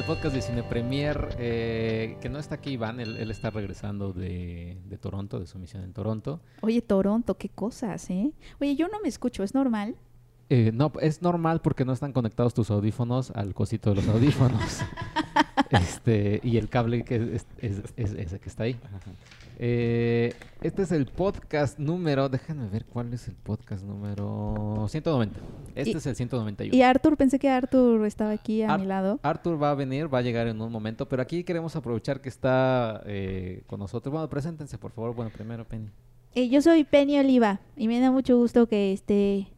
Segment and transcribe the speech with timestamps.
[0.00, 4.14] Al podcast de Cine Premier, eh, que no está aquí Iván, él, él está regresando
[4.14, 6.40] de, de Toronto, de su misión en Toronto.
[6.62, 8.32] Oye, Toronto, qué cosas, ¿eh?
[8.62, 9.96] Oye, yo no me escucho, ¿es normal?
[10.48, 14.80] Eh, no, es normal porque no están conectados tus audífonos al cosito de los audífonos.
[15.68, 18.80] este, y el cable que es, es- es ese que está ahí.
[19.62, 20.32] Eh,
[20.62, 25.38] este es el podcast número, déjenme ver cuál es el podcast número 190.
[25.74, 26.74] Este Y- es el 191.
[26.74, 29.20] Y Arthur, pensé que Arthur estaba aquí a Ar- mi lado.
[29.22, 32.30] Arthur va a venir, va a llegar en un momento, pero aquí queremos aprovechar que
[32.30, 34.10] está eh, con nosotros.
[34.10, 35.14] Bueno, preséntense, por favor.
[35.14, 35.90] Bueno, primero, Penny.
[36.34, 39.48] Eh, yo soy Penny Oliva y me da mucho gusto que esté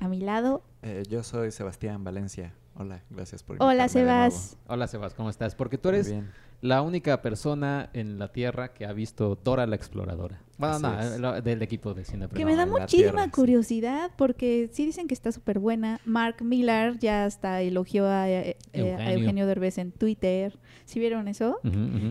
[0.00, 0.62] a mi lado.
[0.82, 2.54] Eh, yo soy Sebastián Valencia.
[2.74, 4.30] Hola, gracias por Hola, invitarme de nuevo.
[4.32, 4.56] Sebas.
[4.66, 5.54] Hola, Sebas, ¿cómo estás?
[5.54, 6.30] Porque tú Muy eres bien.
[6.60, 10.42] La única persona en la Tierra que ha visto Dora la Exploradora.
[10.58, 13.30] Bueno, Así no, lo- del equipo de Cine Que me da muchísima tierra, sí.
[13.30, 16.00] curiosidad porque sí dicen que está súper buena.
[16.04, 19.46] Mark Millar ya hasta elogió a, eh, eh, a Eugenio.
[19.46, 20.58] Derbez en Twitter.
[20.84, 21.60] ¿Sí vieron eso?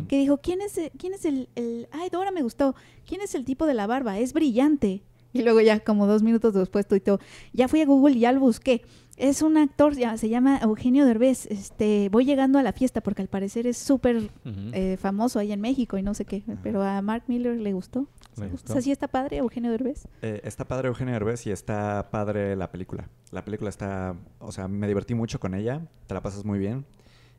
[0.07, 1.89] Que dijo, ¿quién es, el- quién es el, el...
[1.91, 2.73] Ay, Dora me gustó.
[3.05, 4.17] ¿Quién es el tipo de la barba?
[4.17, 5.01] Es brillante.
[5.33, 7.19] Y luego ya como dos minutos después tuiteó,
[7.51, 8.81] ya fui a Google y ya lo busqué.
[9.17, 11.47] Es un actor, ya, se llama Eugenio Derbez.
[11.47, 15.59] Este, voy llegando a la fiesta porque al parecer es súper eh, famoso ahí en
[15.59, 16.43] México y no sé qué.
[16.61, 18.05] Pero a Mark Miller le gustó.
[18.37, 18.73] Le O gustó.
[18.73, 20.07] sea, sí está padre Eugenio Derbez.
[20.21, 23.09] Eh, está padre Eugenio Derbez y está padre la película.
[23.31, 25.81] La película está, o sea, me divertí mucho con ella.
[26.05, 26.85] Te la pasas muy bien.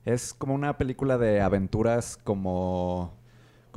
[0.05, 3.15] Es como una película de aventuras como,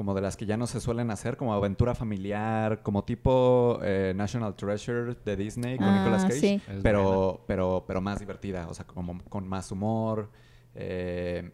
[0.01, 4.13] como de las que ya no se suelen hacer, como aventura familiar, como tipo eh,
[4.15, 6.39] National Treasure de Disney con Ah, Nicolas Cage.
[6.39, 6.61] sí.
[6.81, 10.31] Pero, pero, pero más divertida, o sea, como con más humor.
[10.73, 11.51] eh,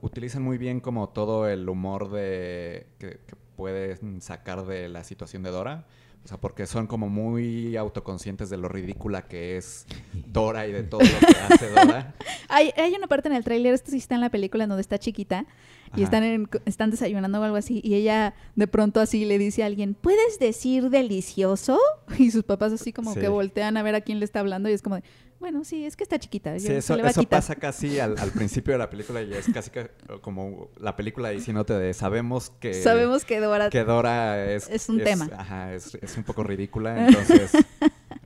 [0.00, 5.42] utilizan muy bien como todo el humor de que, que pueden sacar de la situación
[5.42, 5.86] de Dora.
[6.24, 9.86] O sea, porque son como muy autoconscientes de lo ridícula que es
[10.26, 12.14] Dora y de todo lo que hace Dora.
[12.48, 14.80] Hay, hay una parte en el tráiler, esto sí está en la película, en donde
[14.82, 15.46] está chiquita
[15.94, 19.62] y están, en- están desayunando o algo así y ella de pronto así le dice
[19.62, 21.78] a alguien, ¿puedes decir delicioso?
[22.18, 23.20] Y sus papás así como Sí.
[23.20, 25.02] que voltean a ver a quién le está hablando y es como de,
[25.38, 26.58] bueno, sí, es que está chiquita.
[26.58, 27.40] Sí, eso, eso quitar".
[27.40, 29.90] pasa casi al, al principio de la película y es casi que
[30.22, 32.72] como la película diciéndote de sabemos que...
[32.74, 33.68] Sabemos que Dora...
[33.68, 35.28] que Dora es, Es un tema.
[35.36, 37.50] Ajá, es, es un poco ridícula, entonces,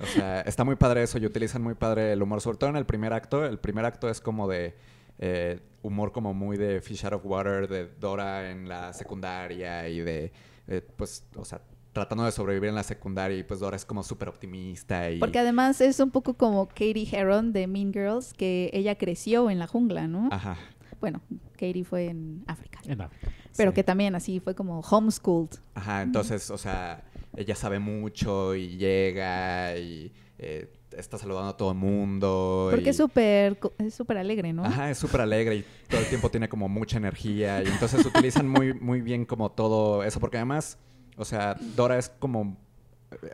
[0.01, 2.77] o sea, está muy padre eso y utilizan muy padre el humor, sobre todo en
[2.77, 3.45] el primer acto.
[3.45, 4.75] El primer acto es como de
[5.21, 10.01] eh, humor como muy de Fish Out of Water, de Dora en la secundaria y
[10.01, 10.33] de,
[10.67, 11.61] eh, pues, o sea,
[11.93, 15.19] tratando de sobrevivir en la secundaria y pues Dora es como súper optimista y...
[15.19, 19.59] Porque además es un poco como Katie Heron de Mean Girls, que ella creció en
[19.59, 20.29] la jungla, ¿no?
[20.33, 20.57] Ajá.
[21.01, 21.21] Bueno,
[21.53, 22.81] Katie fue en África.
[22.87, 23.33] En África.
[23.57, 23.75] Pero sí.
[23.75, 25.59] que también así fue como homeschooled.
[25.75, 27.05] Ajá, entonces, o sea,
[27.37, 32.69] ella sabe mucho y llega y eh, está saludando a todo el mundo.
[32.71, 34.65] Porque y- es súper es súper alegre, ¿no?
[34.65, 38.49] Ajá, es súper alegre y todo el tiempo tiene como mucha energía y entonces utilizan
[38.49, 40.79] muy, muy bien como todo eso, porque además,
[41.17, 42.57] o sea, Dora es como...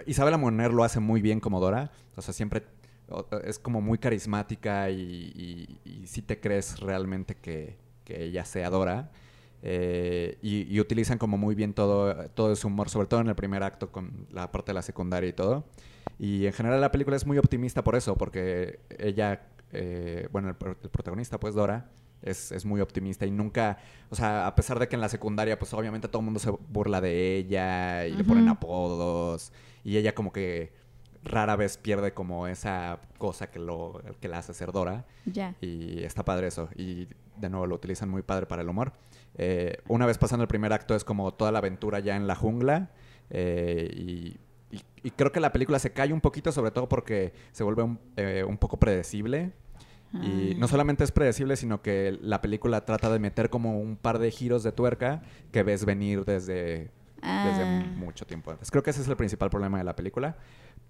[0.06, 2.62] Isabela Moner lo hace muy bien como Dora, o sea, siempre
[3.08, 5.00] o- es como muy carismática y,
[5.84, 9.10] y, y sí te crees realmente que, que ella sea Dora.
[9.62, 13.34] Eh, y, y utilizan como muy bien todo, todo ese humor, sobre todo en el
[13.34, 15.64] primer acto con la parte de la secundaria y todo.
[16.18, 20.54] Y en general la película es muy optimista por eso, porque ella, eh, bueno, el,
[20.54, 21.90] pro- el protagonista, pues Dora,
[22.22, 23.78] es, es muy optimista y nunca,
[24.10, 26.50] o sea, a pesar de que en la secundaria, pues obviamente todo el mundo se
[26.50, 29.52] burla de ella y le ponen apodos
[29.84, 30.72] y ella como que
[31.22, 35.04] rara vez pierde como esa cosa que, lo, que la hace ser Dora.
[35.26, 35.54] Ya.
[35.60, 36.68] Y está padre eso.
[36.76, 38.92] Y de nuevo lo utilizan muy padre para el humor.
[39.36, 42.34] Eh, una vez pasando el primer acto es como toda la aventura ya en la
[42.36, 42.90] jungla.
[43.30, 44.38] eh, y,
[44.70, 47.82] y- y creo que la película se cae un poquito, sobre todo porque se vuelve
[47.82, 49.52] un, eh, un poco predecible.
[50.12, 50.56] Y Ah.
[50.58, 54.30] no solamente es predecible, sino que la película trata de meter como un par de
[54.30, 56.90] giros de tuerca que ves venir desde,
[57.20, 57.84] desde Ah.
[57.96, 58.70] mucho tiempo antes.
[58.70, 60.36] Creo que ese es el principal problema de la película.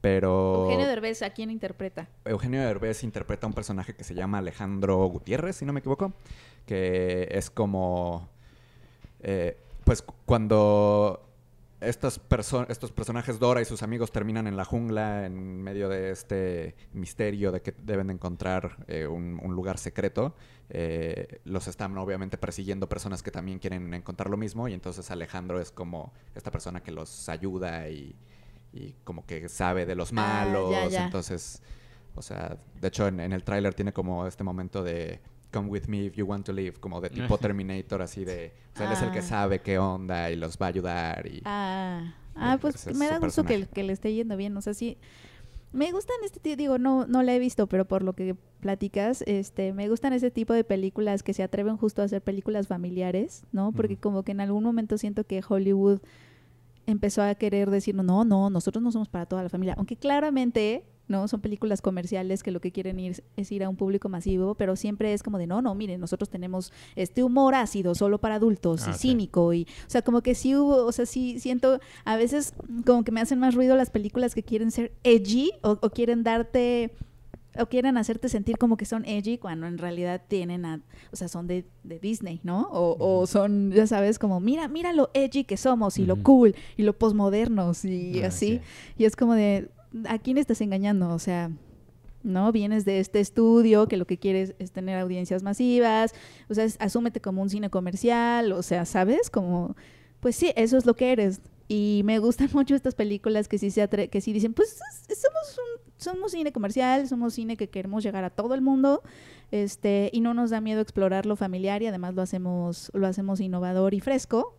[0.02, 2.08] Pero Eugenio Derbez, ¿a quién interpreta?
[2.26, 6.12] Eugenio Derbez interpreta a un personaje que se llama Alejandro Gutiérrez, si no me equivoco,
[6.66, 8.28] que es como,
[9.20, 11.25] eh, pues cu- cuando
[11.80, 16.10] estas perso- estos personajes Dora y sus amigos terminan en la jungla en medio de
[16.10, 20.34] este misterio de que deben de encontrar eh, un, un lugar secreto,
[20.70, 25.60] eh, los están obviamente persiguiendo personas que también quieren encontrar lo mismo y entonces Alejandro
[25.60, 28.16] es como esta persona que los ayuda y,
[28.72, 31.04] y como que sabe de los Ah, malos, ya, ya.
[31.04, 31.62] entonces,
[32.14, 35.20] o sea, de hecho en, en el tráiler tiene como este momento de
[35.56, 38.76] come with me if you want to live, como de tipo Terminator, así de, o
[38.76, 39.22] sea, él es el que Ah.
[39.22, 41.40] sabe qué onda y los va a ayudar y...
[41.44, 44.56] Ah, ah pues ese es me da gusto que, le esté yendo bien.
[44.56, 44.98] O sea, sí.
[45.72, 49.22] Me gustan este tipo, digo, no, no la he visto, pero por lo que platicas,
[49.26, 53.44] este, me gustan ese tipo de películas que se atreven justo a hacer películas familiares,
[53.52, 53.72] ¿no?
[53.72, 56.00] Porque como que en algún momento siento que Hollywood
[56.86, 59.74] empezó a querer decir, no, no, nosotros no somos para toda la familia.
[59.76, 61.28] Aunque claramente, ¿no?
[61.28, 64.76] Son películas comerciales que lo que quieren ir es ir a un público masivo, pero
[64.76, 68.86] siempre es como de, no, no, miren, nosotros tenemos este humor ácido solo para adultos
[68.86, 68.98] Ah, y sí.
[69.08, 72.54] cínico y, o sea, como que sí hubo, o sea, sí siento, a veces
[72.84, 76.22] como que me hacen más ruido las películas que quieren ser edgy o, o quieren
[76.24, 76.90] darte
[77.58, 81.26] o quieren hacerte sentir como que son edgy cuando en realidad tienen a, o sea,
[81.28, 82.68] son de, de Disney, ¿no?
[82.70, 86.54] O, o son, ya sabes, como, mira, mira lo edgy que somos y lo cool
[86.76, 88.46] y lo posmodernos y Ah, así.
[88.58, 88.60] sí.
[88.98, 89.70] Y es como de,
[90.08, 91.10] ¿a quién estás engañando?
[91.10, 91.50] O sea,
[92.22, 92.50] ¿no?
[92.52, 96.12] Vienes de este estudio que lo que quieres es tener audiencias masivas,
[96.48, 99.30] o sea, asúmete como un cine comercial, o sea, ¿sabes?
[99.30, 99.76] Como,
[100.20, 101.40] pues sí, eso es lo que eres.
[101.68, 104.78] Y me gustan mucho estas películas que sí, se atre- que sí dicen, pues
[105.08, 109.02] es- somos, un, somos cine comercial, somos cine que queremos llegar a todo el mundo,
[109.52, 113.40] este, y no nos da miedo explorar lo familiar y además lo hacemos, lo hacemos
[113.40, 114.56] innovador y fresco.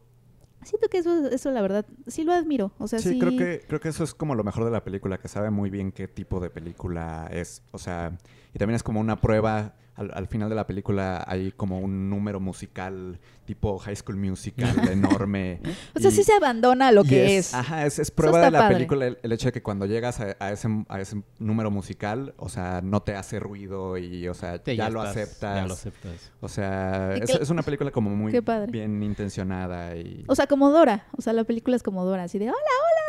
[0.63, 2.71] Siento que eso, eso la verdad, sí lo admiro.
[2.77, 4.83] O sea, sí, Sí, creo que, creo que eso es como lo mejor de la
[4.83, 7.63] película, que sabe muy bien qué tipo de película es.
[7.71, 8.17] O sea,
[8.53, 9.75] y también es como una prueba.
[9.97, 14.69] Al, al final de la película hay como un número musical tipo High School Musical
[14.91, 15.59] enorme.
[15.95, 17.53] O sea, y- sí se abandona a lo y que es.
[17.53, 18.75] Ajá, es, es prueba de la padre.
[18.75, 22.33] película el, el hecho de que cuando llegas a, a ese, a ese número musical,
[22.37, 25.55] o sea, no te hace ruido y, o sea, Sí, ya, lo estás- aceptas.
[25.61, 26.31] Ya lo aceptas.
[26.41, 28.33] O sea, Y es, que- es una película como muy
[28.69, 30.25] bien intencionada y...
[30.27, 31.05] O sea, como Dora.
[31.17, 32.57] O sea, la película es como Dora, así de, hola,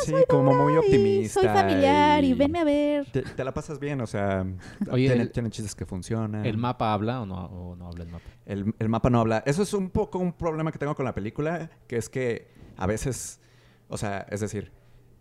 [0.04, 1.40] sí, como muy y optimista.
[1.40, 3.06] soy familiar y, venme a ver.
[3.10, 4.46] Te, te la pasas bien, o sea,
[4.90, 6.46] Oye, tiene, el- tiene chistes que funcionan.
[6.46, 8.24] ¿El mapa habla o no, o no habla el mapa?
[8.46, 9.42] El, el mapa no habla.
[9.46, 12.86] Eso es un poco un problema que tengo con la película, que es que a
[12.86, 13.40] veces,
[13.88, 14.72] o sea, es decir,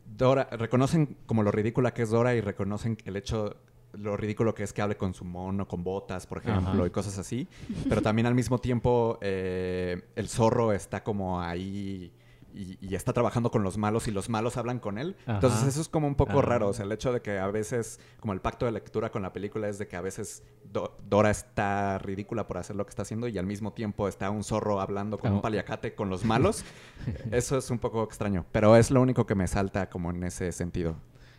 [0.05, 3.57] Dora, reconocen como lo ridícula que es Dora y reconocen el hecho,
[3.93, 6.87] lo ridículo que es que hable con su mono, con botas, por ejemplo, Ajá.
[6.87, 7.47] y cosas así.
[7.89, 12.13] Pero también al mismo tiempo eh, el zorro está como ahí
[12.57, 15.15] y, y está trabajando con los malos y los malos hablan con él.
[15.27, 16.67] Entonces eso es como un poco raro.
[16.69, 19.31] O sea, el hecho de que a veces, como el pacto de lectura con la
[19.33, 23.03] película es de que a veces Do- Dora está ridícula por hacer lo que está
[23.03, 26.63] haciendo y al mismo tiempo está un zorro hablando con un paliacate con los malos.
[27.31, 30.51] eso es un poco extraño, pero es lo único que me salta como en ese
[30.51, 30.95] sentido.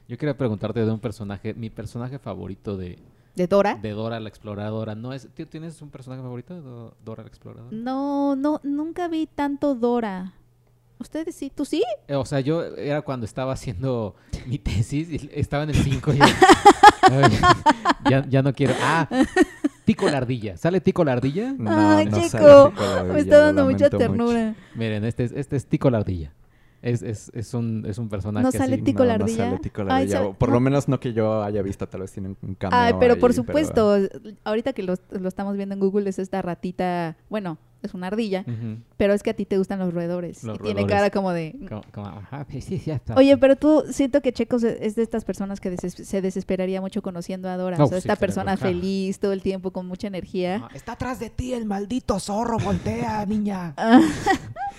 [0.09, 2.99] Yo quería preguntarte de un personaje, mi personaje favorito de,
[3.37, 3.75] ¿De Dora?
[3.75, 4.95] de Dora la Exploradora.
[4.95, 7.69] ¿No es, ¿tú ¿Tienes un personaje favorito de Do- Dora la Exploradora?
[7.77, 10.33] No, no, nunca vi tanto Dora.
[11.01, 11.53] ¿Ustedes sí?
[11.55, 11.83] ¿Tú sí?
[12.09, 14.17] Eh, O sea, yo era cuando estaba haciendo
[14.47, 16.19] mi tesis, y estaba en el 5 y
[18.11, 18.75] ya, ya no quiero.
[18.81, 19.09] Ah,
[19.85, 20.57] Tico la ardilla.
[20.57, 21.55] ¿Sale Tico la ardilla?
[21.67, 23.99] Ay, no chico, sale Tico la Me está dando mucha mucho.
[23.99, 24.55] ternura.
[24.75, 26.33] Miren, este es, este es Tico la ardilla.
[26.81, 28.83] Es, es, es, un, es un personaje ¿No sale así.
[28.85, 29.45] Tico la No, no ardilla?
[29.47, 30.09] sale Tico la Ay,
[30.39, 30.55] Por no.
[30.55, 33.35] lo menos no que yo haya visto, tal vez tiene un cambio Ay, pero por
[33.35, 33.97] supuesto,
[34.45, 38.45] ahorita que lo, lo estamos viendo en Google es esta ratita, bueno, es una ardilla,
[38.97, 40.43] pero es que a ti te gustan los roedores.
[40.45, 41.55] Los y tiene cara como de...
[41.69, 43.15] Como- como, ajá, sí, sí, ya está.
[43.15, 47.03] Oye, pero tú siento que Checo es de estas personas que deses- se desesperaría mucho
[47.03, 47.77] conociendo a Dora.
[47.79, 48.73] No, o sea, pues sí, esta persona claro.
[48.75, 50.63] feliz todo el tiempo con mucha energía.
[50.65, 53.75] Ah, Está atrás de ti el maldito zorro, voltea, niña.
[53.77, 54.01] Ah,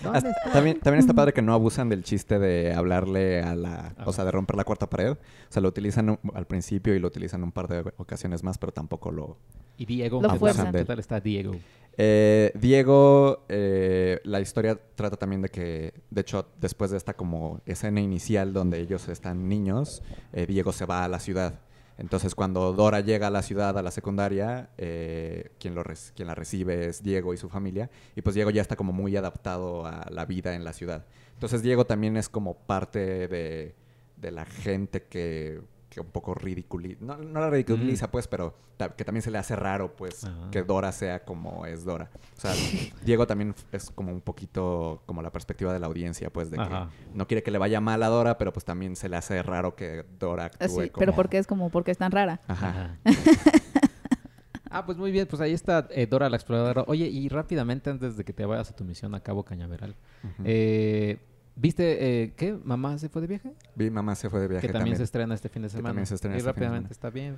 [0.04, 0.52] ¿Dónde Hasta- está?
[0.52, 3.94] También, también está padre que no abusan del chiste de hablarle a la...
[4.06, 5.12] O sea, de romper la cuarta pared.
[5.14, 5.18] O
[5.52, 8.72] sea, lo utilizan un- al principio y lo utilizan un par de ocasiones más, pero
[8.74, 9.38] tampoco lo...
[9.78, 10.18] Y Diego.
[10.18, 10.72] Lo ¿qué tal- fuerzan.
[10.74, 11.54] ¿Qué tal está Diego?
[12.02, 17.60] Eh, Diego, eh, la historia trata también de que, de hecho, después de esta como
[17.66, 20.02] escena inicial donde ellos están niños,
[20.32, 21.60] eh, Diego se va a la ciudad.
[21.98, 25.76] Entonces, cuando Dora llega a la ciudad, a la secundaria, eh, quien,
[26.16, 27.90] quien la recibe es Diego y su familia.
[28.16, 31.06] Y pues Diego ya está como muy adaptado a la vida en la ciudad.
[31.34, 33.76] Entonces, Diego también es como parte de,
[34.16, 37.00] de la gente que, que un poco ridiculiza.
[37.04, 40.52] No, no la ridiculiza, pues, pero ta- que también se le hace raro, pues, Ajá.
[40.52, 42.12] que Dora sea como es Dora.
[42.38, 42.54] O sea,
[43.04, 46.64] Diego también es como un poquito como la perspectiva de la audiencia, pues, de que
[46.64, 46.90] Ajá.
[47.14, 49.76] no quiere que le vaya mal a Dora, pero pues también se le hace raro
[49.76, 51.00] que Dora actúe así, como...
[51.00, 52.40] pero porque es como porque es tan rara.
[52.48, 52.70] Ajá.
[52.70, 52.98] Ajá.
[54.70, 56.84] ah, pues muy bien, pues ahí está eh, Dora la Exploradora.
[56.88, 59.96] Oye, y rápidamente antes de que te vayas a tu misión a Cabo Cañaveral,
[60.44, 61.18] eh,
[61.60, 62.58] ¿viste eh, qué?
[62.64, 63.54] ¿Mamá se fue de viaje?
[63.76, 64.98] Vi Mamá se fue de viaje que también, también.
[64.98, 65.90] se estrena este fin de semana.
[65.90, 67.10] también se estrena y este fin de rápidamente, semana.
[67.10, 67.36] ¿está bien?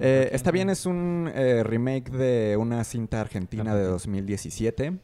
[0.00, 3.92] Eh, está bien, es un eh, remake de una cinta argentina de Argentina.
[3.92, 4.98] 2017.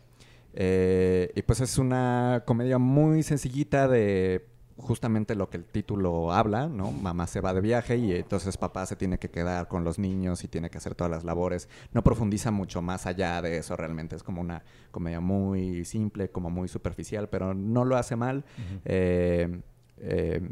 [0.52, 4.46] Eh, y pues es una comedia muy sencillita de
[4.80, 6.90] justamente lo que el título habla, ¿no?
[6.92, 10.44] Mamá se va de viaje y entonces papá se tiene que quedar con los niños
[10.44, 11.68] y tiene que hacer todas las labores.
[11.92, 14.16] No profundiza mucho más allá de eso realmente.
[14.16, 18.44] Es como una comedia muy simple, como muy superficial, pero no lo hace mal.
[18.84, 19.60] Eh,
[19.99, 20.49] eh,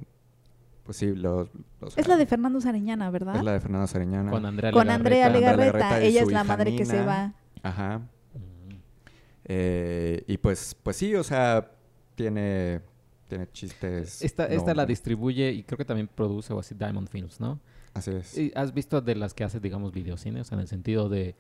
[0.85, 1.49] pues sí, los...
[1.97, 3.37] Es la de Fernando Sariñana, ¿verdad?
[3.37, 4.31] Es la de Fernando Sariñana.
[4.31, 4.95] Con Andrea Con Legarreta.
[4.95, 6.01] Andrea Andrea Legarreta.
[6.01, 7.35] Ella es la madre que se va.
[7.63, 7.99] Ajá.
[7.99, 8.75] Mm.
[9.45, 11.73] Eh, y pues, pues sí, o sea,
[12.15, 12.81] tiene,
[13.29, 14.23] tiene chistes.
[14.23, 17.61] Esta, esta no- la distribuye y creo que también produce o así Diamond Films, ¿no?
[17.95, 18.37] Así es.
[18.37, 20.41] ¿Y ¿Has visto de las que hace, digamos, videocine?
[20.41, 21.35] O sea, en el sentido de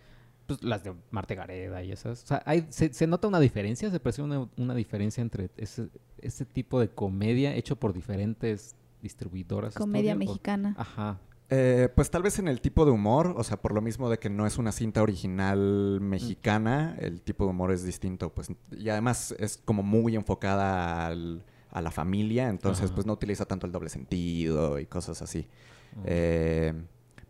[0.46, 2.22] pues, las de Marte Gareda y esas.
[2.24, 5.88] O sea, hay, se, se nota una diferencia, se percibe una, una diferencia entre ese,
[6.20, 9.74] ese tipo de comedia hecho por diferentes distribuidoras.
[9.74, 10.74] Comedia estudio, o- mexicana.
[10.78, 11.18] Ajá.
[11.50, 14.18] Eh, pues tal vez en el tipo de humor, o sea, por lo mismo de
[14.18, 18.88] que no es una cinta original mexicana, el tipo de humor es distinto, pues, y
[18.90, 22.94] además es como muy enfocada al- a la familia, entonces Ajá.
[22.94, 25.46] pues no utiliza tanto el doble sentido y cosas así.
[26.04, 26.72] Eh,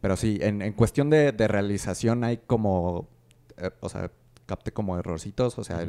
[0.01, 3.09] pero sí, en, en cuestión de, de realización hay como,
[3.57, 4.11] eh, o sea,
[4.47, 5.85] capté como errorcitos, o sea,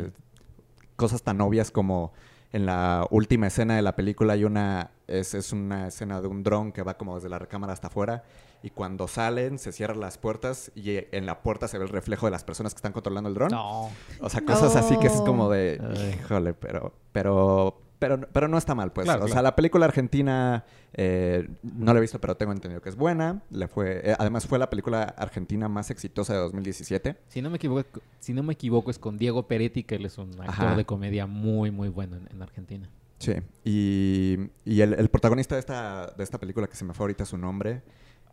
[0.95, 2.11] cosas tan obvias como
[2.51, 6.43] en la última escena de la película hay una, es, es una escena de un
[6.43, 8.23] dron que va como desde la recámara hasta afuera
[8.63, 12.25] y cuando salen se cierran las puertas y en la puerta se ve el reflejo
[12.25, 13.51] de las personas que están controlando el dron.
[13.51, 13.89] No.
[14.19, 15.79] O sea, cosas así que es como de,
[16.19, 19.05] híjole, pero, pero, pero, pero no está mal, pues.
[19.05, 22.89] Claro, o sea, la película argentina eh, no la he visto, pero tengo entendido que
[22.89, 23.43] es buena.
[23.51, 27.17] Le fue, eh, además fue la película argentina más exitosa de 2017.
[27.27, 30.17] Si no me equivoco, si no me equivoco es con Diego Peretti, que él es
[30.17, 30.75] un actor Ajá.
[30.75, 32.89] de comedia muy, muy bueno en, en Argentina.
[33.19, 33.33] Sí.
[33.65, 37.25] Y, y el, el protagonista de esta, de esta película, que se me fue ahorita
[37.25, 37.83] su nombre,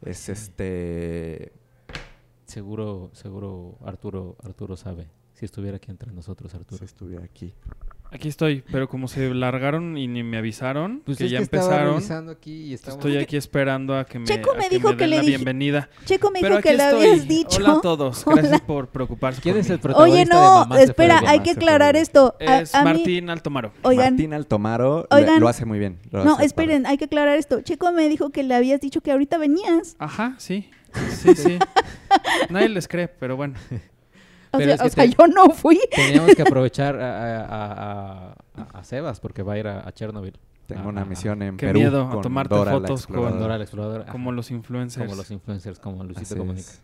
[0.03, 1.53] es este.
[2.45, 5.09] Seguro, seguro Arturo, Arturo sabe.
[5.35, 6.79] Si estuviera aquí entre nosotros, Arturo.
[6.79, 7.53] Si estuviera aquí.
[8.13, 11.45] Aquí estoy, pero como se largaron y ni me avisaron Pues que es ya que
[11.45, 14.97] empezaron, aquí y estoy aquí esperando a que me, Checo a me que dijo me
[14.97, 15.91] que den le la dije- bienvenida.
[16.05, 17.57] Checo me dijo que le habías dicho.
[17.59, 18.37] Hola a todos, Hola.
[18.43, 19.75] gracias por preocuparse ¿Quién por es mí.
[19.75, 22.01] el protagonista Oye, de no, Mamá se fue espera, de hay Mamá que aclarar de-
[22.01, 22.37] esto.
[22.39, 23.73] Es a Martín Altomaro.
[23.83, 25.41] Oigan, Martín Altomaro Oigan.
[25.41, 25.99] lo hace muy bien.
[26.11, 27.61] lo no, hace esperen, hay que aclarar esto.
[27.63, 29.97] Checo me dijo que le habías dicho que ahorita venías.
[29.99, 30.71] Ajá, sí.
[31.11, 31.59] Sí, sí.
[32.51, 33.55] Nadie les cree, pero bueno.
[34.57, 35.79] O Pero sea, es que o sea, te- yo no fui.
[35.95, 39.93] Teníamos que aprovechar a, a- a- a- a Sebas porque va a ir a, a
[39.93, 40.39] Chernobyl.
[40.67, 41.79] Tengo Ah, una misión en Qué Perú.
[41.79, 43.39] miedo a tomarte Dora fotos con.
[43.39, 44.07] Dora la exploradora.
[44.07, 45.07] Como los influencers.
[45.07, 46.69] como los influencers, como Luisito Así Comunica.
[46.71, 46.83] es.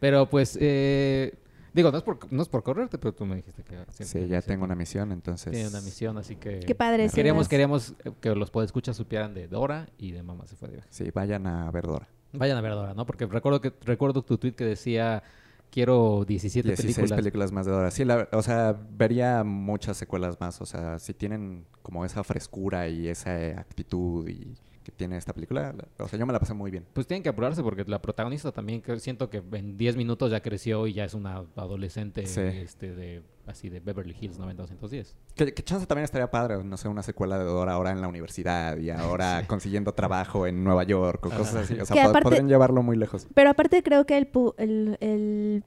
[0.00, 1.34] Pero pues, eh,
[1.74, 3.76] digo, no es, por, no es por correrte, pero tú me dijiste que...
[4.04, 5.52] Sí, ya tengo una misión, entonces.
[5.52, 6.60] Tiene una misión, así que...
[6.60, 7.10] Qué padre.
[7.10, 10.88] Queríamos, queríamos que los podescuchas supieran de Dora y de Mamá se fue de viaje.
[10.90, 12.08] Sí, vayan a ver Dora.
[12.32, 13.04] Vayan a ver Dora, ¿no?
[13.06, 15.22] Porque recuerdo que recuerdo tu tweet que decía
[15.70, 17.18] quiero 17 16 películas.
[17.20, 17.52] películas.
[17.52, 17.90] más de Dora.
[17.90, 20.60] Sí, la- o sea, vería muchas secuelas más.
[20.60, 24.54] O sea, si tienen como esa frescura y esa actitud y
[24.88, 26.86] que tiene esta película, la- o sea, yo me la pasé muy bien.
[26.94, 30.40] Pues tienen que apurarse porque la protagonista también que siento que en 10 minutos ya
[30.40, 32.40] creció y ya es una adolescente Sí.
[32.40, 35.14] este de así de Beverly Hills 90210.
[35.34, 38.08] Que, que chance también estaría padre, no sé, una secuela de Dora ahora en la
[38.08, 41.78] universidad y ahora consiguiendo trabajo en Nueva York o cosas así.
[41.80, 43.26] O sea, Que pod- aparte- podrían llevarlo muy lejos.
[43.34, 45.64] Pero aparte creo que el, pu- el- el-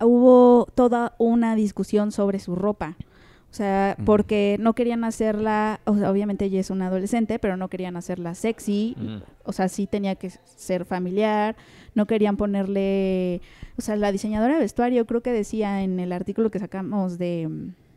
[0.00, 2.96] hubo toda una discusión sobre su ropa.
[3.52, 7.68] O sea, porque no querían hacerla, o sea, obviamente ella es una adolescente, pero no
[7.68, 8.96] querían hacerla sexy.
[9.44, 11.54] O sea, sí tenía que ser familiar.
[11.94, 13.42] No querían ponerle,
[13.76, 17.46] o sea, la diseñadora de vestuario creo que decía en el artículo que sacamos de,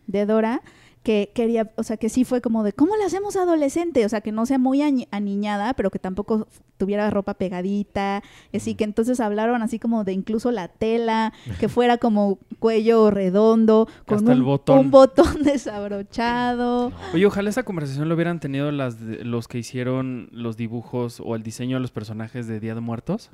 [0.08, 0.62] de Dora
[1.06, 4.04] que quería, o sea, que sí fue como de, ¿cómo la hacemos adolescente?
[4.06, 6.48] O sea, que no sea muy añi- aniñada, pero que tampoco
[6.78, 8.22] tuviera ropa pegadita,
[8.54, 11.32] así que entonces hablaron así como de incluso la tela,
[11.62, 14.80] que fuera como cuello redondo, con Hasta un, el botón.
[14.80, 16.92] un botón desabrochado.
[17.14, 21.36] Oye, ojalá esa conversación lo hubieran tenido las de- los que hicieron los dibujos o
[21.36, 23.30] el diseño de los personajes de Día de Muertos.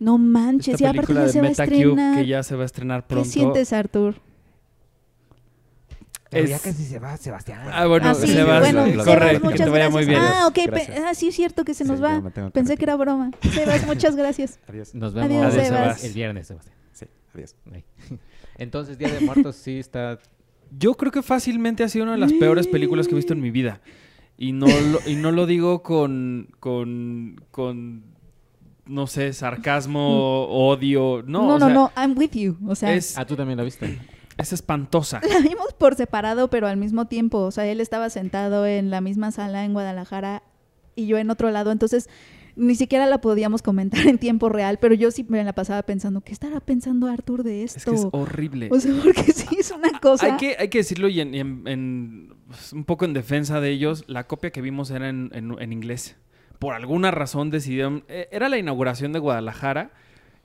[0.00, 2.16] No manches, Esta y aparte ya de se va a estrenar.
[2.18, 3.30] que ya se va a estrenar ¿Qué pronto.
[3.30, 4.16] sientes, Artur?
[6.30, 7.60] Pero Es- ya casi se va, Sebastián.
[7.72, 9.92] Ah, bueno, Ah, sí, Sebas, bueno, eh, Sebas, corre, que te vaya gracias.
[9.92, 10.20] muy bien.
[10.22, 10.98] Ah, ok, Gracias.
[11.06, 12.50] ah, sí es cierto que se nos Sí, va.
[12.52, 13.30] Pensé que era broma.
[13.54, 14.58] Sebas, muchas gracias.
[14.68, 14.94] Adiós.
[14.94, 15.68] Nos vemos Adiós, Sebas.
[15.68, 16.04] Sebas.
[16.04, 16.76] el viernes, Sebastián.
[16.92, 17.54] Sí, adiós.
[18.58, 20.18] Entonces, Día de Muertos sí está
[20.78, 23.40] Yo creo que fácilmente ha sido una de las peores películas que he visto en
[23.40, 23.80] mi vida.
[24.36, 28.04] Y no lo, y no lo digo con, con, con,
[28.86, 31.22] no sé, sarcasmo, odio.
[31.26, 32.56] No, No, o no, sea, no, I'm with you.
[32.68, 33.98] O sea, Es, Ah, tú también la viste.
[34.38, 35.20] Es espantosa.
[35.28, 37.38] la vimos por separado, pero al mismo tiempo.
[37.40, 40.42] O sea, él estaba sentado en la misma sala en Guadalajara
[40.96, 41.70] y yo en otro lado.
[41.72, 42.08] Entonces,
[42.56, 46.22] ni siquiera la podíamos comentar en tiempo real, pero yo sí me la pasaba pensando,
[46.22, 47.90] ¿qué estará pensando Artur de Es esto?
[47.92, 48.68] que es horrible.
[48.72, 50.26] O sea, porque sí es una cosa.
[50.26, 53.70] Hay que, hay que decirlo y en, en- en- pues, un poco en defensa de
[53.70, 56.16] ellos, la copia que vimos era en, en- en inglés.
[56.58, 58.02] Por alguna razón decidieron...
[58.08, 59.92] eh, Era la inauguración de Guadalajara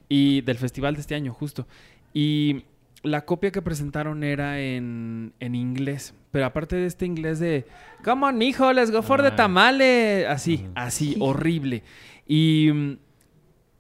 [0.08, 1.66] y del festival de este año, justo.
[2.14, 2.66] Y
[3.04, 6.14] la copia que presentaron era en, en inglés.
[6.32, 7.66] Pero aparte de este inglés de,
[8.04, 10.26] come on, hijo, let's go for the tamales.
[10.28, 11.18] Así, así, Sí.
[11.20, 11.84] horrible.
[12.26, 12.92] Y mm,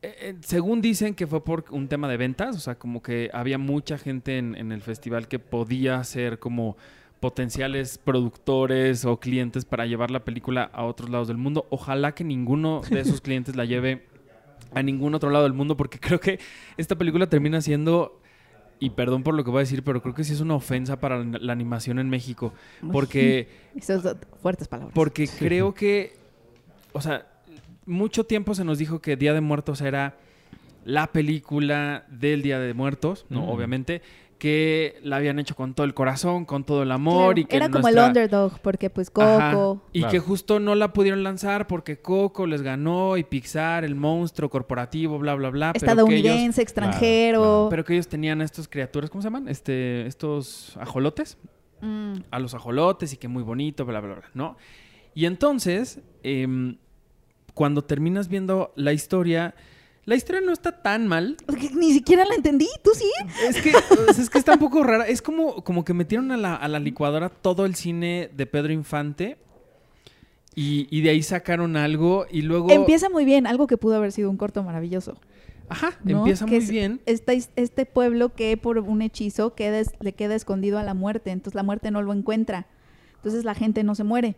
[0.01, 3.29] eh, eh, según dicen que fue por un tema de ventas, o sea, como que
[3.33, 6.75] había mucha gente en, en el festival que podía ser como
[7.21, 11.65] potenciales productores o clientes para llevar la película a otros lados del mundo.
[11.69, 14.05] Ojalá que ninguno de esos clientes la lleve
[14.73, 16.39] a ningún otro lado del mundo, porque creo que
[16.75, 18.19] esta película termina siendo,
[18.83, 20.99] y perdón por lo que voy a decir, pero creo que sí es una ofensa
[20.99, 22.53] para la, la animación en México,
[22.91, 23.47] porque,
[23.77, 24.93] Esas fuertes palabras.
[24.93, 26.17] porque creo que,
[26.91, 27.25] o sea,
[27.85, 30.17] mucho tiempo se nos dijo que Día de Muertos era
[30.83, 33.43] la película del Día de Muertos, ¿no?
[33.43, 33.49] Mm.
[33.49, 34.01] Obviamente,
[34.43, 37.55] que la habían hecho con todo el corazón, con todo el amor Claro, y que
[37.55, 39.53] era como el underdog, porque pues Ajá.
[39.53, 39.81] Coco.
[39.93, 40.11] Y Claro.
[40.11, 45.17] que justo no la pudieron lanzar porque Coco les ganó y Pixar, el monstruo corporativo,
[45.17, 45.71] bla, bla, bla.
[45.71, 47.39] pero que ellos- estadounidense, extranjero.
[47.39, 47.67] claro.
[47.69, 49.47] Pero que ellos tenían estas criaturas, ¿cómo se llaman?
[49.47, 51.37] Este, estos ajolotes.
[51.79, 54.57] Mm, A los ajolotes y que muy bonito, bla, bla, bla, ¿no?
[55.15, 56.75] Y entonces, em,
[57.53, 59.55] cuando terminas viendo la historia,
[60.05, 61.37] la historia no está tan mal.
[61.75, 63.09] ni siquiera la entendí, ¿tú sí?
[63.47, 63.71] Es que,
[64.21, 65.07] es que está un poco rara.
[65.07, 68.73] Es como, como que metieron a la, a la licuadora todo el cine de Pedro
[68.73, 69.37] Infante.
[70.55, 72.69] Y, y de ahí sacaron algo y luego...
[72.69, 75.17] Empieza muy bien, algo que pudo haber sido un corto maravilloso.
[75.67, 76.19] Ajá, ¿no?
[76.19, 77.01] empieza Que muy bien.
[77.07, 81.55] His- este pueblo que por un hechizo queda le queda escondido a la muerte, entonces
[81.55, 82.67] la muerte no lo encuentra.
[83.15, 84.35] Entonces la gente no se muere.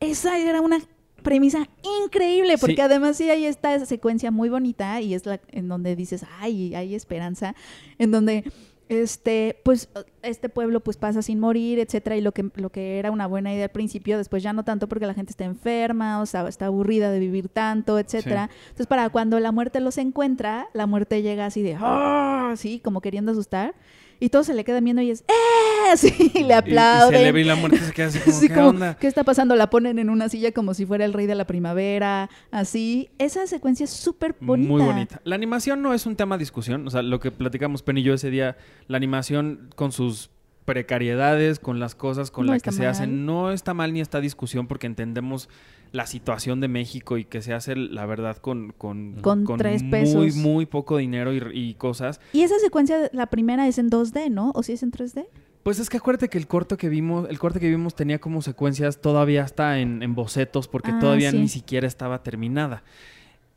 [0.00, 0.80] Esa era una
[1.22, 1.68] premisa
[2.04, 2.80] increíble, porque Sí.
[2.82, 6.94] además sí hay esta secuencia muy bonita y es la en donde dices, ay, hay
[6.94, 7.54] esperanza,
[7.98, 8.44] en donde
[8.88, 9.90] este, pues
[10.22, 13.52] este pueblo pues pasa sin morir, etcétera, y lo que lo que era una buena
[13.52, 16.66] idea al principio, después ya no tanto porque la gente está enferma, o sea, está
[16.66, 18.48] aburrida de vivir tanto, etcétera.
[18.62, 22.54] Entonces, para cuando la muerte los encuentra, la muerte llega así de, ¡ah!
[22.56, 23.74] Sí, como queriendo asustar.
[24.20, 25.96] Y todos se le quedan viendo y es, ¡eh!
[25.96, 27.18] Sí, y le Y- Y, aplauden.
[27.18, 28.96] celebra y la muerte se queda así como, ¿qué como, onda?
[28.98, 29.54] ¿qué está pasando?
[29.56, 33.10] La ponen en una silla como si fuera el rey de la primavera, así.
[33.18, 34.68] Esa secuencia es súper bonita.
[34.72, 35.20] Muy bonita.
[35.24, 36.86] La animación no es un tema de discusión.
[36.86, 38.56] O sea, lo que platicamos Penny y yo ese día,
[38.88, 40.30] la animación con sus
[40.72, 42.90] precariedades, con las cosas con No las está que se mal.
[42.90, 45.48] hacen, no está mal ni está discusión porque entendemos
[45.92, 49.90] la situación de México y que se hace, la verdad, con, con, Con tres muy,
[49.90, 50.34] pesos.
[50.36, 52.20] muy poco dinero y, y cosas.
[52.32, 54.52] Y esa secuencia, la primera es en 2D, ¿no?
[54.54, 55.26] ¿O si es en 3D?
[55.62, 58.42] Pues es que acuérdate que el corto que vimos, el corte que vimos tenía como
[58.42, 61.38] secuencias todavía hasta en, en bocetos porque Ah, todavía sí.
[61.38, 62.82] ni siquiera estaba terminada.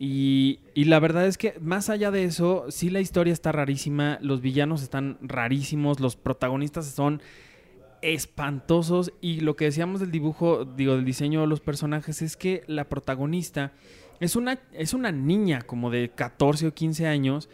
[0.04, 4.18] Y, y la verdad es que más allá de eso, sí la historia está rarísima,
[4.20, 7.22] los villanos están rarísimos, los protagonistas son
[8.02, 12.64] espantosos y lo que decíamos del dibujo, digo, del diseño de los personajes es que
[12.66, 13.74] la protagonista
[14.20, 17.48] es una, es una niña como de 14 o 15 años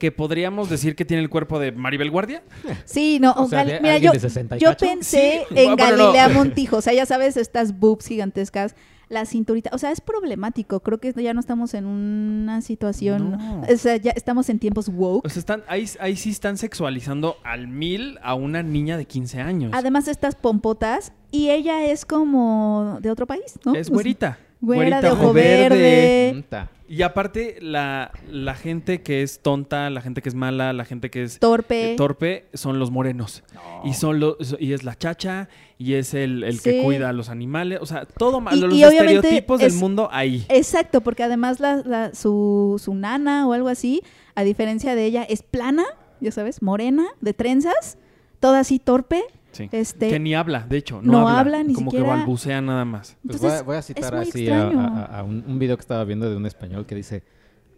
[0.00, 2.42] que podríamos decir que tiene el cuerpo de Maribel Guardia.
[2.84, 6.02] Sí, no, O sea, mira, yo, de 60 y yo pensé Sí, en bueno, no.
[6.06, 8.74] Galilea Montijo, o sea, ya sabes, estas boobs gigantescas,
[9.12, 13.60] la cinturita, o sea, es problemático, creo que ya no estamos en una situación, No.
[13.62, 15.26] o sea, ya estamos en tiempos woke.
[15.26, 19.40] O sea, están, ahí, ahí sí están sexualizando al mil a una niña de 15
[19.40, 19.72] años.
[19.74, 23.74] Además, estas pompotas, y ella es como de otro país, ¿no?
[23.74, 24.38] es O sea, güerita.
[24.62, 26.44] Güera de ojo verde.
[26.88, 31.10] Y aparte, la, la gente que es tonta, la gente que es mala, la gente
[31.10, 31.92] que es torpe.
[31.92, 33.42] eh, torpe, son los morenos.
[33.82, 35.48] Y son los, y es la chacha,
[35.78, 36.64] y es el, el Sí.
[36.70, 37.78] que cuida a los animales.
[37.80, 38.60] O sea, todo mal.
[38.60, 40.44] Los y estereotipos del es- mundo ahí.
[40.50, 44.02] Exacto, porque además la, la- su, su nana o algo así,
[44.34, 45.84] a diferencia de ella, es plana,
[46.20, 47.96] ya sabes, morena, de trenzas,
[48.38, 49.22] toda así torpe.
[49.52, 49.68] Sí.
[49.70, 51.00] Este, que ni habla, de hecho.
[51.02, 53.16] No, no habla, habla, ni Como siquiera- que balbucea nada más.
[53.22, 54.80] Pues Entonces, voy, a, voy a es citar así a, extraño.
[54.80, 57.22] a- a un, un video que estaba viendo de un español que dice,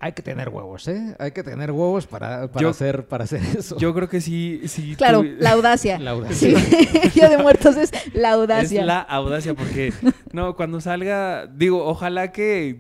[0.01, 1.17] hay que tener huevos, ¿eh?
[1.19, 3.79] Hay que tener huevos para, para, Yo- hacer, para hacer eso.
[3.79, 4.61] Yo creo que sí.
[4.67, 5.99] sí Claro, la audacia.
[6.05, 6.59] La audacia.
[6.61, 8.81] Sí, Día de Muertos es la audacia.
[8.81, 9.93] Es la audacia porque,
[10.33, 12.79] no, cuando salga, digo, ojalá que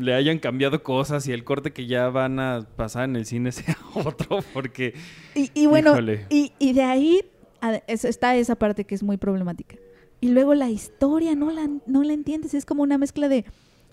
[0.00, 3.52] le hayan cambiado cosas y el corte que ya van a pasar en el cine
[3.52, 4.94] sea otro, porque
[5.34, 5.94] Y, y bueno,
[6.30, 7.20] y, y de ahí
[7.86, 9.76] está esa parte que es muy problemática.
[10.20, 13.44] Y luego la historia, no la, no la entiendes, es como una mezcla de,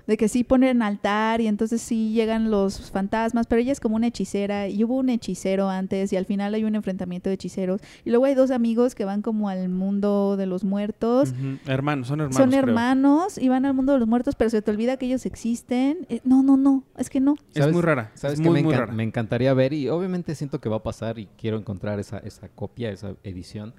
[0.07, 3.95] de que sí ponen altar y entonces sí llegan los fantasmas, pero ella es como
[3.95, 7.81] una hechicera y hubo un hechicero antes y al final hay un enfrentamiento de hechiceros.
[8.03, 11.33] Y luego hay dos amigos que van como al mundo de los muertos.
[11.65, 12.35] hermanos, son hermanos.
[12.37, 12.59] Son creo.
[12.63, 16.05] hermanos y van al mundo de los muertos, pero se te olvida que ellos existen.
[16.09, 17.35] Eh, no, no, no, es que no.
[17.53, 18.11] Es muy rara.
[18.15, 18.93] ¿Sabes muy, me, muy encan- rara.
[18.93, 19.73] me encantaría ver?
[19.73, 23.73] Y obviamente siento que va a pasar y quiero encontrar esa, esa copia, esa edición.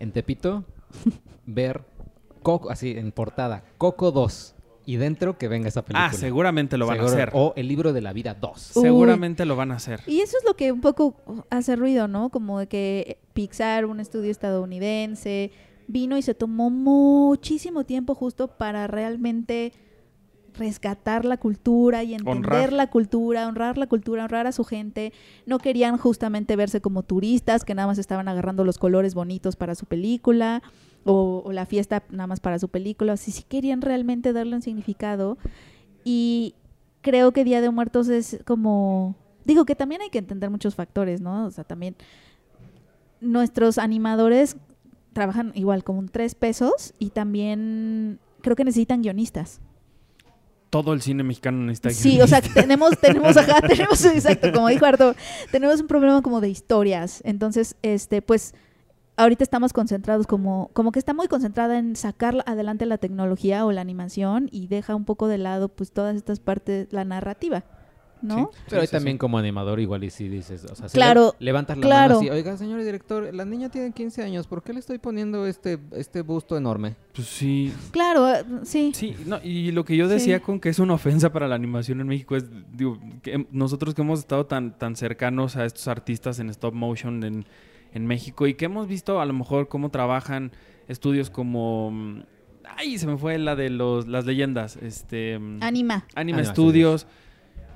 [0.00, 0.64] En Tepito,
[1.46, 1.84] ver
[2.42, 4.54] Coco, así en portada, Coco 2.
[4.88, 6.06] Y dentro que venga esa película.
[6.06, 7.12] Ah, seguramente lo van Seguro.
[7.12, 7.30] a hacer.
[7.34, 8.72] O el libro de la vida 2.
[8.76, 8.82] Uy.
[8.84, 10.00] Seguramente lo van a hacer.
[10.06, 12.30] Y eso es lo que un poco hace ruido, ¿no?
[12.30, 15.52] Como de que Pixar, un estudio estadounidense,
[15.88, 19.74] vino y se tomó muchísimo tiempo justo para realmente
[20.54, 22.72] rescatar la cultura y entender Honrar.
[22.72, 25.12] la cultura, honrar la cultura, honrar a su gente.
[25.44, 29.74] No querían justamente verse como turistas que nada más estaban agarrando los colores bonitos para
[29.74, 30.62] su película
[31.04, 33.16] o, o la fiesta nada más para su película.
[33.16, 35.38] Sí, sí querían realmente darle un significado
[36.04, 36.54] y
[37.00, 39.16] creo que Día de Muertos es como...
[39.44, 41.46] Digo que también hay que entender muchos factores, ¿no?
[41.46, 41.96] O sea, también
[43.20, 44.56] nuestros animadores
[45.12, 49.60] trabajan igual como un tres pesos y también creo que necesitan guionistas.
[50.70, 54.84] Todo el cine mexicano necesita Sí, o sea, tenemos, tenemos, ajá, tenemos, exacto, como dijo
[54.84, 55.14] Arturo,
[55.50, 57.22] tenemos un problema como de historias.
[57.24, 58.54] Entonces, este, pues,
[59.18, 63.72] ahorita estamos concentrados como, como que está muy concentrada en sacar adelante la tecnología o
[63.72, 67.64] la animación y deja un poco de lado, pues, todas estas partes, la narrativa,
[68.22, 68.50] ¿no?
[68.68, 69.18] Pero ahí sí, también sí.
[69.18, 72.14] como animador igual y si dices, o sea, si Claro, le- levantas la claro.
[72.16, 75.46] mano así, oiga, señor director, la niña tiene 15 años, ¿por qué le estoy poniendo
[75.46, 76.96] este, este busto enorme?
[77.14, 77.72] Pues sí.
[77.92, 78.90] Claro, eh, sí.
[78.94, 80.42] Sí, no, y lo que yo decía Sí.
[80.44, 83.94] con que es una ofensa para la animación en México es, digo, que hem- nosotros
[83.94, 87.46] que hemos estado tan, tan cercanos a estos artistas en stop motion en,
[87.92, 90.52] en México y que hemos visto a lo mejor cómo trabajan
[90.88, 91.90] estudios como...
[91.90, 92.22] mm,
[92.76, 94.76] Ay, se me fue la de los, las leyendas.
[94.76, 96.06] Este, mm, Anima.
[96.14, 97.06] Anima Studios.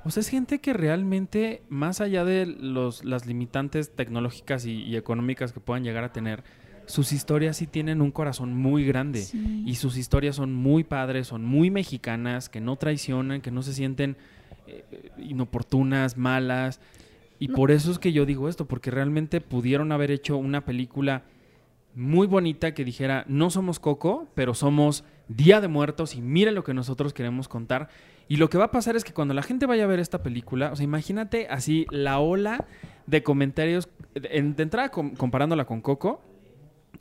[0.05, 4.95] O sea, es gente que realmente, más allá de los, las limitantes tecnológicas y, y
[4.95, 6.43] económicas que puedan llegar a tener,
[6.85, 9.21] sus historias sí tienen un corazón muy grande.
[9.21, 9.63] Sí.
[9.65, 13.73] Y sus historias son muy padres, son muy mexicanas, que no traicionan, que no se
[13.73, 14.17] sienten
[14.67, 14.83] eh,
[15.17, 16.79] inoportunas, malas.
[17.43, 17.55] Y No.
[17.55, 21.23] por eso es que yo digo esto, porque realmente pudieron haber hecho una película
[21.95, 26.63] muy bonita que dijera, no somos Coco, pero somos Día de Muertos y miren lo
[26.63, 27.89] que nosotros queremos contar.
[28.29, 30.23] Y lo que va a pasar es que cuando la gente vaya a ver esta
[30.23, 32.65] película, o sea, imagínate así la ola
[33.07, 36.21] de comentarios, en- de entrada com- comparándola con Coco,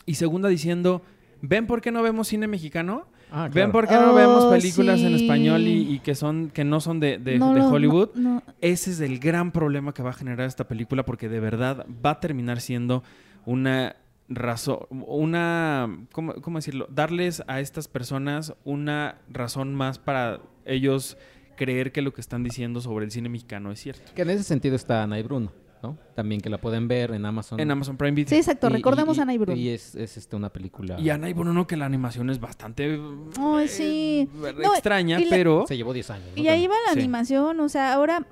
[0.06, 1.02] y segunda diciendo,
[1.40, 3.06] ¿ven por qué no vemos cine mexicano?
[3.34, 6.64] Ah, ¿Ven por qué no vemos Oh, películas en español y, y que son que
[6.64, 8.10] no son de, de- No, de no, no, Hollywood?
[8.14, 8.42] no.
[8.60, 12.10] Ese es el gran problema que va a generar esta película porque de verdad va
[12.10, 13.02] a terminar siendo
[13.46, 13.96] una
[14.28, 16.86] razón, una, ¿cómo, cómo decirlo?
[16.90, 21.16] Darles a estas personas una razón más para ellos
[21.56, 24.12] creer que lo que están diciendo sobre el cine mexicano es cierto.
[24.14, 25.98] Que en ese sentido está Ana y Bruno, ¿no?
[26.14, 27.58] También que la pueden ver en Amazon.
[27.60, 28.28] En Amazon Prime Video.
[28.28, 28.68] Sí, exacto.
[28.68, 29.58] Y- Recordemos y- a Ana y Bruno.
[29.58, 30.98] Y es, es este, una película...
[31.00, 32.98] Y Ana y Bruno, que la animación es bastante
[33.38, 34.28] Ay, eh, sí.
[34.34, 35.64] No, extraña, la- pero...
[35.66, 36.26] Se llevó 10 años.
[36.36, 36.42] ¿no?
[36.42, 36.98] Y ahí va la Sí.
[37.00, 38.26] animación, o sea, ahora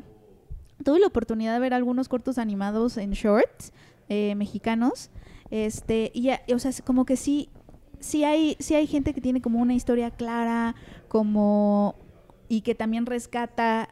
[0.84, 3.72] tuve la oportunidad de ver algunos cortos animados en shorts
[4.08, 5.10] eh, mexicanos,
[5.50, 7.48] este, y, ya- o sea, es como que sí,
[7.98, 10.74] sí hay, sí hay gente que tiene como una historia clara,
[11.08, 11.96] como
[12.48, 13.90] y que también rescata.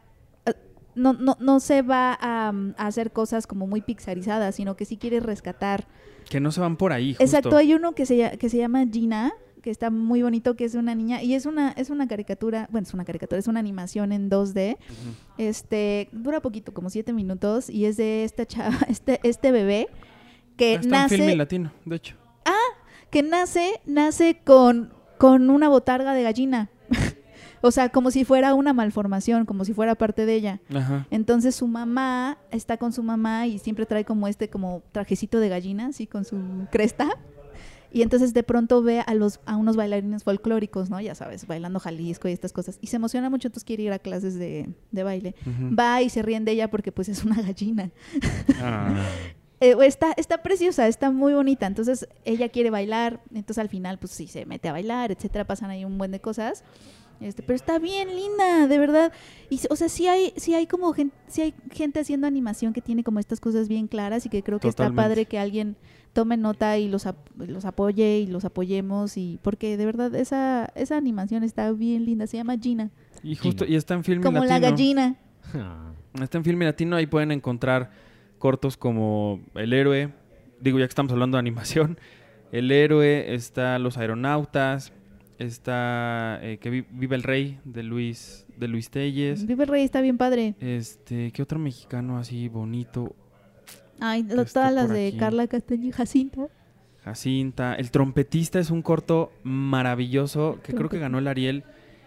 [0.95, 4.97] No, no, no se va a, a hacer cosas como muy pixarizadas, sino que sí
[4.97, 5.87] quiere rescatar
[6.29, 7.23] Que no se van por ahí, justo.
[7.23, 10.75] Exacto, hay uno que se, que se llama Gina, que está muy bonito, que es
[10.75, 14.11] una niña, y es una, es una caricatura, bueno, es una caricatura, es una animación
[14.11, 15.15] en 2D, Ujú.
[15.37, 19.87] este, dura poquito, como siete minutos, y es de esta chava, este, este bebé,
[20.57, 22.15] que Está en Filme nace, Latino, de hecho.
[23.09, 26.69] que nace, nace con, con una botarga de gallina.
[27.61, 30.61] O sea, como si fuera una malformación, como si fuera parte de ella.
[30.73, 31.07] Ajá.
[31.11, 35.49] Entonces su mamá está con su mamá y siempre trae como este como trajecito de
[35.49, 36.37] gallina, así con su
[36.71, 37.09] cresta.
[37.91, 41.01] Y entonces de pronto ve a los a unos bailarines folclóricos, ¿no?
[41.01, 42.77] Ya sabes, bailando Jalisco y estas cosas.
[42.81, 45.35] Y se emociona mucho, entonces quiere ir a clases de, de baile.
[45.77, 47.89] Va y se ríen de ella porque pues es una gallina.
[48.61, 49.05] Ah.
[49.61, 51.67] Eh, está, está preciosa, está muy bonita.
[51.67, 55.69] Entonces ella quiere bailar, entonces al final pues sí se mete a bailar, etcétera, pasan
[55.69, 56.63] ahí un buen de cosas.
[57.21, 59.11] Este, pero está bien linda, de verdad.
[59.49, 62.81] Y o sea, sí hay sí hay como gente, sí hay gente haciendo animación que
[62.81, 65.75] tiene como estas cosas bien claras y que creo que está padre que alguien
[66.13, 70.71] tome nota y los ap- los apoye y los apoyemos y porque de verdad esa
[70.75, 72.89] esa animación está bien linda, se llama Gina,
[73.21, 73.73] Y justo, Gina.
[73.75, 74.53] y está en Filme como Latino.
[74.53, 75.15] la gallina.
[75.53, 75.91] Ah.
[76.21, 77.91] Está en Filme Latino, ahí pueden encontrar
[78.39, 80.13] cortos como El Héroe,
[80.61, 81.99] digo ya que estamos hablando de animación,
[82.53, 84.93] El Héroe, está Los Aeronautas,
[85.39, 89.83] está eh, Que vi- Vive el Rey de Luis, de Luis Telles, Vive el Rey
[89.83, 90.55] está bien padre.
[90.59, 93.15] este, ¿qué otro mexicano así bonito?
[93.99, 95.17] Ay, Está todas las de aquí.
[95.17, 96.47] Carla Castaño y Jacinta.
[97.03, 101.63] Jacinta, El Trompetista es un corto maravilloso que creo que ganó el Ariel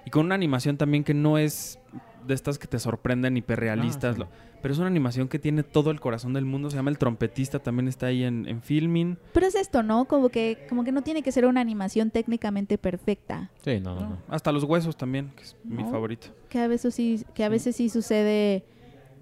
[0.06, 1.78] y con una animación también que no es
[2.26, 4.16] de estas que te sorprenden, hiperrealistas.
[4.18, 4.56] Ah, sí.
[4.62, 6.70] pero es una animación que tiene todo el corazón del mundo.
[6.70, 9.18] Se llama El Trompetista, también está ahí en, en Filming.
[9.32, 10.04] Pero es esto, ¿no?
[10.06, 13.50] Como que, como que no tiene que ser una animación técnicamente perfecta.
[13.64, 14.08] Sí, no, no, ¿no?
[14.11, 14.18] no.
[14.28, 15.90] Hasta Los Huesos también, que es mi No.
[15.90, 16.28] favorito.
[16.48, 18.64] Que a veces sí, que a veces sí sucede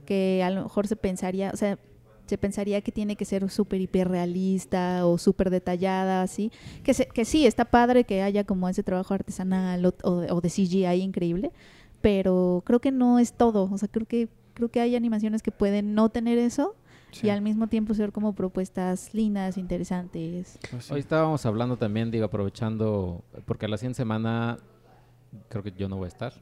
[0.06, 1.78] que a lo mejor se pensaría, o sea,
[2.26, 6.52] se pensaría que tiene que ser súper hiperrealista o súper detallada, así.
[6.84, 10.40] Que, se- que sí, está padre que haya como ese trabajo artesanal o, o- o
[10.40, 11.50] de CGI increíble,
[12.00, 13.68] pero creo que no es todo.
[13.70, 16.74] O sea, creo que, creo que hay animaciones que pueden no tener eso
[17.12, 17.26] Sí.
[17.26, 20.58] y al mismo tiempo ser como propuestas lindas, interesantes.
[20.70, 20.94] Pues sí.
[20.94, 24.58] Hoy estábamos hablando también, digo, aprovechando, porque la siguiente semana
[25.48, 26.32] creo que yo no voy a estar,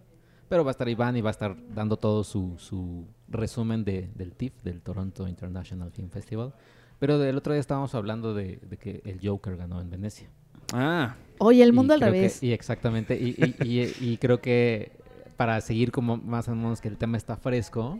[0.48, 4.10] pero va a estar Iván y va a estar dando todo su, su resumen de,
[4.14, 6.52] del TIFF, del Toronto International Film Festival.
[6.98, 10.28] Pero del otro día estábamos hablando de, de que el Joker ganó en Venecia.
[10.74, 12.42] Ah, Ah, Oye, el Y mundo al que- revés.
[12.42, 14.92] y exactamente, y, y- y- y creo que
[15.38, 17.98] para seguir como más o menos que el tema está fresco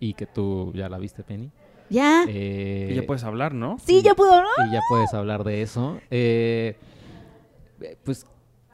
[0.00, 1.50] y que tú ya la viste, Penny.
[1.88, 2.24] ¿Ya?
[2.28, 3.78] eh, y ya puedes hablar, ¿no?
[3.84, 4.48] sí, ya puedo, ¿no?
[4.68, 5.98] y ya puedes hablar de eso.
[6.10, 6.76] Eh,
[8.04, 8.24] pues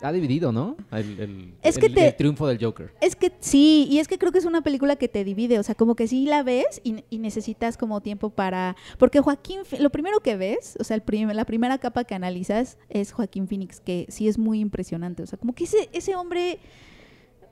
[0.00, 0.76] ha dividido, ¿no?
[0.92, 2.92] El, el- Es que el- te- el triunfo del Joker.
[3.00, 5.62] Es que sí, y es que creo que es una película que te divide, o
[5.64, 8.76] sea, como que sí la ves y, y necesitas como tiempo para...
[8.98, 12.78] Porque Joaquín, lo primero que ves, o sea, el prim- la primera capa que analizas
[12.88, 16.60] es Joaquín Phoenix, que sí es muy impresionante, o sea, como que ese, ese hombre,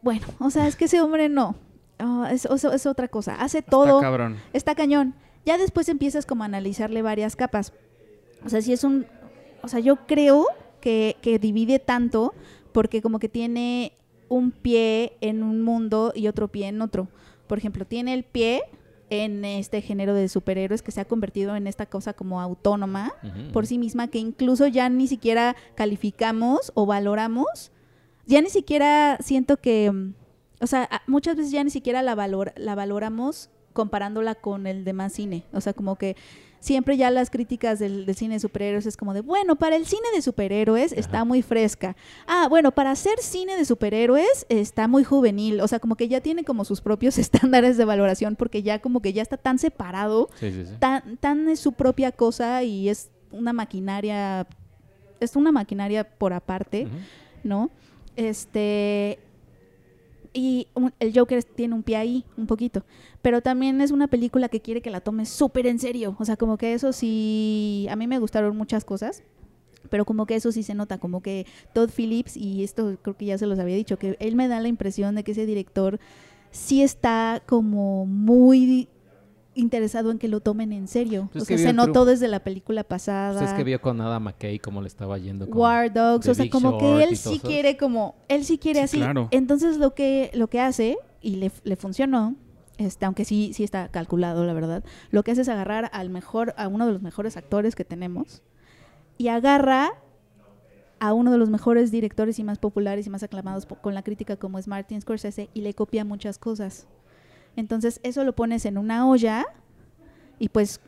[0.07, 1.57] bueno, o sea, es que ese hombre no,
[1.99, 4.37] Ah, es, es- es otra cosa, hace todo, Está cabrón.
[4.53, 5.15] está cañón.
[5.47, 7.73] Ya después empiezas como a analizarle varias capas.
[8.45, 9.07] O sea, si es un...
[9.63, 10.47] O sea, yo creo
[10.81, 12.35] que, que divide tanto
[12.73, 13.93] porque como que tiene
[14.29, 17.09] un pie en un mundo y otro pie en otro.
[17.47, 18.63] Por ejemplo, tiene el pie
[19.09, 23.15] en este género de superhéroes que se ha convertido en esta cosa como autónoma
[23.55, 27.73] por sí misma que incluso ya ni siquiera calificamos o valoramos.
[28.27, 30.15] Ya ni siquiera siento que, mm,
[30.61, 35.13] o sea, muchas veces ya ni siquiera la, valor, la valoramos comparándola con el demás
[35.13, 35.45] cine.
[35.53, 36.17] O sea, como que
[36.59, 39.87] siempre ya las críticas del, del cine de superhéroes es como de, bueno, para el
[39.87, 41.95] cine de superhéroes está muy fresca.
[42.27, 45.61] Ah, bueno, para hacer cine de superhéroes está muy juvenil.
[45.61, 49.01] O sea, como que ya tiene como sus propios estándares de valoración porque ya como
[49.01, 50.75] que ya está tan separado Sí, sí, sí.
[50.81, 54.47] tan, tan es su propia cosa y es una maquinaria,
[55.21, 56.89] es una maquinaria por aparte.
[57.45, 57.71] ¿no?
[58.17, 59.19] Este,
[60.33, 62.85] y el Joker tiene un pie ahí, un poquito,
[63.23, 66.37] pero también es una película que quiere que la tomes súper en serio, o sea,
[66.37, 69.23] como que eso sí, a mí me gustaron muchas cosas.
[69.89, 73.27] Pero como que eso sí se nota, como que Todd Phillips, y esto creo que
[73.27, 76.01] ya se los había dicho, que él me da la impresión de que ese director
[76.51, 78.89] sí está como muy
[79.57, 81.29] interesado en que lo tomen en serio.
[81.33, 83.39] Pues o sea, se notó desde la película pasada.
[83.41, 86.31] Pues es que vio con Adam McKay cómo le estaba yendo con War Dogs, The
[86.31, 87.49] o sea, Big como Short que él sí esos.
[87.49, 88.97] quiere como, él sí quiere Sí, así.
[88.99, 89.29] claro.
[89.33, 92.37] Entonces lo que, lo que hace, y le, le funcionó,
[92.79, 96.55] este, aunque sí, sí está calculado, la verdad, lo que hace es agarrar al mejor,
[96.59, 98.43] a uno de los mejores actores que tenemos,
[99.19, 99.91] y agarra
[100.99, 104.37] a uno de los mejores directores y más populares y más aclamados con la crítica
[104.37, 106.87] como es Martin Scorsese y le copia muchas cosas.
[107.57, 109.45] Entonces eso lo pones en una olla
[110.39, 110.81] y pues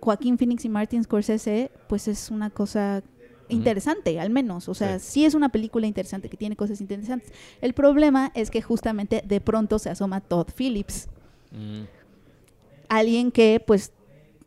[0.00, 3.02] Joaquín Phoenix y Martin Scorsese pues es una cosa
[3.48, 4.68] interesante, al menos.
[4.68, 5.24] O sea, sí.
[5.24, 7.32] es una película interesante que tiene cosas interesantes.
[7.60, 11.08] El problema es que justamente de pronto se asoma Todd Phillips,
[11.50, 11.82] Mm,
[12.88, 13.92] alguien que pues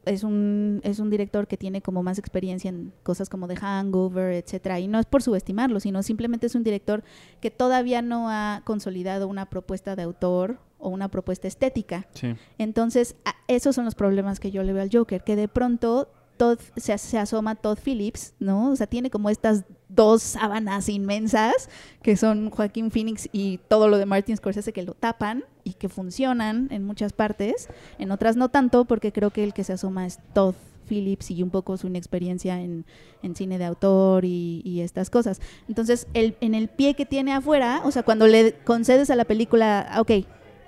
[0.05, 4.33] es un, es un director que tiene como más experiencia en cosas como The Hangover,
[4.33, 7.03] etcétera, y no es por subestimarlo, sino simplemente es un director
[7.39, 12.07] que todavía no ha consolidado una propuesta de autor o una propuesta estética.
[12.13, 12.35] Sí.
[12.57, 13.15] Entonces,
[13.47, 16.97] esos son los problemas que yo le veo al Joker, que de pronto Todd, se,
[16.97, 18.71] se asoma Todd Phillips, ¿no?
[18.71, 21.69] O sea, tiene como estas dos sábanas inmensas
[22.01, 25.87] que son Joaquín Phoenix y todo lo de Martin Scorsese que lo tapan y que
[25.87, 27.67] funcionan en muchas partes,
[27.99, 30.55] en otras no tanto, porque creo que el que se asoma es Todd
[30.87, 32.85] Phillips y un poco su inexperiencia en,
[33.21, 35.39] en cine de autor y, y estas cosas.
[35.69, 39.25] Entonces, el, en el pie que tiene afuera, o sea, cuando le concedes a la
[39.25, 40.11] película, ah, ok,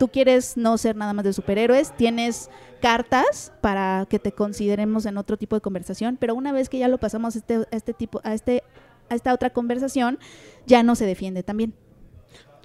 [0.03, 2.49] tú quieres no ser nada más de superhéroes, tienes
[2.81, 6.89] cartas para que te consideremos en otro tipo de conversación, pero una vez que ya
[6.89, 8.63] lo pasamos a este, a este tipo, a este,
[9.09, 10.19] a esta otra conversación,
[10.67, 11.73] ya no se defiende también.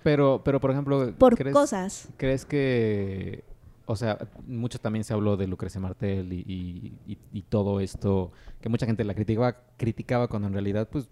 [0.03, 2.09] Pero, pero por ejemplo, Por ¿crees, cosas.
[2.17, 3.45] ¿crees que,
[3.87, 8.33] o sea, mucho también se habló de Lucrecia Martel y, y- y- y todo esto,
[8.61, 11.09] que mucha gente la criticaba, criticaba cuando en realidad, pues,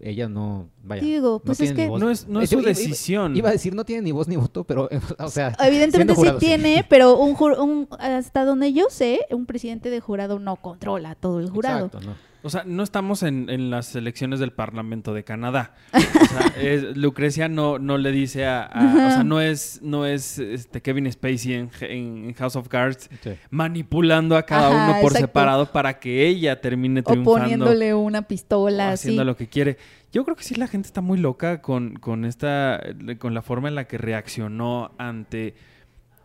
[0.00, 1.88] ella no, vaya, Digo, pues es que-.
[1.88, 3.36] No es, no es Yo su iba- decisión.
[3.36, 6.84] Iba a decir, no tiene ni voz ni voto, pero, o sea, Evidentemente sí tiene,
[6.88, 11.48] pero un, un- hasta donde yo sé, un presidente de jurado no controla todo el
[11.50, 11.86] jurado.
[11.86, 12.14] Exacto, ¿no?
[12.42, 15.74] O sea, no estamos en, en las elecciones del Parlamento de Canadá.
[15.92, 20.06] O sea, es- Lucrecia no, no le dice a, a- O sea, no es, no
[20.06, 23.30] es este Kevin Spacey en, en House of Cards Sí.
[23.50, 25.18] manipulando a cada Ajá, uno por exacto.
[25.26, 27.40] separado para que ella termine O triunfando.
[27.40, 29.76] poniéndole una o pistola haciendo lo que quiere.
[30.12, 32.80] Yo creo que sí la gente está muy loca con, con esta,
[33.18, 35.54] con la forma en la que reaccionó ante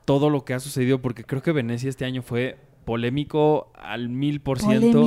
[0.06, 4.42] todo lo que ha sucedido, porque creo que Venecia este año fue polémico al mil
[4.42, 5.02] por ciento.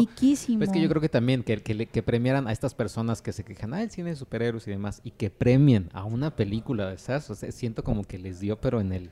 [0.59, 3.23] Pues es que yo creo que también que, que, le- que premiaran a estas personas
[3.23, 6.35] que se quejan, ah, el cine de superhéroes y demás, y que premien a una
[6.37, 9.11] película de esas, o sea, siento como que les dio, pero en el...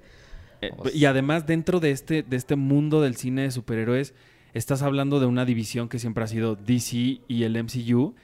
[0.60, 4.14] Eh, O y además dentro de este, de este mundo del cine de superhéroes,
[4.54, 8.14] estás hablando de una división que siempre ha sido DC y el MCU,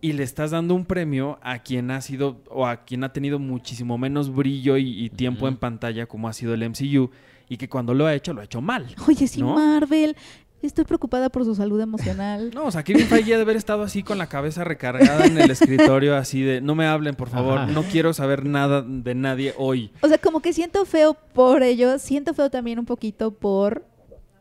[0.00, 3.38] y le estás dando un premio a quien ha sido o a quien ha tenido
[3.38, 7.10] muchísimo menos brillo y, y tiempo en pantalla como ha sido el MCU,
[7.48, 8.94] y que cuando lo ha hecho, lo ha hecho mal.
[9.08, 9.54] Oye, sí, ¿no?
[9.54, 10.16] Marvel.
[10.62, 12.50] Estoy preocupada por su salud emocional.
[12.54, 15.36] No, o sea, Kevin Feige ha de haber estado así con la cabeza recargada en
[15.36, 17.70] el escritorio, así de, no me hablen, por favor, Ajá.
[17.70, 19.90] no quiero saber nada de nadie hoy.
[20.00, 23.84] O sea, como que siento feo por ellos, siento feo también un poquito por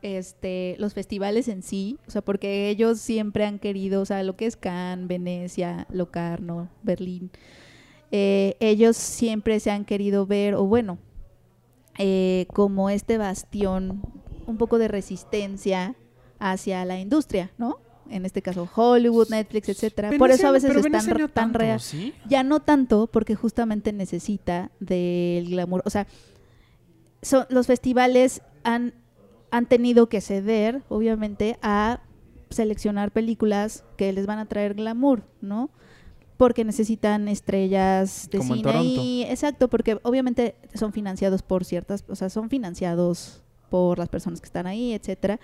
[0.02, 4.38] este los festivales en sí, o sea, porque ellos siempre han querido, o sea, lo
[4.38, 7.32] que es Cannes, Venecia, Locarno, Berlín,
[8.12, 11.00] eh, ellos siempre se han querido ver, o bueno,
[11.98, 14.02] eh, como este bastión,
[14.48, 15.96] un poco de resistencia
[16.40, 17.78] hacia la industria, ¿no?
[18.10, 20.12] En este caso Hollywood, Netflix, etcétera.
[20.18, 21.80] Por eso a veces están no tan tanto, real.
[21.80, 22.14] ¿sí?
[22.28, 25.82] Ya no tanto, porque justamente necesita del glamour.
[25.86, 26.06] O sea,
[27.22, 28.94] son- los festivales han,
[29.52, 32.02] han tenido que ceder, obviamente, a
[32.50, 35.70] seleccionar películas que les van a traer glamour, ¿no?
[36.38, 42.16] Porque necesitan estrellas de Como cine y exacto, porque obviamente son financiados por ciertas, o
[42.16, 45.40] sea, son financiados por las personas que están ahí, etcétera.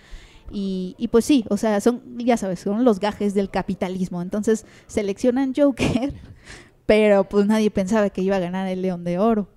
[0.52, 4.22] Y, y pues sí, o sea, son, ya sabes, son los gajes del capitalismo.
[4.22, 6.14] Entonces seleccionan Joker,
[6.88, 9.48] pero pues nadie pensaba que iba a ganar el León de Oro.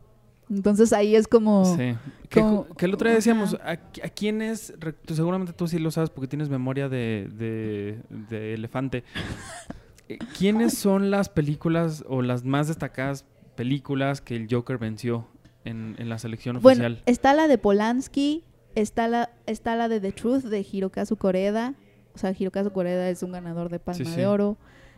[0.51, 1.65] Entonces ahí es como...
[1.77, 1.95] Sí.
[2.29, 3.55] Que, como- que el otro día decíamos.
[3.65, 3.79] ¿a, a
[4.11, 4.75] quiénes?
[4.79, 9.05] re- tú seguramente tú sí lo sabes porque tienes memoria de, de- de elefante.
[10.09, 13.25] Eh, ¿Quiénes son las películas o las más destacadas
[13.57, 15.27] películas que el Joker venció
[15.65, 17.03] en, en la selección Bueno, oficial?
[17.07, 21.75] está la de Polanski, está la, está la de The Truth de Hirokazu Koreda.
[22.15, 24.17] O sea, Hirokazu Koreda es un ganador de Palma Sí, sí.
[24.17, 24.57] de Oro.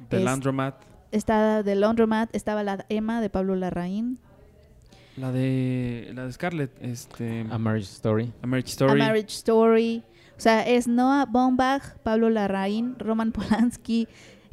[0.08, 0.74] The es- Landromat.
[1.12, 4.18] Está de Laundromat, estaba la Emma de Pablo Larraín.
[5.16, 8.32] La de, la de Scarlett, este, A Marriage Story.
[8.42, 9.00] A Marriage Story.
[9.00, 10.02] A Marriage Story.
[10.36, 14.08] O sea, es Noah Baumbach, Pablo Larraín, Roman Polanski,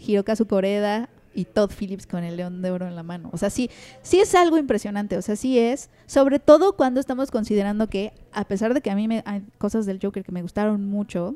[0.06, 3.30] Hirokazu Koreda y Todd Phillips con el León de Oro en la mano.
[3.32, 3.70] O sea, sí,
[4.02, 5.18] sí es algo impresionante.
[5.18, 5.90] O sea, sí es.
[6.06, 9.86] Sobre todo cuando estamos considerando que, a pesar de que a mí me, hay cosas
[9.86, 11.36] del Joker que me gustaron mucho,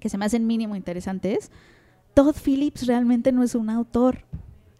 [0.00, 1.50] que se me hacen mínimo interesantes,
[2.14, 4.24] Todd Phillips realmente no es un autor.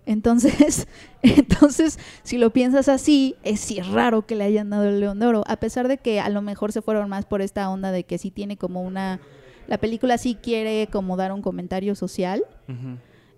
[0.06, 0.86] Entonces,
[1.22, 5.26] entonces, si lo piensas así, es sí raro que le hayan dado el León de
[5.26, 8.04] Oro, a pesar de que a lo mejor se fueron más por esta onda de
[8.04, 9.20] que sí tiene como una,
[9.66, 12.44] la película sí quiere como dar un comentario social,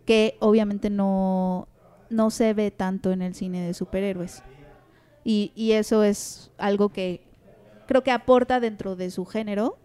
[0.04, 1.68] que obviamente no,
[2.10, 4.42] no se ve tanto en el cine de superhéroes.
[5.24, 7.26] Y, y eso es algo que
[7.86, 9.78] creo que aporta dentro de su género.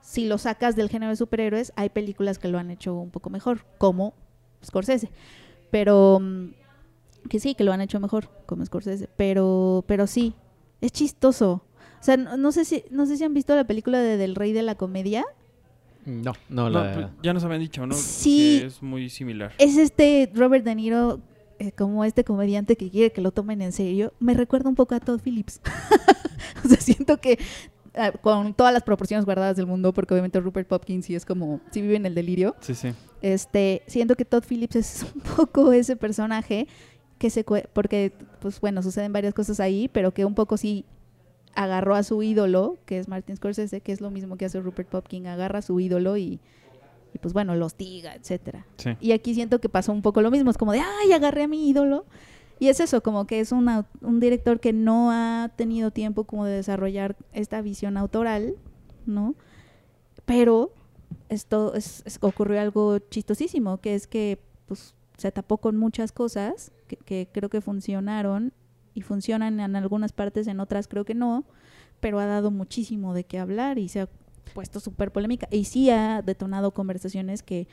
[0.00, 3.30] Si lo sacas del género de superhéroes, hay películas que lo han hecho un poco
[3.30, 4.14] mejor, como
[4.64, 5.10] Scorsese.
[5.70, 6.48] Pero mm,
[7.28, 9.08] que sí, que lo han hecho mejor, como Scorsese.
[9.16, 10.34] Pero, pero sí,
[10.80, 11.62] es chistoso.
[12.00, 14.34] O sea, no, no sé si, no sé si han visto la película de Del
[14.34, 15.24] Rey de la Comedia.
[16.04, 16.94] No, no, No, la...
[16.94, 17.94] pues, ya nos habían dicho, ¿no?
[17.94, 18.58] Sí.
[18.60, 19.52] Que es muy similar.
[19.58, 21.20] Es este Robert De Niro
[21.58, 24.12] eh, como este comediante que quiere que lo tomen en serio.
[24.20, 25.60] Me recuerda un poco a Todd Phillips.
[26.64, 27.38] o sea, siento que
[27.94, 31.60] ah, con todas las proporciones guardadas del mundo, porque obviamente Rupert Popkins sí es como,
[31.72, 32.54] sí vive en el delirio.
[32.60, 32.92] Sí, sí.
[33.20, 36.68] Este, siento que Todd Phillips es un poco ese personaje
[37.18, 40.84] que se porque pues bueno, suceden varias cosas ahí, pero que un poco sí
[41.54, 44.88] agarró a su ídolo, que es Martin Scorsese, que es lo mismo que hace Rupert
[44.88, 46.40] Popkin, agarra a su ídolo y,
[47.14, 48.66] y pues bueno, lo hostiga, etcétera.
[48.76, 48.90] Sí.
[49.00, 51.48] Y aquí siento que pasó un poco lo mismo, es como de, ay, agarré a
[51.48, 52.06] mi ídolo.
[52.60, 53.68] Y es eso, como que es un,
[54.18, 58.56] director que no ha tenido tiempo como de desarrollar esta visión autoral,
[59.06, 59.36] ¿no?
[60.24, 60.72] Pero
[61.28, 66.72] esto es, es- ocurrió algo chistosísimo, que es que pues se tapó con muchas cosas
[66.88, 68.52] que, que creo que funcionaron
[68.98, 71.44] y funcionan en algunas partes, en otras creo que no,
[72.00, 74.08] pero ha dado muchísimo de qué hablar y se ha
[74.54, 77.68] puesto súper polémica y sí ha detonado conversaciones que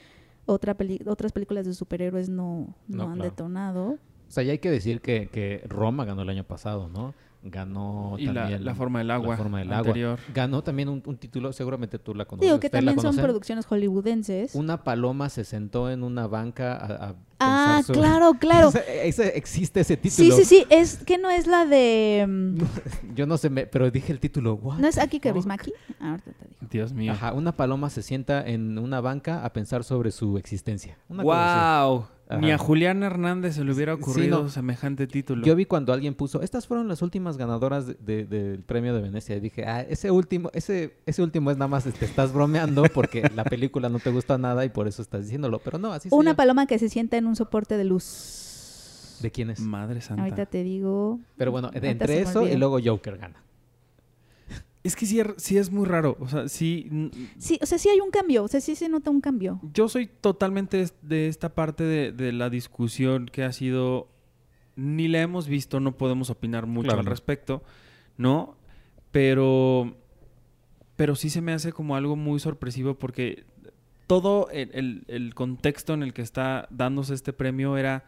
[0.46, 3.30] otra peli- otras películas de superhéroes no, no, No, han claro.
[3.32, 3.90] detonado.
[3.92, 7.14] O sea, ya hay que decir que, que Roma ganó el año pasado, ¿no?
[7.46, 9.30] Ganó Y la, también la forma del agua.
[9.32, 9.78] La forma del agua.
[9.88, 10.20] anterior.
[10.34, 12.48] Ganó también un, un título, seguramente tú la conoces.
[12.48, 14.56] Digo que ustedes la también son producciones hollywoodenses.
[14.56, 18.70] Una paloma se sentó en una banca a, a Ah, sobre- claro, claro.
[18.76, 20.36] Ese- ese- existe ese Sí, título.
[20.38, 20.66] sí, sí.
[20.70, 22.26] Es que no es la de.
[22.28, 22.56] mm,
[23.16, 24.56] Yo no sé, me- pero dije el título.
[24.56, 25.20] ¿what ¿No es Aki?
[25.20, 25.74] Kaurismäki?
[26.00, 26.68] Ah, ahorita te digo.
[26.72, 27.12] Dios mío.
[27.12, 30.98] Ajá, una paloma se sienta en una banca a pensar sobre su existencia.
[31.10, 32.08] Una cosa
[32.42, 34.50] Ni a Julián Hernández se le hubiera Sí, ocurrido no.
[34.50, 35.46] semejante título.
[35.46, 39.02] Yo vi cuando alguien puso, estas fueron las últimas ganadoras de- de- del premio de
[39.02, 39.36] Venecia.
[39.36, 43.30] Y dije, ah, ese último, ese, ese último es nada más, te estás bromeando porque
[43.36, 45.60] la película no te gusta nada y por eso estás diciéndolo.
[45.60, 49.20] Pero no, así Una paloma que se sienta en un soporte de luz.
[49.22, 49.60] ¿De quién es?
[49.60, 50.24] Madre santa.
[50.24, 51.20] Ahorita te digo.
[51.38, 53.36] Pero bueno, entre eso y luego Joker gana.
[54.86, 56.16] Es que sí, sí es muy raro.
[56.20, 56.90] O sea, sí.
[57.40, 58.44] Sí, o sea, sí hay un cambio.
[58.44, 59.60] O sea, sí se nota un cambio.
[59.74, 64.08] Yo soy totalmente de esta parte de, de la discusión que ha sido.
[64.78, 67.64] Ni la hemos visto, no podemos opinar mucho Claro, al respecto,
[68.18, 68.56] ¿no?
[69.12, 69.96] Pero.
[70.96, 73.44] Pero sí se me hace como algo muy sorpresivo porque
[74.08, 78.06] todo el, el- el contexto en el que está dándose este premio era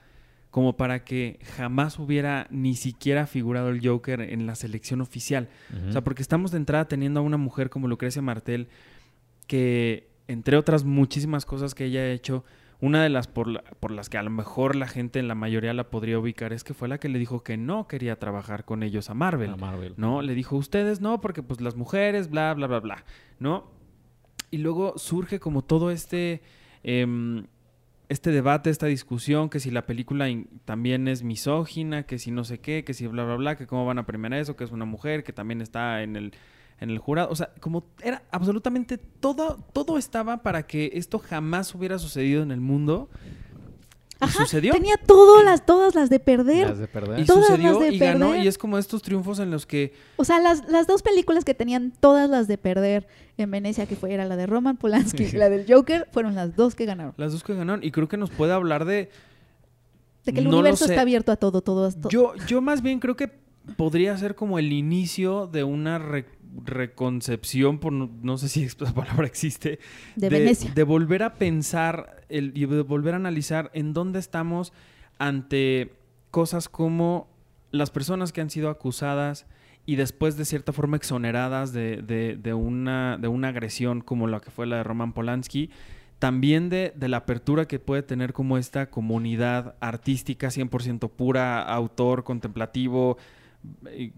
[0.58, 5.50] como para que jamás hubiera ni siquiera figurado el Joker en la selección oficial.
[5.88, 8.68] O sea, porque estamos de entrada teniendo a una mujer como Lucrecia Martel
[9.46, 12.44] que, entre otras muchísimas cosas que ella ha hecho,
[12.82, 15.36] una de las por, la- por las que a lo mejor la gente en la
[15.36, 18.66] mayoría la podría ubicar es que fue la que le dijo que no quería trabajar
[18.66, 19.52] con ellos a Marvel.
[19.52, 19.94] A Marvel.
[19.96, 20.24] ¿no?
[20.24, 23.06] Le dijo, ustedes no, porque pues las mujeres, bla, bla, bla, bla,
[23.40, 23.70] ¿no?
[24.50, 26.42] Y luego surge como todo este,
[26.82, 27.46] em,
[28.10, 30.28] este debate, esta discusión, que si la película
[30.66, 33.86] también es misógina, que si no sé qué, que si bla, bla, bla, que cómo
[33.86, 36.34] van a premiar eso, que es una mujer, que también está en el,
[36.80, 37.30] en el jurado.
[37.30, 42.52] O sea, como era absolutamente todo, todo estaba para que esto jamás hubiera sucedido en
[42.52, 43.10] el mundo.
[44.20, 44.74] Ajá, sucedió.
[44.74, 46.70] Tenía todas las, todas las de perder.
[46.70, 47.20] Las de perder.
[47.20, 48.28] Y Todas sucedió las de y ganó.
[48.30, 48.46] perder.
[48.46, 51.54] Y es como estos triunfos en los que O sea, las, las dos películas que
[51.54, 53.08] tenían todas las de perder
[53.38, 56.56] en Venecia, que fue era la de Roman Polanski y la del Joker, fueron las
[56.56, 57.14] dos que ganaron.
[57.18, 57.84] las dos que ganaron.
[57.84, 59.10] Y creo que nos puede hablar de
[60.26, 61.92] De que el No universo está abierto a todo, todo.
[61.92, 62.10] todo.
[62.10, 63.32] Yo, yo más bien creo que
[63.76, 66.26] podría ser como el inicio de una re-
[66.66, 69.80] reconcepción, por no, no sé si esa palabra existe,
[70.16, 70.72] de, Venecia.
[70.74, 74.74] de volver a pensar el, y de volver a analizar en dónde estamos
[75.20, 75.94] ante
[76.32, 77.28] cosas como
[77.72, 79.46] las personas que han sido acusadas
[79.86, 84.40] y después de cierta forma exoneradas de, de- de una, de una agresión como la
[84.40, 85.70] que fue la de Roman Polanski,
[86.20, 92.24] también de, de la apertura que puede tener como esta comunidad artística 100% pura, autor,
[92.24, 93.18] contemplativo,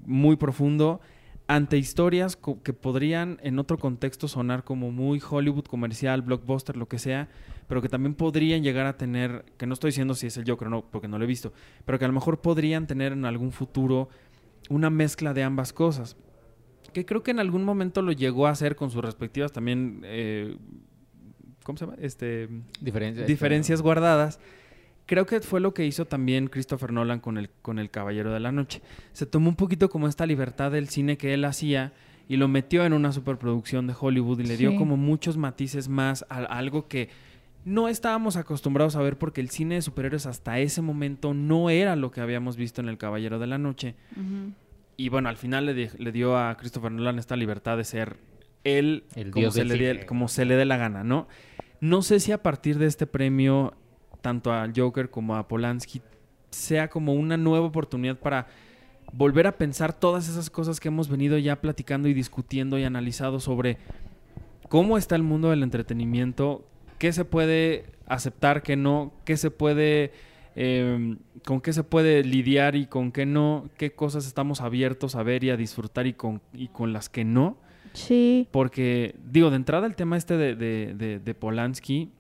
[0.06, 1.02] muy profundo,
[1.48, 7.00] ante historias que podrían en otro contexto sonar como muy Hollywood comercial, blockbuster, lo que
[7.00, 7.28] sea,
[7.68, 10.68] pero que también podrían llegar a tener, que no estoy diciendo si es el Joker
[10.68, 11.52] o no, porque no lo he visto,
[11.86, 14.10] pero que a lo mejor podrían tener en algún futuro
[14.70, 16.18] una mezcla de ambas cosas.
[16.94, 20.56] Que creo que en algún momento lo llegó a hacer con sus respectivas también, eh,
[21.64, 21.98] ¿cómo se llama?
[22.00, 22.48] Este,
[22.82, 24.40] Diferencia- diferencias guardadas.
[25.10, 28.40] Creo que fue lo que hizo también Christopher Nolan con el, con el Caballero de
[28.40, 28.80] la Noche.
[29.12, 31.94] Se tomó un poquito como esta libertad del cine que él hacía
[32.28, 36.28] y lo metió en una superproducción de Hollywood y le dio como muchos matices más
[36.30, 37.10] a, a algo que
[37.66, 41.96] no estábamos acostumbrados a ver porque el cine de superhéroes hasta ese momento no era
[41.96, 43.96] lo que habíamos visto en El Caballero de la Noche.
[44.96, 48.18] Y bueno, al final le, di- le dio a Christopher Nolan esta libertad de ser
[48.64, 51.28] él El como, dios se le como se le dé la gana, ¿no?
[51.82, 53.74] No sé si a partir de este premio,
[54.22, 56.02] tanto a Joker como a Polanski,
[56.52, 58.48] sea como una nueva oportunidad para
[59.14, 63.40] volver a pensar todas esas cosas que hemos venido ya platicando y discutiendo y analizado
[63.40, 63.78] sobre
[64.68, 66.66] cómo está el mundo del entretenimiento,
[66.98, 70.12] qué se puede aceptar, qué no, qué se puede,
[70.56, 71.16] eh,
[71.46, 75.44] con qué se puede lidiar y con qué no, qué cosas estamos abiertos a ver
[75.44, 77.58] y a disfrutar y con, y con las que no.
[77.94, 78.48] Sí.
[78.52, 82.12] Porque, digo, de entrada el tema este de, de, de- de Polanski,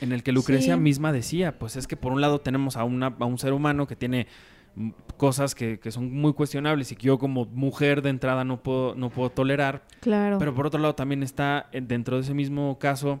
[0.00, 0.80] en el que Lucrecia Sí.
[0.80, 3.86] misma decía, pues es que por un lado tenemos a, una, a un ser humano
[3.86, 4.26] que tiene
[4.74, 8.62] mm, cosas que, que son muy cuestionables y que yo como mujer de entrada no
[8.62, 9.84] puedo, no puedo tolerar.
[10.00, 10.38] Claro.
[10.38, 13.20] Pero por otro lado también está eh, dentro de ese mismo caso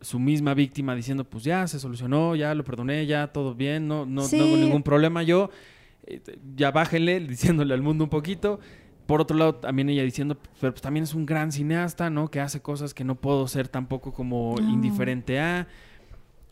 [0.00, 4.06] su misma víctima diciendo, pues ya se solucionó, ya lo perdoné, ya todo bien, no,
[4.06, 5.50] no, tengo ningún problema yo,
[6.06, 6.20] eh,
[6.56, 8.60] ya bájenle, diciéndole al mundo un poquito.
[9.10, 12.30] Por otro lado, también ella diciendo, pero pues también es un gran cineasta, ¿no?
[12.30, 14.68] Que hace cosas que no puedo ser tampoco como No.
[14.70, 15.66] indiferente a.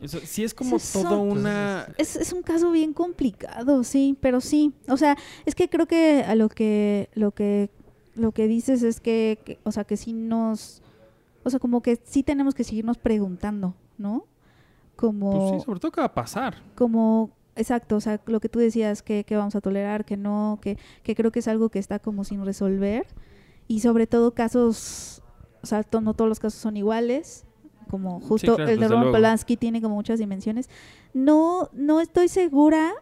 [0.01, 1.87] Eso, sí es como Es todo una...
[1.97, 4.73] Es, es un caso bien complicado, sí, pero sí.
[4.87, 7.69] O sea, es que creo que a lo que, lo que,
[8.15, 10.81] lo que dices es que, que- o sea, que sí nos,
[11.43, 14.25] o sea, como que sí tenemos que seguirnos preguntando, ¿no?
[14.95, 16.55] Como, Pues sí, sobre todo qué va a pasar.
[16.75, 20.57] como exacto, o sea, lo que tú decías, que, que vamos a tolerar, que no,
[20.61, 23.05] que, que creo que es algo que está como sin resolver.
[23.67, 25.21] Y sobre todo casos,
[25.61, 27.45] o sea, to- no todos los casos son iguales,
[27.89, 29.11] como justo claro, el de Roman.
[29.11, 30.69] Polanski tiene como muchas dimensiones.
[31.13, 32.93] No, no estoy segura,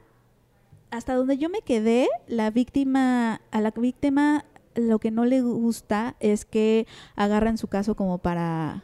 [0.91, 4.43] hasta donde yo me quedé, la víctima, a la víctima
[4.75, 6.85] lo que no le gusta es que
[7.15, 8.83] agarran su caso como para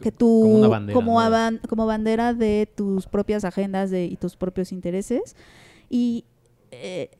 [0.00, 1.20] que tú Como una bandera, como, ¿no?
[1.20, 5.36] aban- como bandera de tus propias agendas de, y tus propios intereses.
[5.90, 6.24] Y
[6.70, 7.10] eh,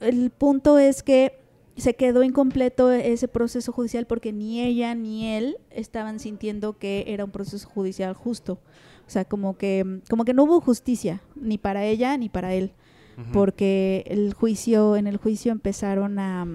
[0.00, 1.38] el punto es que
[1.76, 7.24] se quedó incompleto ese proceso judicial porque ni ella ni él estaban sintiendo que era
[7.24, 8.58] un proceso judicial justo.
[9.06, 12.72] O sea como que como que no hubo justicia ni para ella ni para él
[13.32, 16.46] porque el juicio, en el juicio empezaron a...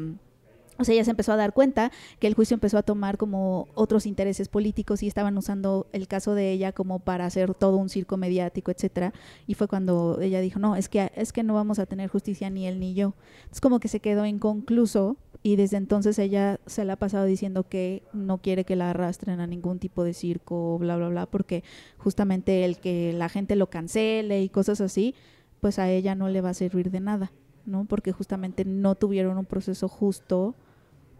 [0.78, 3.68] O sea, ella se empezó a dar cuenta que el juicio empezó a tomar como
[3.76, 7.90] otros intereses políticos y estaban usando el caso de ella como para hacer todo un
[7.90, 9.14] circo mediático, etcétera.
[9.48, 12.50] Y fue cuando ella dijo, no, es que, es que no vamos a tener justicia
[12.50, 13.14] ni él ni yo.
[13.52, 17.68] Es como que se quedó inconcluso y desde entonces ella se la ha pasado diciendo
[17.70, 21.64] que no quiere que la arrastren a ningún tipo de circo, bla, bla, bla, porque
[21.98, 25.14] justamente el que la gente lo cancele y cosas así,
[25.62, 27.32] pues a ella no le va a servir de nada,
[27.66, 27.86] ¿no?
[27.86, 30.56] Porque justamente no tuvieron un proceso justo,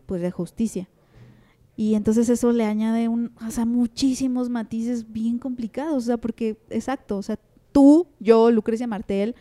[0.06, 0.88] pues de justicia.
[1.78, 6.58] Y entonces eso le añade un, o sea, muchísimos matices bien complicados, o sea, porque,
[6.70, 7.38] exacto, o sea,
[7.74, 9.36] tú, yo, Lucrecia Martel,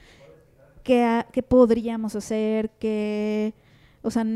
[0.82, 2.70] ¿qué, qué podríamos hacer?
[2.80, 3.54] ¿Qué,
[4.02, 4.26] o sea,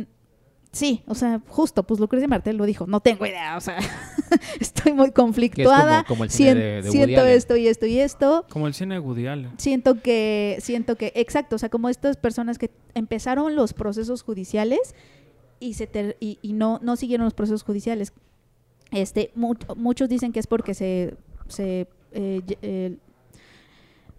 [0.71, 3.79] sí, o sea, justo, pues Lucrecia Martel lo dijo, no tengo idea, o sea,
[4.61, 8.47] estoy muy conflictuada, como el cine sien- de- de siento esto y esto y esto,
[8.49, 9.51] Como el cine de Woody Allen.
[9.59, 14.95] siento que siento que exacto o sea como estas personas que empezaron los procesos judiciales
[15.61, 18.13] y se ter- y, y no no siguieron los procesos judiciales
[18.91, 21.15] este mu- muchos dicen que es porque se
[21.49, 22.97] se eh, eh,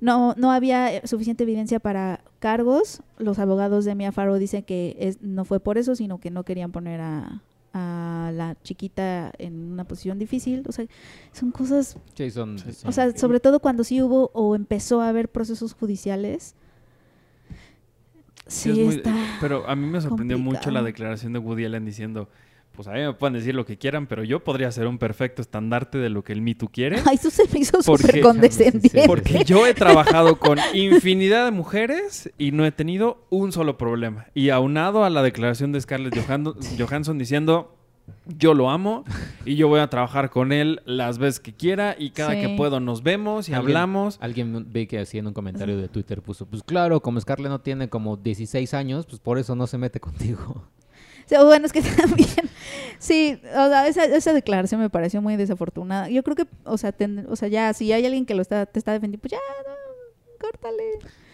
[0.01, 3.01] no, no había eh, suficiente evidencia para cargos.
[3.17, 6.43] Los abogados de Mia Farrow dicen que es, no fue por eso, sino que no
[6.43, 7.41] querían poner a,
[7.73, 10.63] a la chiquita en una posición difícil.
[10.69, 10.85] O sea,
[11.33, 12.55] son cosas Jason.
[12.85, 16.55] o sea, sobre todo cuando sí hubo o empezó a haber procesos judiciales.
[18.49, 19.13] Sí, Sí, es muy- está.
[19.39, 22.27] Pero a mí me sorprendió mucho la declaración de Woody Allen diciendo,
[22.71, 25.41] pues a mí me pueden decir lo que quieran, pero yo podría ser un perfecto
[25.41, 26.97] estandarte de lo que el Me Too quiere.
[27.05, 29.03] Ay, eso se me hizo Porque- súper condescendiente.
[29.05, 34.27] Porque yo he trabajado con infinidad de mujeres y no he tenido un solo problema.
[34.33, 37.75] Y aunado a la declaración de Scarlett Johan- Johansson diciendo,
[38.37, 39.03] yo lo amo
[39.45, 42.41] y yo voy a trabajar con él las veces que quiera y cada Sí.
[42.41, 44.17] que puedo nos vemos y Alguien- hablamos.
[44.21, 47.61] Alguien ve que así en un comentario de Twitter puso, pues claro, como Scarlett no
[47.61, 50.63] tiene como 16 años, pues por eso no se mete contigo.
[51.29, 52.49] Bueno, es que también.
[52.97, 56.09] Sí, o sea, esa, esa declaración me pareció muy desafortunada.
[56.09, 58.65] Yo creo que, o sea, ten- o sea ya, si hay alguien que lo está,
[58.65, 59.37] te está defendiendo, pues ya,
[59.67, 59.73] no,
[60.39, 60.83] córtale.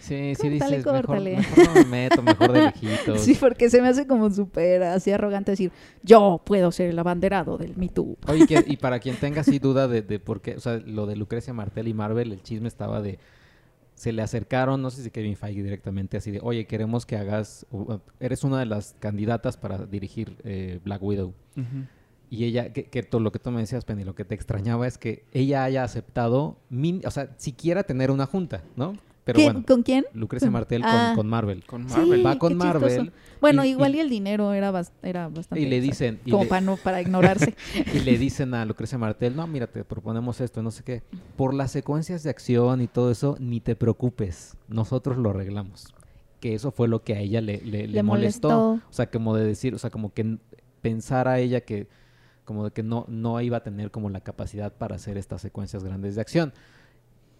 [0.08, 1.38] Sí, sí Córtale, dices, mejor, córtale.
[1.38, 3.22] mejor no me meto, mejor de lejitos.
[3.22, 5.72] Sí, porque se me hace como súper así arrogante decir,
[6.03, 8.18] yo puedo ser el abanderado del Me Too.
[8.28, 11.06] Oye, que- y para quien tenga así duda de, de por qué, o sea, lo
[11.08, 13.18] de Lucrecia Martel y Marvel, el chisme estaba de,
[13.95, 17.66] se le acercaron, no sé si Kevin Feige directamente, así de, oye, queremos que hagas,
[18.20, 21.34] eres una de las candidatas para dirigir eh, Black Widow.
[22.30, 24.86] Y ella, que, que todo lo que tú me decías, Penny, lo que te extrañaba
[24.88, 28.97] es que ella haya aceptado, min- o sea, siquiera tener una junta, ¿no?
[29.26, 30.05] Pero ¿Quién- bueno, ¿Con quién?
[30.13, 31.13] Lucrecia Martel con, Ah.
[31.15, 31.65] con Marvel.
[31.65, 32.26] Con Sí, Marvel.
[32.26, 32.55] Va con.
[32.55, 33.11] Marvel.
[33.41, 35.59] Bueno, y- igual y- y, el dinero era, bas- era bastante.
[35.61, 37.55] Y le dicen, y como le- para, no, para ignorarse.
[37.93, 41.01] y le dicen a Lucrecia Martel, no, mira, te proponemos esto, no sé qué.
[41.36, 45.88] Por las secuencias de acción y todo eso, ni te preocupes, nosotros lo arreglamos.
[46.39, 48.49] Que eso fue lo que a ella le, le- le Le molestó.
[48.49, 48.88] molestó.
[48.89, 50.38] O sea, como de decir, o sea, como que
[50.82, 51.88] pensar a ella que
[52.43, 55.84] como de que no, no iba a tener como la capacidad para hacer estas secuencias
[55.84, 56.53] grandes de acción.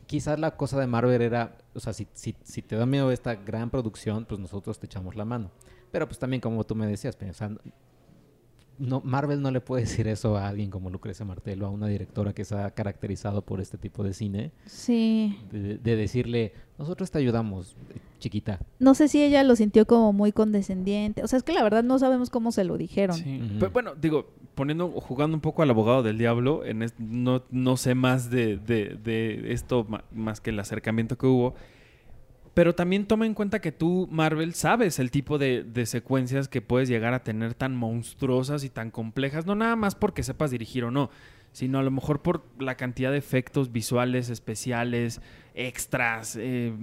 [0.08, 3.36] Quizás la cosa de Marvel era, o sea, si, si, si te da miedo esta
[3.36, 5.51] gran producción, pues nosotros te echamos la mano.
[5.91, 7.51] Pero pues también como tú me decías, o sea,
[8.78, 11.88] no, Marvel no le puede decir eso a alguien como Lucrecia Martel o a una
[11.88, 15.38] directora que se ha caracterizado por este tipo de cine, Sí.
[15.51, 17.76] de, de decirle, nosotros te ayudamos,
[18.19, 18.59] chiquita.
[18.80, 21.23] No sé si ella lo sintió como muy condescendiente.
[21.23, 23.15] O sea, es que la verdad no sabemos cómo se lo dijeron.
[23.15, 23.41] Sí.
[23.59, 27.78] Pero bueno, digo, poniendo, jugando un poco al abogado del diablo, en es- no, no
[27.78, 31.55] sé más de, de- de esto más que el acercamiento que hubo.
[32.56, 36.88] Pero también toma en cuenta que tú, Marvel, sabes el tipo de, secuencias que puedes
[36.88, 39.45] llegar a tener tan monstruosas y tan complejas.
[39.45, 41.10] No nada más porque sepas dirigir o no,
[41.51, 45.22] sino a lo mejor por la cantidad de efectos visuales, especiales,
[45.53, 46.38] extras.
[46.39, 46.74] eh,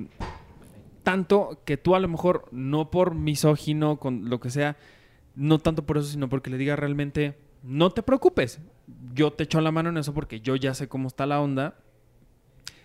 [1.02, 4.76] tanto que tú a lo mejor, no por misógino, con lo que sea,
[5.34, 8.60] no tanto por eso, sino porque le diga realmente, no te preocupes,
[9.14, 11.76] yo te echo la mano en eso porque yo ya sé cómo está la onda.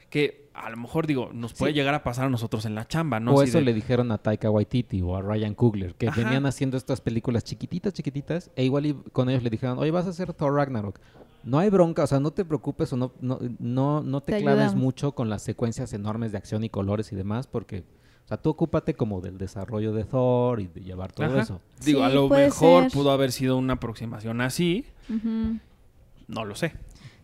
[0.09, 1.77] Que a lo mejor, digo, nos puede Sí.
[1.77, 3.33] llegar a pasar a nosotros en la chamba, ¿no?
[3.33, 6.21] o Así eso de- le dijeron a Taika Waititi o a Ryan Coogler, que Ajá.
[6.21, 10.07] venían haciendo estas películas chiquititas, chiquititas, e igual y con ellos le dijeron, oye, vas
[10.07, 10.99] a hacer Thor Ragnarok.
[11.43, 14.41] No hay bronca, o sea, no te preocupes o no, no, no, no te, Te
[14.41, 17.83] claves mucho con las secuencias enormes de acción y colores y demás, porque,
[18.25, 21.41] o sea, tú ocúpate como del desarrollo de Thor y de llevar todo Ajá.
[21.41, 21.61] eso.
[21.85, 22.91] Digo, a lo mejor ser.
[22.91, 24.85] pudo haber sido una aproximación así.
[26.27, 26.73] No lo sé.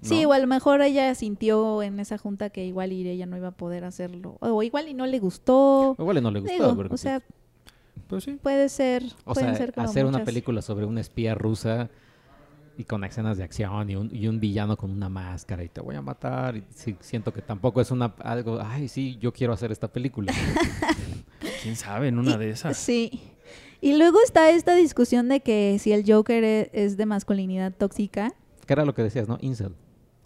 [0.03, 3.37] Sí, o a lo mejor ella sintió en esa junta que igual y ella no
[3.37, 4.37] iba a poder hacerlo.
[4.41, 5.95] O igual y no le gustó.
[5.97, 6.53] Igual y no le gustó.
[6.53, 7.21] Digo, porque, o sea,
[8.07, 8.37] Pues sí.
[8.41, 9.03] puede ser.
[9.25, 11.89] o sea, ser como hacer una película sobre una espía rusa
[12.77, 15.79] y con escenas de acción y un, y un villano con una máscara y te
[15.79, 16.55] voy a matar.
[16.57, 20.33] Y sí, siento que tampoco es una algo, ay, sí, yo quiero hacer esta película.
[21.61, 22.07] ¿Quién sabe?
[22.07, 22.77] En una Y- de esas.
[22.77, 23.21] Sí.
[23.81, 28.33] Y luego está esta discusión de que si el Joker e- es de masculinidad tóxica.
[28.65, 29.37] que era lo que decías, ¿no?
[29.41, 29.75] Incel.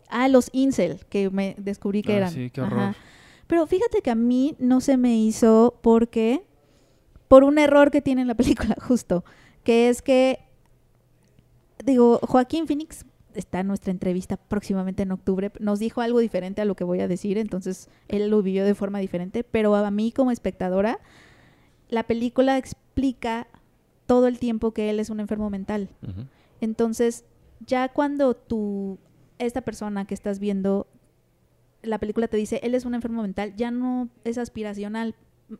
[0.10, 2.34] Ah, los incel, que me descubrí que Ah, eran.
[2.34, 2.76] sí, qué Ajá.
[2.76, 2.95] horror.
[3.47, 6.43] Pero fíjate que a mí no se me hizo porque
[7.28, 9.24] por un error que tiene la película justo,
[9.64, 10.39] que es que
[11.84, 13.05] digo, Joaquín Phoenix
[13.36, 17.01] está en nuestra entrevista próximamente en octubre, nos dijo algo diferente a lo que voy
[17.01, 20.99] a decir, entonces él lo vivió de forma diferente, pero a mí como espectadora
[21.89, 23.47] la película explica
[24.08, 25.89] todo el tiempo que él es un enfermo mental.
[26.62, 27.26] Entonces,
[27.66, 28.97] ya cuando tú,
[29.40, 30.88] esta persona que estás viendo,
[31.82, 35.16] la película te dice, él es un enfermo mental, ya no es aspiracional,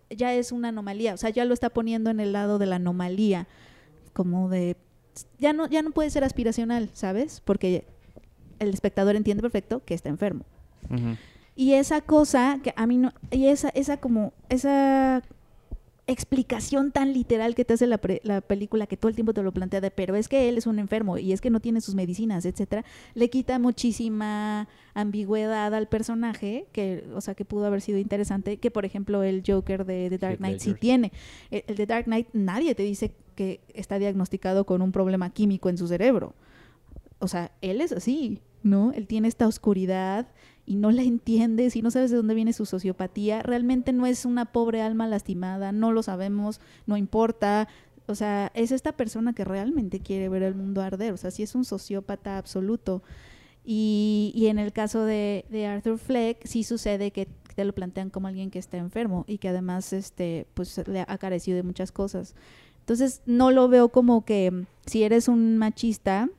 [0.10, 2.78] ya es una anomalía, o sea, ya lo está poniendo en el lado de la
[2.78, 3.48] anomalía,
[4.14, 4.76] como de,
[5.40, 7.42] ya no, ya no puede ser aspiracional, ¿sabes?
[7.44, 7.86] Porque
[8.60, 10.46] el espectador entiende perfecto que está enfermo.
[11.56, 15.24] Y esa cosa que a mí no, y esa, esa como, esa
[16.08, 19.44] explicación tan literal que te hace la, pre- la película que todo el tiempo te
[19.44, 21.82] lo plantea de, pero es que él es un enfermo y es que no tiene
[21.82, 27.82] sus medicinas, etcétera, le quita muchísima ambigüedad al personaje, que, o sea, que pudo haber
[27.82, 31.12] sido interesante, que por ejemplo el Joker de The Dark Knight sí tiene.
[31.52, 35.70] El, el de Dark Knight nadie te dice que está diagnosticado con un problema químico
[35.70, 36.34] en su cerebro.
[37.20, 38.92] O sea, él es así, ¿no?
[38.94, 40.28] Él tiene esta oscuridad
[40.68, 43.42] y no la entiendes y no sabes de dónde viene su sociopatía.
[43.42, 47.70] Realmente no es una pobre alma lastimada, no lo sabemos, no importa.
[48.06, 51.14] O sea, es esta persona que realmente quiere ver el mundo arder.
[51.14, 53.02] O sea, sí es un sociópata absoluto.
[53.64, 58.10] Y, y en el caso de, de Arthur Fleck, sí sucede que te lo plantean
[58.10, 61.94] como alguien que está enfermo y que además este, pues, le ha carecido de muchas
[61.94, 62.36] cosas.
[62.82, 66.30] Entonces, no lo veo como que si eres un machista,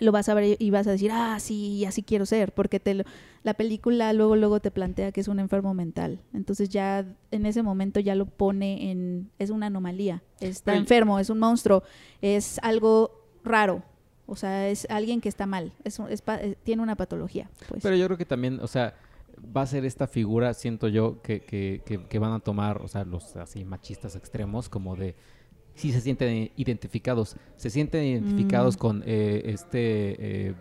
[0.00, 2.94] lo vas a ver y vas a decir, ah, sí, así quiero ser, porque te
[2.94, 3.04] lo-
[3.42, 6.20] la película luego luego te plantea que es un enfermo mental.
[6.34, 11.30] Entonces ya en ese momento ya lo pone en es una anomalía, está enfermo, es
[11.30, 11.82] un monstruo,
[12.22, 13.10] es algo
[13.44, 13.82] raro.
[14.26, 17.48] O sea, es alguien que está mal, es, es eh, tiene una patología.
[17.68, 17.82] Pues.
[17.82, 18.94] Pero yo creo que también, o sea,
[19.56, 22.88] va a ser esta figura, siento yo, que, que, que, que van a tomar, o
[22.88, 25.14] sea, los así machistas extremos, como de
[25.78, 27.36] sí se sienten identificados.
[27.56, 28.78] Se sienten identificados Mm.
[28.78, 30.54] con eh, este eh,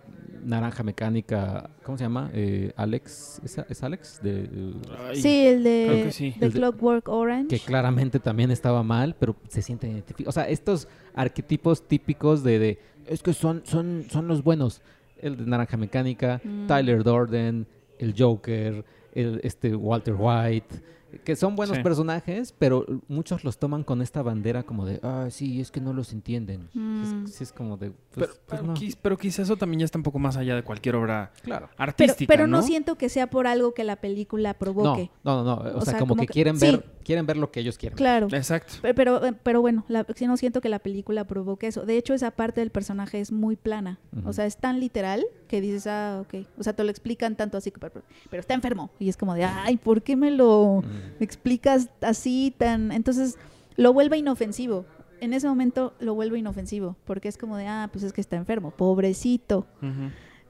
[0.44, 2.30] naranja mecánica, ¿cómo se llama?
[2.34, 4.22] Eh, Alex, ¿es, es Alex?
[4.22, 4.74] De, eh,
[5.10, 6.34] Ay, sí, el de, que sí.
[6.40, 7.48] de El de- Clockwork Orange.
[7.50, 10.30] que claramente también estaba mal, pero se sienten identificados.
[10.38, 14.82] O sea, estos arquetipos típicos de, de es que son, son, son los buenos.
[15.20, 16.68] El de Naranja Mecánica, Mm.
[16.68, 17.66] Tyler Durden,
[18.00, 20.76] el Joker, el este Walter White,
[21.24, 21.84] que son buenos Sí.
[21.84, 25.94] personajes, pero muchos los toman con esta bandera como de, ah, sí, es que no
[25.94, 26.70] los entienden.
[26.74, 27.26] Mm.
[27.26, 28.74] Es, sí, es como de, pues, Pero, pues pero no.
[28.76, 31.70] quiz- pero quizás eso también ya está un poco más allá de cualquier obra Claro.
[31.72, 32.64] Pero, artística, pero no ¿no?
[32.64, 35.12] siento que sea por algo que la película provoque.
[35.24, 36.66] no, no, no, O, O sea, sea, como, como que, que- quieren sí.
[36.66, 37.96] ver, quieren ver lo que ellos quieren.
[37.96, 37.98] ver.
[37.98, 38.28] Claro.
[38.32, 38.74] Exacto.
[38.82, 41.86] Pe- Pero, eh, pero bueno, la, sí no siento que la película provoque eso.
[41.86, 44.00] De hecho, esa parte del personaje es muy plana.
[44.26, 46.46] O sea, es tan literal que dices, ah, ok.
[46.58, 48.92] O sea, te lo explican tanto así, pero, pero está enfermo.
[49.00, 50.84] Y es como de, ay, ¿por qué me lo
[51.20, 52.92] explicas así tan...?
[52.92, 53.38] Entonces,
[53.76, 54.86] lo vuelve inofensivo.
[55.20, 56.96] En ese momento lo vuelve inofensivo.
[57.06, 58.72] Porque es como de, ah, pues es que está enfermo.
[58.72, 59.66] Pobrecito.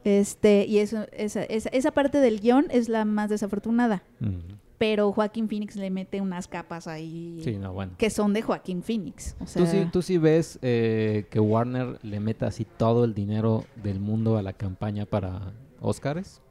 [0.04, 4.04] Este, y eso, esa, esa, esa parte del guion es la más desafortunada.
[4.20, 4.67] Mm.
[4.78, 7.94] Pero Joaquín Phoenix le mete unas capas ahí Sí, no, bueno.
[7.98, 9.36] que son de Joaquín Phoenix.
[9.40, 13.14] O sea, ¿Tú sí, tú sí ves eh, que Warner le meta así todo el
[13.16, 15.52] dinero del mundo a la campaña para
[15.82, 16.42] Oscars?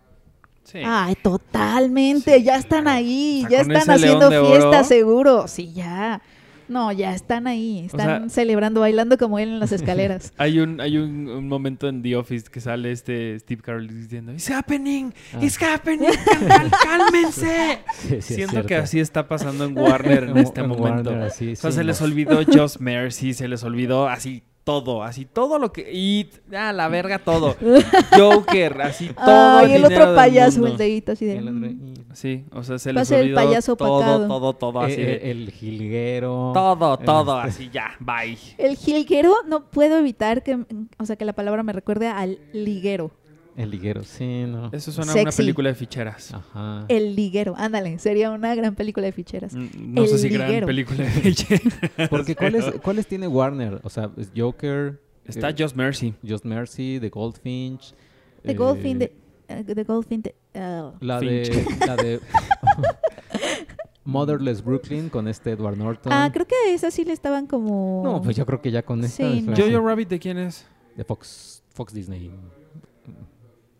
[0.65, 0.81] Sí.
[0.85, 2.97] Ay, totalmente, Sí, ya están claro.
[2.99, 4.47] ahí, O sea, ya están haciendo oro.
[4.47, 5.47] fiesta seguro.
[5.47, 6.21] Sí, ya.
[6.69, 10.33] No, ya están ahí, están sea- celebrando, bailando como él en las escaleras.
[10.37, 14.33] Hay un, hay un, un momento en The Office que sale este Steve Carell diciendo
[14.33, 15.39] It's happening, Ah.
[15.43, 16.11] it's happening,
[16.85, 17.79] cálmense.
[17.93, 21.11] Sí, sí, es Siento que así está pasando en Warner en este En momento.
[21.11, 21.87] Warner, así, o sea, sí, se no.
[21.89, 25.89] les olvidó Just Mercy, se les olvidó así todo, así todo lo que...
[25.93, 27.55] Y, ah, la verga, todo.
[28.19, 30.73] Joker, así todo Ay, el dinero otro payaso, mundo.
[30.73, 31.37] el dedito así de...
[31.39, 31.95] El otro- mm.
[32.15, 34.27] Sí, o sea, se Va a les ser el olvidó payaso todo, opacado.
[34.27, 36.51] todo, todo, así de- eh, el jilguero.
[36.53, 38.37] Todo, el todo, este- así ya, bye.
[38.59, 40.59] El jilguero, no puedo evitar que,
[40.99, 43.13] o sea, que la palabra me recuerde al liguero.
[43.57, 44.71] El liguero, sí, no.
[44.73, 46.35] Eso suena a una película de ficheras.
[46.35, 46.85] Ajá.
[46.89, 49.55] El liguero, ándale, sería una gran película de ficheras.
[49.55, 51.75] Mm, No El sé si gran película de ficheras.
[52.11, 53.81] Porque ¿cuáles, ¿cuáles tiene Warner?
[53.83, 55.01] O sea, es Joker.
[55.25, 56.15] Está eh, Just Mercy.
[56.27, 57.95] Just Mercy, The Goldfinch.
[58.43, 59.13] The eh, Goldfin de...
[59.49, 60.35] eh, The Goldfin de...
[60.55, 60.93] oh.
[61.01, 61.49] La Finch.
[61.49, 62.21] de, la de
[64.05, 66.13] Motherless Brooklyn con este Edward Norton.
[66.13, 68.03] Ah, creo que esas sí le estaban como...
[68.05, 69.17] No, pues yo creo que ya con esta.
[69.17, 69.57] Sí, es no.
[69.57, 70.67] Jojo Rabbit, ¿de quién es?
[70.95, 72.31] De Fox, Fox Disney.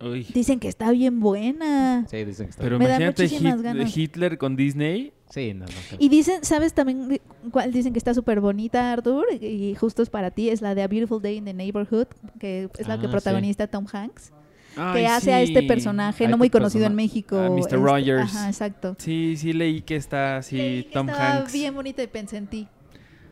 [0.01, 0.27] Uy.
[0.35, 2.07] Dicen que está bien buena.
[2.11, 3.97] Sí, dicen que está Pero Me da imagínate muchísimas Hit- ganas.
[3.97, 5.13] Hitler con Disney.
[5.31, 5.73] Sí, no, no.
[5.99, 7.21] Y dicen, ¿sabes también
[7.51, 9.25] cuál dicen que está súper bonita, Arthur?
[9.41, 12.07] Y justo es para ti, es la de A Beautiful Day in the Neighborhood,
[12.39, 14.31] que es la que Ah, protagoniza Tom Hanks,
[14.75, 17.39] que Ay, hace a este personaje A no este muy conocido en México.
[17.39, 17.59] a Mr.
[17.61, 18.37] este- Rogers.
[18.37, 18.95] Ajá, exacto.
[18.99, 21.53] Sí, sí leí que está así que Tom estaba Hanks.
[21.53, 22.69] bien bonita y pensé en ti.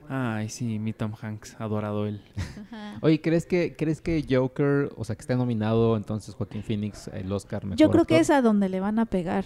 [0.08, 2.20] Ay, sí, mi Tom Hanks, adorado él.
[2.36, 2.98] Ajá.
[3.02, 7.30] Oye, ¿crees que, ¿crees que Joker, o sea, que esté nominado entonces Joaquín Phoenix el
[7.32, 9.44] Oscar mejor Yo creo que es a donde le van a pegar.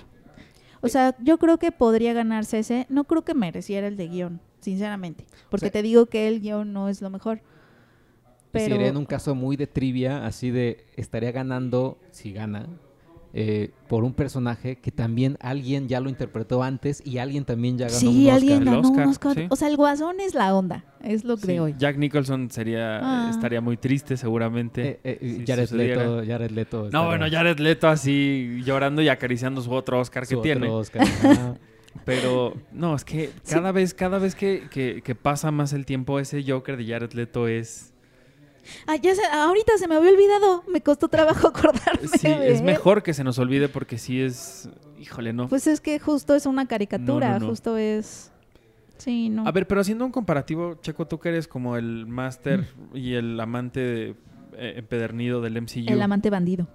[0.80, 2.86] O sea, yo creo que podría ganarse ese.
[2.88, 5.24] No creo que mereciera el de guion, sinceramente.
[5.50, 7.38] Porque sea- te digo que el guion no es lo mejor.
[7.38, 12.66] Y Pero sería en un caso muy de trivia, así de estaría ganando, si gana,
[13.40, 17.86] eh, por un personaje que también alguien ya lo interpretó antes y alguien también ya
[17.86, 18.34] ganó un sí, Oscar.
[18.34, 19.34] alguien ganó Oscar, un Oscar.
[19.36, 19.46] sí.
[19.50, 20.84] O sea, el guasón es la onda.
[21.02, 21.74] Es lo que Sí, hoy.
[21.78, 23.30] Jack Nicholson sería, Ah.
[23.30, 24.98] estaría muy triste seguramente.
[25.04, 25.70] Eh, eh, si Jared.
[25.70, 26.88] Leto, Jared Leto.
[26.92, 30.68] No, bueno, Jared Leto así llorando y acariciando su otro Oscar que otro tiene.
[30.68, 31.06] Oscar.
[32.04, 36.18] Pero no, es que cada vez, cada vez que, que- que pasa más el tiempo,
[36.18, 37.92] ese Joker de Jared Leto es.
[38.86, 39.12] Ah, ya
[39.44, 40.64] ahorita se me había olvidado.
[40.68, 42.08] Me costó trabajo acordarme.
[42.08, 42.64] Sí, de es él.
[42.66, 44.68] mejor que se nos olvide porque sí es.
[44.98, 45.48] Híjole, no.
[45.48, 47.28] Pues es que justo es una caricatura.
[47.28, 47.48] No, no, no.
[47.50, 48.32] Justo es.
[48.98, 49.46] Sí, no.
[49.46, 53.38] A ver, pero haciendo un comparativo, Checo, tú que eres como el máster y el
[53.38, 54.14] amante de-
[54.56, 55.84] eh, empedernido del MCU.
[55.92, 56.66] el amante bandido.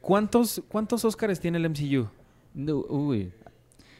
[0.00, 2.08] ¿Cuántos, ¿Cuántos Oscars tiene el MCU?
[2.54, 3.32] No, uy.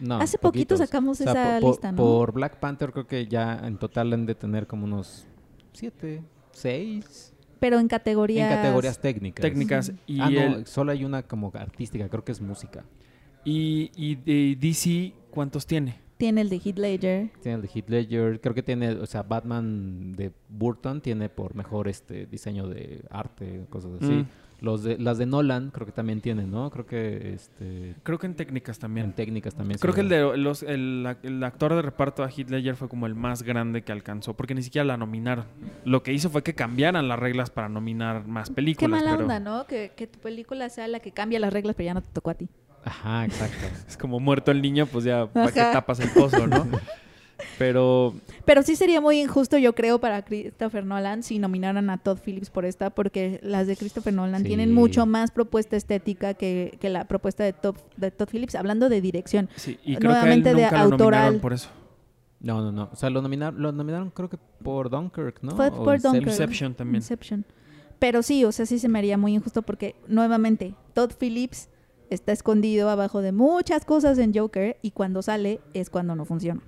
[0.01, 0.79] No, Hace poquito poquitos.
[0.79, 1.97] sacamos O sea, esa lista, ¿no?
[1.97, 5.27] Por Black Panther creo que ya en total han de tener como unos
[5.73, 6.23] siete,
[6.59, 8.51] seis Pero en categorías.
[8.51, 9.43] en categorías técnicas.
[9.43, 9.93] Técnicas.
[10.07, 12.85] Y, ah, no, solo hay una como artística, creo que es música.
[13.45, 16.09] y, y de DC, ¿cuántos tiene?
[16.19, 17.31] Tiene el de Heath Ledger.
[17.41, 21.55] Tiene el de Heath Ledger, creo que tiene, o sea, Batman de Burton tiene por
[21.55, 24.13] mejor este diseño de arte, cosas así.
[24.13, 24.27] Mm.
[24.61, 26.69] Los de, las de Nolan creo que también tienen, ¿no?
[26.71, 29.07] Creo que este Creo que en técnicas también.
[29.07, 29.79] en técnicas también.
[29.79, 33.07] Creo que el, de los, el, el actor de reparto a Heath Ledger fue como
[33.07, 35.45] el más grande que alcanzó, porque ni siquiera la nominaron.
[35.85, 39.01] Lo que hizo fue que cambiaran las reglas para nominar más películas.
[39.01, 39.67] Qué mala pero onda, ¿no?
[39.67, 42.31] Que, que tu película sea la que cambia las reglas, pero ya no te tocó
[42.31, 42.49] a ti.
[42.85, 43.67] Ajá, exacto.
[43.89, 45.73] Es como muerto el niño, pues ya para que Ajá.
[45.73, 46.67] tapas el pozo, ¿no?
[47.59, 48.15] Pero
[48.45, 52.51] Pero sí sería muy injusto, yo creo, para Christopher Nolan si nominaran a Todd Phillips
[52.51, 54.49] por esta, porque las de Christopher Nolan Sí.
[54.49, 58.89] tienen mucho más propuesta estética que, que la propuesta de Todd, de Todd Phillips, hablando
[58.89, 59.49] de dirección.
[59.57, 61.37] sí, y creo Nuevamente que a de él nunca lo autoral.
[61.41, 61.69] por eso.
[62.41, 62.89] No, no, no.
[62.93, 65.57] O sea, lo nominaron, lo nominaron creo que por Dunkirk, ¿no?
[65.57, 66.01] Fue O por.
[66.01, 66.27] Dunkirk.
[66.29, 66.97] Inception también.
[67.03, 67.45] Inception.
[67.99, 71.69] Pero sí, o sea, sí se me haría muy injusto porque, nuevamente, Todd Phillips
[72.11, 76.61] está escondido abajo de muchas cosas en Joker y cuando sale es cuando no funciona.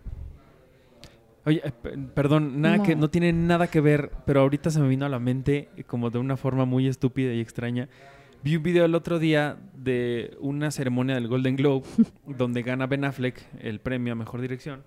[1.47, 2.83] Oye, eh, pe- perdón, nada No.
[2.83, 5.85] que no tiene nada que ver, pero ahorita se me vino a la mente eh,
[5.85, 7.89] como de una forma muy estúpida y extraña.
[8.43, 11.85] Vi un video el otro día de una ceremonia del Golden Globe
[12.27, 14.83] donde gana Ben Affleck el premio a mejor dirección.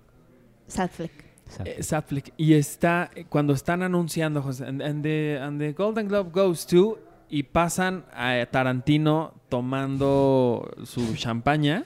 [0.66, 1.12] Sad Fleck.
[1.46, 1.70] Exacto.
[1.70, 2.32] Eh, Affleck.
[2.36, 6.66] Y está eh, cuando están anunciando José, and, and the, and the Golden Globe goes
[6.66, 6.98] to
[7.28, 11.84] y pasan a Tarantino tomando su champaña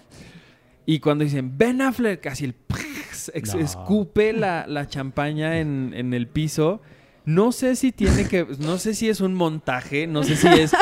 [0.86, 2.54] y cuando dicen Ben Affleck casi el
[3.34, 3.60] ex- No.
[3.60, 6.80] escupe la, la champaña en, en el piso.
[7.24, 10.72] No sé si tiene que, no sé si es un montaje, no sé si es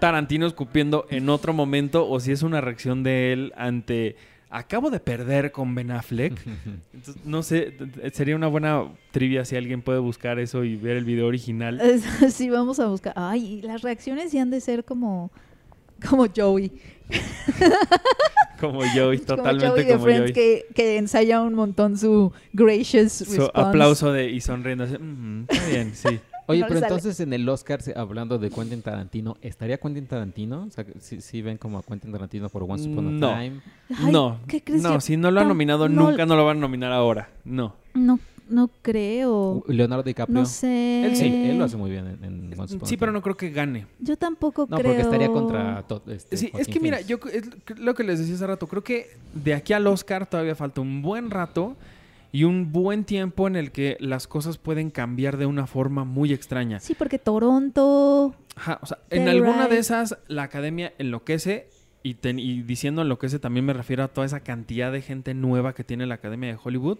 [0.00, 4.16] Tarantino escupiendo en otro momento o si es una reacción de él ante
[4.50, 6.40] acabo de perder con Ben Affleck.
[6.94, 7.76] Entonces, no sé,
[8.12, 11.80] sería una buena trivia si alguien puede buscar eso y ver el video original.
[12.30, 13.12] sí, vamos a buscar.
[13.16, 15.30] Ay, las reacciones sí han de ser como,
[16.08, 16.72] como Joey.
[18.60, 20.32] Como Joey, como totalmente Joey de como Friends Joey.
[20.32, 23.50] que, que ensaya un montón su gracious Su response.
[23.54, 24.84] aplauso de y sonriendo.
[24.84, 26.20] así, "Mm, está bien, sí.
[26.46, 30.64] Oye, No pero entonces en el Oscar, hablando de Quentin Tarantino, ¿estaría Quentin Tarantino?
[30.64, 33.28] O sea, si si ven como a Quentin Tarantino por Once Upon a No.
[33.30, 33.60] Time.
[33.98, 34.82] Ay, no, ¿qué crees?
[34.82, 37.30] no, si no lo han nominado, no- nunca no lo van a nominar ahora.
[37.44, 37.74] No.
[37.94, 39.62] No, no creo.
[39.68, 40.40] Leonardo DiCaprio.
[40.40, 41.04] No sé.
[41.06, 43.22] Él Sí, él lo hace muy bien en, en Once Upon a Sí, pero no
[43.22, 43.86] creo que gane.
[44.00, 44.90] Yo tampoco No, creo.
[44.90, 48.34] porque estaría contra to- este, Sí, es que mira, yo es lo que les decía
[48.34, 51.76] hace rato, creo que de aquí al Oscar todavía falta un buen rato
[52.32, 56.32] y un buen tiempo en el que las cosas pueden cambiar de una forma muy
[56.32, 56.80] extraña.
[56.80, 58.34] Sí, porque Toronto.
[58.56, 61.68] Ajá, o sea, en alguna de esas la academia enloquece
[62.02, 65.74] y, ten- y diciendo enloquece también me refiero a toda esa cantidad de gente nueva
[65.74, 66.98] que tiene la academia de Hollywood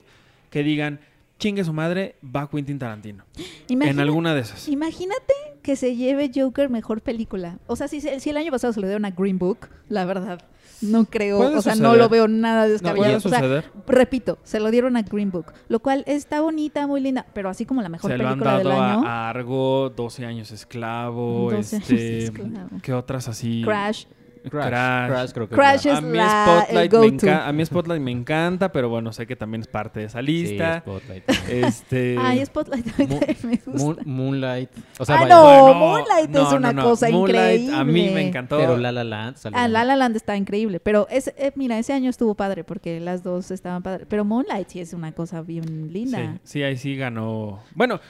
[0.51, 1.01] que digan,
[1.39, 3.25] chingue su madre, va Quentin Tarantino.
[3.69, 4.69] Imagina- En alguna de esas.
[4.69, 7.59] Imagínate que se lleve Joker mejor película.
[7.67, 10.43] O sea, si, si el año pasado se le dieron a Green Book, la verdad,
[10.83, 11.39] no creo.
[11.57, 13.17] O sea, no lo veo nada descabellado.
[13.17, 17.27] o sea, repito, se lo dieron a Green Book, lo cual está bonita, muy linda,
[17.33, 19.07] pero así como la mejor Se lo han película del dado año.
[19.07, 22.69] a Argo, 12 años esclavo, 12 años este, esclavo.
[22.83, 23.63] ¿qué otras así?
[23.65, 24.05] Crash.
[24.51, 25.09] Crash, Crash.
[25.11, 27.65] Crash creo que Crash la- es a mí la- Spotlight el me enca- a mí
[27.65, 30.81] Spotlight me encanta, pero bueno, sé que también es parte de esa Sí, lista.
[30.81, 31.25] Spotlight.
[31.49, 33.71] este Ay, Spotlight Mo- me gusta.
[33.85, 34.71] Moon- Moonlight.
[34.99, 38.15] O sea, Ah, vaya, no, Bueno, Moonlight es una cosa Moonlight A mí increíble.
[38.15, 38.59] me encantó.
[38.59, 39.69] pero La La Land salió Ah.
[39.69, 43.23] La La Land está increíble, pero es, eh, mira, ese año estuvo padre porque las
[43.23, 44.07] dos estaban padres.
[44.11, 46.19] Pero Moonlight sí es una cosa bien linda.
[46.19, 47.61] Sí, sí, ahí sí ganó.
[47.75, 48.01] Bueno,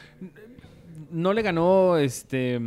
[1.11, 2.61] no le ganó este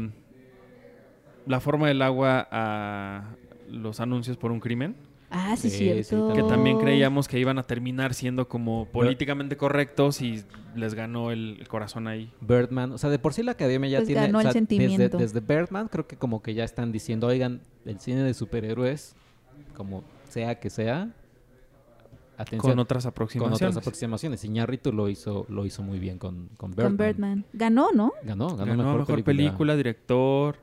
[1.46, 3.24] la forma del agua a
[3.70, 4.96] los anuncios por un crimen,
[5.30, 6.30] Ah, sí, Sí, cierto.
[6.34, 11.32] sí, que también creíamos que iban a terminar siendo como políticamente correctos y les ganó
[11.32, 12.32] el, el corazón ahí.
[12.40, 14.22] Birdman, o sea, de por sí la academia ya Pues tiene.
[14.22, 15.18] ganó o el sea, sentimiento.
[15.18, 19.18] Desde, desde Birdman, creo que como que ya están diciendo, oigan, el cine de superhéroes,
[19.76, 21.10] como sea que sea,
[22.38, 23.56] atención Con otras con aproximaciones.
[23.58, 24.46] otras aproximaciones.
[24.46, 26.96] Iñárritu lo hizo, lo hizo muy bien con, con Birdman.
[26.96, 27.46] Con Birdman.
[27.52, 28.14] Ganó, ¿no?
[28.24, 29.26] Ganó, ganó, Ganó mejor, mejor, película.
[29.36, 29.76] película.
[29.76, 30.56] director,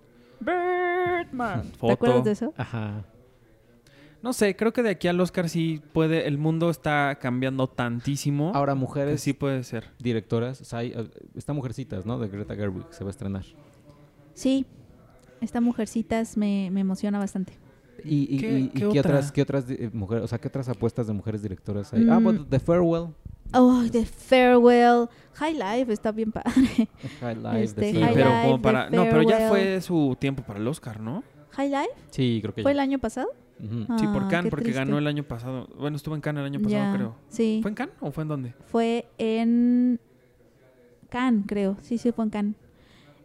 [0.44, 1.64] Birdman.
[1.72, 1.86] foto.
[1.88, 2.54] ¿Te acuerdas de eso?
[2.56, 3.04] Ajá.
[4.22, 8.52] No sé, creo que de aquí al Oscar sí puede, el mundo está cambiando tantísimo
[8.54, 9.90] Ahora, que mujeres sí puede ser.
[9.98, 12.18] directoras, o sea, hay, eh, está Mujercitas, ¿no?
[12.18, 13.44] De Greta Gerwig, se va a estrenar.
[14.32, 14.64] Sí.
[15.42, 17.52] Esta Mujercitas me, me emociona bastante.
[18.02, 19.00] ¿Y, y- ¿Qué- y- y qué qué, otra?
[19.00, 22.06] otras, qué otras eh, mujeres, o sea, qué otras apuestas de mujeres directoras hay?
[22.10, 22.24] Ah, Mm.
[22.24, 23.08] bueno, The Farewell,
[23.54, 25.08] Oh, The Farewell.
[25.34, 26.88] High Life está bien padre.
[27.20, 28.28] High Life, Este, Sí, High pero.
[28.30, 28.90] Life, como para...
[28.90, 31.24] No, pero ya fue su tiempo para el Oscar, ¿no?
[31.50, 32.74] High Life Sí, creo que fue ya.
[32.76, 33.28] el año pasado.
[33.60, 33.98] Ujú.
[33.98, 34.78] Sí, por Ah, Cannes, porque triste.
[34.80, 35.68] ganó el año pasado.
[35.78, 37.14] Bueno, estuvo en Cannes el año pasado, Ya, creo.
[37.28, 37.60] Sí.
[37.62, 38.54] ¿Fue en Cannes o fue en dónde?
[38.66, 40.00] Fue en
[41.08, 41.76] Cannes, creo.
[41.80, 42.56] Sí, sí, fue en Cannes.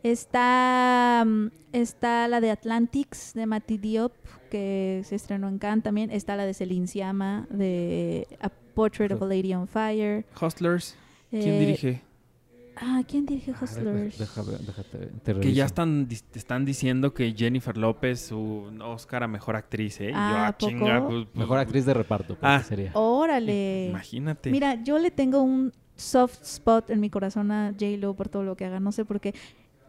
[0.03, 4.13] Está, mm, está la de Atlantics de Mati Diop,
[4.49, 6.09] que se estrenó en Cannes también.
[6.11, 8.49] Está la de Celine Siama, de A
[8.79, 10.23] Portrait of a Lady on Fire.
[10.39, 10.95] Hustlers.
[11.29, 12.01] ¿Quién Eh, dirige?
[12.77, 14.17] Ah, ¿quién dirige A ver, Hustlers?
[14.17, 19.27] deja ver, déjate, te Que ya están, están diciendo que Jennifer López su Oscar a
[19.27, 20.11] Mejor Actriz, ¿eh?
[20.11, 20.69] Yo, Ah, ah, ¿a poco?
[20.71, 22.63] chinga, pues, pues, Mejor actriz de reparto, porque Ah.
[22.63, 22.91] sería.
[22.93, 23.87] Órale.
[23.89, 24.49] Imagínate.
[24.49, 28.55] Mira, yo le tengo un soft spot en mi corazón a J-Lo por todo lo
[28.55, 28.79] que haga.
[28.79, 29.35] No sé por qué.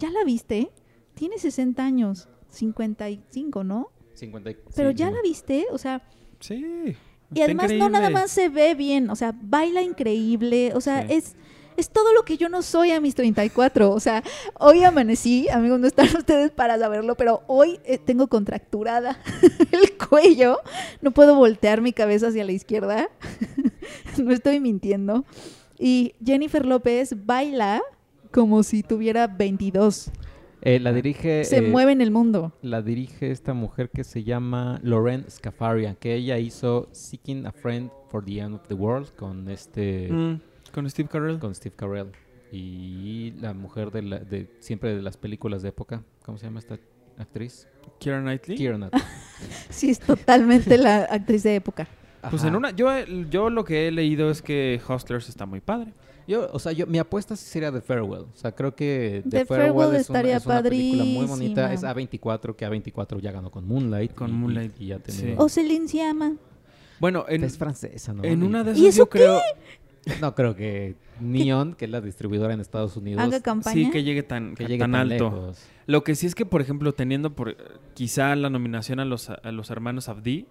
[0.00, 0.72] ¿Ya la viste?
[1.14, 2.28] Tiene 60 años.
[2.48, 3.90] 55, ¿no?
[4.14, 6.02] 50 y- Pero sí, ya la viste, o sea,
[6.40, 6.96] Sí.
[7.34, 11.14] Y además no nada más se ve bien, o sea, baila increíble, o sea, Sí.
[11.14, 11.36] es
[11.76, 14.22] es todo lo que yo no soy a mis 34, o sea,
[14.58, 19.18] hoy amanecí, amigos, no están ustedes para saberlo, pero hoy eh, tengo contracturada
[19.72, 20.58] el cuello,
[21.00, 23.08] no puedo voltear mi cabeza hacia la izquierda,
[24.18, 25.24] no estoy mintiendo.
[25.78, 27.80] Y Jennifer López baila
[28.30, 30.10] como si tuviera 22.
[30.62, 31.44] Eh, la dirige.
[31.44, 32.52] Se eh, mueve en el mundo.
[32.62, 37.90] La dirige esta mujer que se llama Lauren Scafaria, que ella hizo Seeking a Friend
[38.10, 40.08] for the End of the World con este.
[40.10, 40.40] Mm,
[40.72, 41.38] con Steve Carell.
[41.38, 42.08] con Steve Carell.
[42.52, 46.02] Y la mujer de, la, de siempre de las películas de época.
[46.24, 46.78] ¿Cómo se llama esta
[47.16, 47.68] actriz?
[47.98, 48.56] Keira Knightley.
[48.56, 49.02] Keira Knightley.
[49.70, 51.88] Sí, es totalmente la actriz de época.
[52.28, 52.48] Pues Ajá.
[52.48, 52.90] en una, yo,
[53.30, 55.94] yo lo que he leído es que Hustlers está muy padre.
[56.30, 58.22] Yo, o sea, yo, mi apuesta sí sería The Farewell.
[58.32, 61.26] O sea, creo que The, The Farewell, Farewell es, una, estaría es una película muy
[61.26, 61.72] bonita.
[61.72, 64.14] Es A24, que A24 ya ganó con Moonlight.
[64.14, 65.02] Con y- y- Moonlight, Y, ya sí.
[65.22, 65.34] tiene...
[65.38, 66.34] O Celine Siama.
[67.00, 68.22] Bueno, en, es francesa, ¿no?
[68.22, 69.40] en Y- una de ¿Y esas eso yo creo
[70.20, 73.74] No creo que Neon, que es la distribuidora en Estados Unidos, Haga campaña.
[73.74, 75.24] sí que llegue tan, que llegue tan, alto.
[75.30, 75.58] lejos.
[75.86, 77.56] Lo que sí es que, por ejemplo, teniendo por
[77.94, 80.46] quizá la nominación a los, a los hermanos Abdi,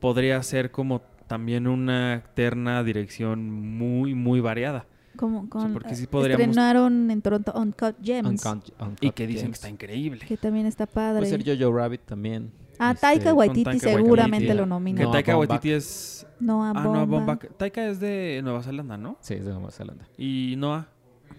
[0.00, 4.86] podría ser como también una terna dirección muy, muy variada.
[5.16, 9.26] Como con, porque sí eh, podríamos- estrenaron en Toronto Uncut Gems, Uncut- Uncut Y que
[9.26, 9.58] dicen Gems.
[9.58, 10.24] que está increíble.
[10.26, 11.26] que también está padre.
[11.26, 12.52] Puede ser Jojo Rabbit también.
[12.78, 14.56] ah, Este, Taika Waititi Taika seguramente Waititi.
[14.56, 15.02] lo Que nominó.
[15.02, 15.36] Noah Taika.
[15.36, 16.26] Waititi es...
[16.38, 17.44] Noah Ah, Noah Baumbach.
[17.56, 19.16] Taika es de Nueva Zelanda, ¿no?
[19.20, 20.06] Sí, es de Nueva Zelanda.
[20.16, 20.86] Y Noah,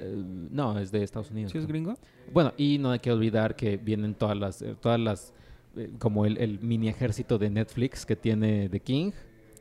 [0.01, 1.51] Eh, no, es de Estados Unidos.
[1.51, 1.97] ¿sí es gringo?
[2.33, 5.33] Bueno, y no hay que olvidar que vienen todas las, eh, todas las,
[5.75, 9.11] eh, como el, el mini ejército de Netflix que tiene The King,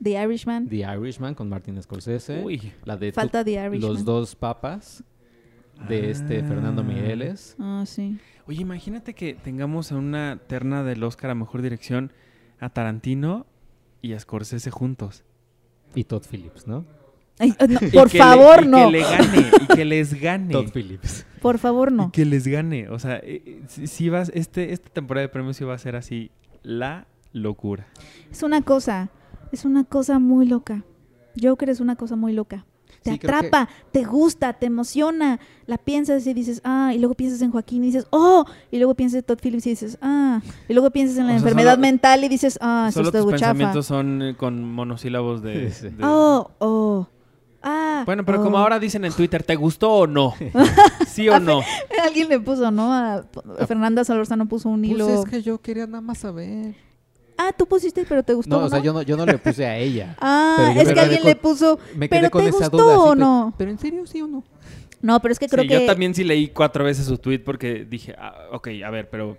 [0.02, 0.68] The Irishman.
[0.68, 2.42] The Irishman con Martin Scorsese.
[2.44, 2.72] Uy.
[2.84, 3.80] La de Falta Tu- The Irishman.
[3.80, 5.02] Los dos papas
[5.88, 7.56] de este Fernando Migueles.
[7.59, 8.18] Ah, sí.
[8.46, 12.12] Oye, imagínate que tengamos en una terna del Oscar a Mejor Dirección
[12.61, 13.46] a Tarantino
[14.02, 15.24] y a Scorsese juntos.
[15.94, 16.84] Y Todd Phillips, ¿no?
[17.39, 18.86] Ay, no, Y por le- favor, y no.
[18.86, 20.53] que le gane, y que les gane.
[20.53, 21.24] Todd Phillips.
[21.41, 22.12] Por favor, Y no.
[22.12, 22.89] que les gane.
[22.89, 25.95] O sea, eh, eh, si, si vas, este, esta temporada de premios iba a ser
[25.97, 26.30] así
[26.62, 27.86] la locura.
[28.30, 29.11] Es una cosa,
[29.53, 30.84] es una cosa muy loca.
[31.41, 32.64] Joker es una cosa muy loca.
[33.03, 35.39] Te Sí, creo que- atrapa, te gusta, te emociona.
[35.66, 38.95] La piensas y dices, ah, y luego piensas en Joaquín y dices, oh, y luego
[38.97, 41.72] piensas en Todd Phillips y dices, ah, y luego piensas en la O sea, enfermedad
[41.74, 45.70] solo- mental y dices, ah, eso Solo está tus pensamientos son eh, con monosílabos de...
[45.70, 45.95] Sí, sí.
[45.95, 47.07] de- Oh, oh,
[47.69, 48.03] ah.
[48.07, 48.45] Bueno, pero oh.
[48.45, 50.35] como ahora dicen en Twitter, ¿te gustó o no?
[51.07, 51.61] ¿Sí o A no?
[52.05, 52.93] Alguien le puso, ¿no?
[52.93, 53.25] A,
[53.66, 55.07] Fernanda Solorzano puso un hilo.
[55.07, 56.75] Pues es que yo quería nada más saber.
[57.37, 58.59] Ah, tú pusiste, pero te gustó.
[58.59, 60.16] No, o sea, yo no, yo no le puse a ella.
[60.21, 61.79] Ah, es que alguien con- le puso.
[61.95, 62.95] Me quedé ¿Pero con te esa gustó duda.
[62.95, 63.55] así, o pero- no?
[63.57, 64.45] ¿Pero en serio sí o no?
[65.01, 65.81] No, pero es que creo Sí, que.
[65.81, 69.37] yo también sí leí cuatro veces su tweet porque dije, ah, ok, a ver, pero...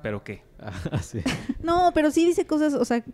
[0.00, 0.42] ¿Pero qué?
[0.60, 1.20] Ah, sí.
[1.60, 3.04] No, pero sí dice cosas, o sea,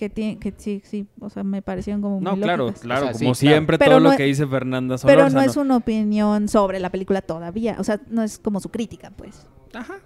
[0.00, 2.80] que tiene, que sí, sí, o sea, me parecieron como No, muy claro, lógicas.
[2.82, 5.44] claro, O sea, como siempre Pero todo no lo que dice Fernanda Pero Solórzano.
[5.44, 9.12] no es una opinión sobre la película todavía, o sea, no es como su crítica,
[9.14, 9.46] pues.
[9.74, 9.96] Ajá.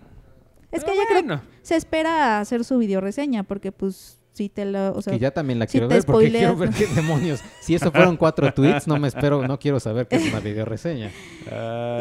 [0.73, 4.65] Es que Pero ella creo se espera hacer su video reseña porque pues sí te
[4.67, 7.41] lo, o sea, que ya también la quiero ver porque quiero ver qué demonios.
[7.63, 10.65] Si eso fueron cuatro tweets, no me espero, no quiero saber qué es una video
[10.67, 11.11] reseña.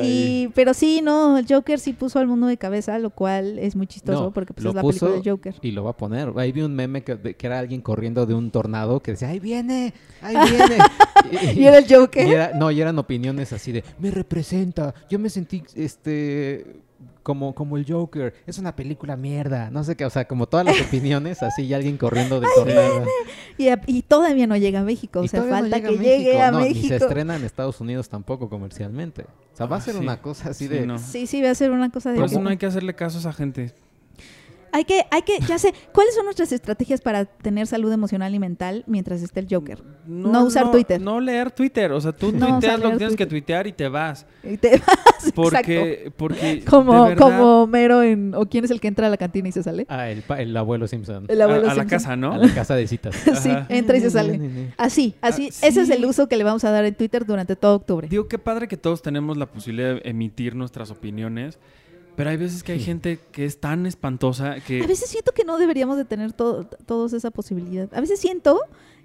[0.01, 3.75] y pero sí, no, el Joker sí puso al mundo de cabeza, lo cual es
[3.75, 5.55] muy chistoso No, porque pues lo es la puso película del Joker.
[5.61, 6.31] Y lo va a poner.
[6.37, 9.29] Ahí vi un meme que, de- que era alguien corriendo de un tornado que decía,
[9.29, 9.93] ¡ahí viene!
[10.21, 11.53] ¡ahí viene!
[11.53, 12.27] ¿Y era el Joker?
[12.27, 16.77] y era- no, y eran opiniones así de, me representa, yo me sentí, este,
[17.23, 20.65] como, como el Joker, es una película mierda, no sé qué, o sea, como todas
[20.65, 23.05] las opiniones, así, y alguien corriendo del tornado.
[23.57, 26.41] Y, y todavía no llega a México, o sea, no falta llega que México, llegue
[26.41, 26.95] a no, Ni se México.
[26.95, 29.23] estrena en Estados Unidos tampoco comercialmente.
[29.23, 29.99] O sea, va a Ah, ser sí.
[29.99, 30.85] una cosa así Sí, de...
[30.85, 30.97] no.
[30.99, 33.17] Sí, sí, va a ser una cosa de Por eso no hay que hacerle caso
[33.17, 33.73] a esa gente.
[34.75, 38.39] Hay que, hay que, ya sé, ¿cuáles son nuestras estrategias para tener salud emocional y
[38.39, 39.83] mental mientras esté el Joker?
[40.07, 40.99] No usar Twitter.
[40.99, 41.91] No leer Twitter.
[41.91, 43.29] O sea, tú No tuiteas lo que tienes que Twitter.
[43.29, 44.25] tuitear y te vas.
[44.43, 46.71] Y te vas, Porque, porque exacto.
[46.71, 49.47] Como, de verdad, como Mero en, o quién es el que entra a la cantina
[49.47, 49.85] y se sale.
[49.89, 51.25] Ah, el, el abuelo Simpson.
[51.29, 51.89] El abuelo a, a la Simpson.
[51.99, 52.33] casa, ¿no?
[52.33, 53.15] A la casa de citas.
[53.41, 54.71] sí, entra y se sale.
[54.77, 57.55] Así, así, Ah, ese es el uso que le vamos a dar en Twitter durante
[57.55, 58.07] todo octubre.
[58.09, 61.59] Digo, qué padre que todos tenemos la posibilidad de emitir nuestras opiniones.
[62.15, 64.81] Pero hay veces que hay gente que es tan espantosa que...
[64.83, 67.91] A veces siento que no deberíamos de tener todo, todos esa posibilidad.
[67.93, 68.59] A veces siento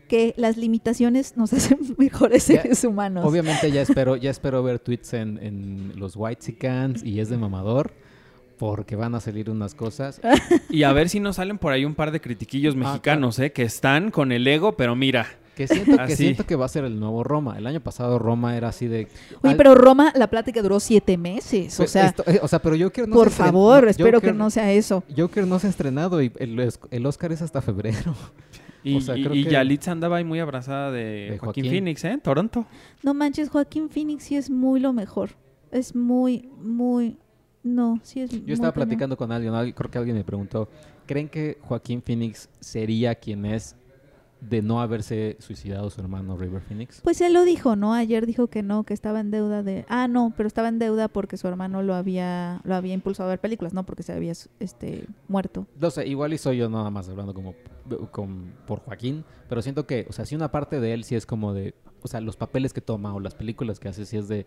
[0.09, 3.25] que las limitaciones nos hacen mejores Ya, seres humanos.
[3.25, 6.57] Obviamente ya espero, ya espero ver tweets en, en los White
[7.05, 7.93] y es de mamador.
[8.59, 10.21] Porque van a salir unas cosas.
[10.69, 13.53] Y a ver si nos salen por ahí un par de critiquillos Ah, mexicanos, ¿eh?
[13.53, 15.29] Que están con el ego, pero mira.
[15.59, 16.17] Que siento que, Así.
[16.17, 17.59] siento que va a ser el nuevo Roma.
[17.59, 19.09] El año pasado Roma era así de.
[19.43, 21.79] Oye, al- pero Roma, la plática duró siete meses.
[21.81, 24.33] O sea, esto- eh, o sea, pero Joker no por se favor, no, espero que
[24.33, 25.03] no sea eso.
[25.17, 28.15] Joker no se ha estrenado y el, el Oscar es hasta febrero.
[28.85, 31.01] Y, O sea, y- creo y que- Yalitza andaba ahí muy abrazada de,
[31.33, 31.71] De Joaquín, Joaquín.
[31.73, 32.19] Phoenix, ¿eh?
[32.23, 32.65] Toronto.
[33.03, 35.31] No manches, Joaquín Phoenix sí es muy lo mejor.
[35.73, 37.17] Es muy, muy...
[37.65, 40.69] No, sí es Yo estaba platicando con alguien, alguien- creo que alguien me preguntó,
[41.07, 43.75] ¿creen que Joaquín Phoenix sería quien es
[44.41, 47.01] de no haberse suicidado su hermano River Phoenix?
[47.03, 47.93] Pues él lo dijo, ¿no?
[47.95, 49.85] Ayer dijo que no, que estaba en deuda de...
[49.89, 53.33] Ah, no, pero estaba en deuda porque su hermano lo había lo había impulsado a
[53.33, 55.67] ver películas, no porque se había este muerto.
[55.81, 57.55] No sé, igual y soy yo nada más hablando como
[58.13, 61.27] con- por Joaquín, pero siento que, o sea, si una parte de él sí es
[61.27, 64.29] como de, o sea, los papeles que toma o las películas que hace sí es
[64.29, 64.47] de,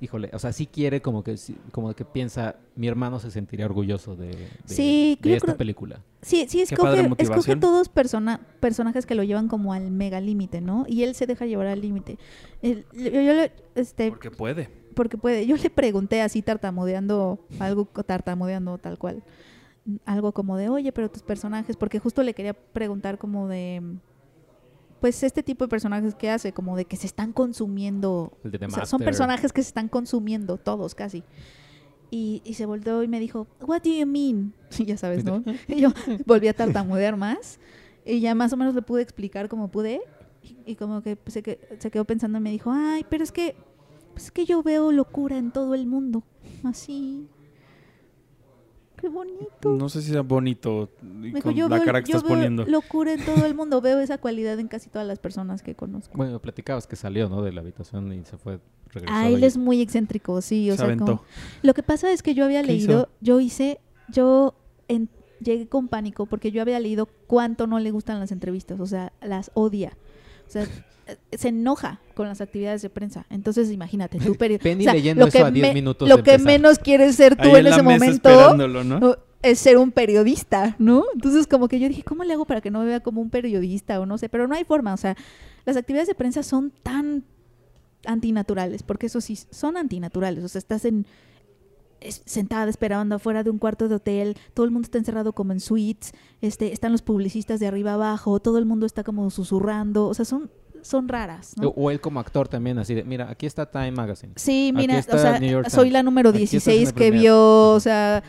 [0.00, 3.66] híjole, o sea, sí quiere como que, sí- como que piensa, mi hermano se sentiría
[3.66, 6.00] orgulloso de, de- Sí, de yo esta creo- película.
[6.22, 10.84] Sí, sí, escoge, escoge todos persona, personajes que lo llevan como al mega límite, ¿no?
[10.88, 12.18] Y él se deja llevar al límite.
[12.62, 13.32] El- Yo, yo
[13.74, 14.68] este, Porque puede.
[14.94, 15.46] porque puede.
[15.46, 19.22] Yo le pregunté así tartamudeando, algo tartamudeando tal cual,
[20.04, 23.82] algo como de, oye, pero tus personajes, porque justo le quería preguntar como de,
[25.00, 28.58] pues este tipo de personajes que hace, como de que se están consumiendo, El de
[28.58, 31.24] The o sea, son personajes que se están consumiendo, todos casi.
[32.10, 34.52] Y, y se volteó y me dijo, what do you mean?
[34.78, 35.42] Y ya sabes, ¿no?
[35.68, 35.90] Y yo
[36.26, 37.58] volví a tartamudear más.
[38.04, 40.00] Y ya más o menos le pude explicar como pude.
[40.42, 43.22] Y, y como que pues, se, que- se quedó pensando y me dijo, ay, pero
[43.22, 43.54] es que,
[44.12, 46.24] pues es que yo veo locura en todo el mundo.
[46.64, 47.28] Así.
[49.00, 49.70] Qué bonito.
[49.76, 52.36] No sé si sea bonito dijo, con yo la veo, cara que yo estás veo
[52.38, 52.64] poniendo.
[52.66, 53.80] locura en todo el mundo.
[53.80, 56.16] Veo esa cualidad en casi todas las personas que conozco.
[56.16, 57.42] Bueno, platicabas que salió, ¿no?
[57.42, 59.14] De la habitación y se fue, regresó.
[59.16, 60.68] Ah, él es muy excéntrico, sí.
[60.70, 61.04] O Se sea, aventó.
[61.04, 61.24] como-
[61.62, 63.08] Lo que pasa es que yo había ¿Qué leído, hizo?
[63.20, 64.54] yo hice, yo
[64.88, 65.08] en-
[65.40, 69.12] llegué con pánico porque yo había leído cuánto no le gustan las entrevistas, o sea,
[69.22, 69.96] las odia.
[70.46, 70.66] O sea,
[71.32, 73.26] se enoja con las actividades de prensa.
[73.30, 76.18] Entonces, imagínate, tú Penny o sea, leyendo lo eso que a 10 me- minutos Lo
[76.18, 79.00] de que menos quieres ser tú Ahí en la ese mesa momento esperándolo, ¿no?
[79.00, 79.16] ¿no?
[79.42, 81.04] es ser un periodista, ¿no?
[81.14, 83.30] Entonces, como que yo dije, ¿cómo le hago para que no me vea como un
[83.30, 84.28] periodista o no sé?
[84.28, 85.16] Pero no hay forma, o sea,
[85.64, 87.24] las actividades de prensa son tan
[88.04, 91.06] antinaturales, porque eso sí, son antinaturales, o sea, estás en
[92.24, 95.60] sentada esperando afuera de un cuarto de hotel, todo el mundo está encerrado como en
[95.60, 100.14] suites, este, están los publicistas de arriba abajo, todo el mundo está como susurrando, o
[100.14, 100.50] sea, son,
[100.82, 101.68] son raras, ¿no?
[101.68, 104.32] O, él como actor también, así de, mira, aquí está Time Magazine.
[104.36, 107.80] Sí, mira, o sea, soy la número Aquí estás en 16 el que vio, o
[107.80, 108.22] sea,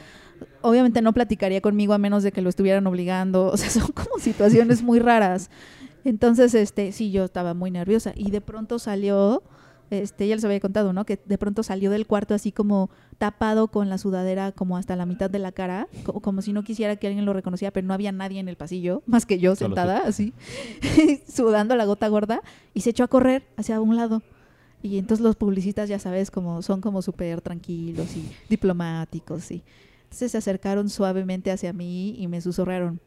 [0.61, 4.17] obviamente no platicaría conmigo a menos de que lo estuvieran obligando, o sea, son como
[4.19, 5.49] situaciones muy raras.
[6.03, 9.43] Entonces, este, sí, yo estaba muy nerviosa y de pronto salió,
[9.91, 11.05] este, ya les había contado, ¿no?
[11.05, 12.89] Que de pronto salió del cuarto así como
[13.19, 16.63] tapado con la sudadera como hasta la mitad de la cara, co- como, si no
[16.63, 19.55] quisiera que alguien lo reconociera, pero no había nadie en el pasillo, más que yo
[19.55, 20.33] sentada así,
[21.27, 22.41] sudando la gota gorda,
[22.73, 24.23] y se echó a correr hacia un lado.
[24.83, 29.51] Y entonces los publicistas, ya sabes, como son como súper tranquilos y diplomáticos.
[29.51, 29.61] Y
[30.05, 32.99] entonces se acercaron suavemente hacia mí y me susurraron,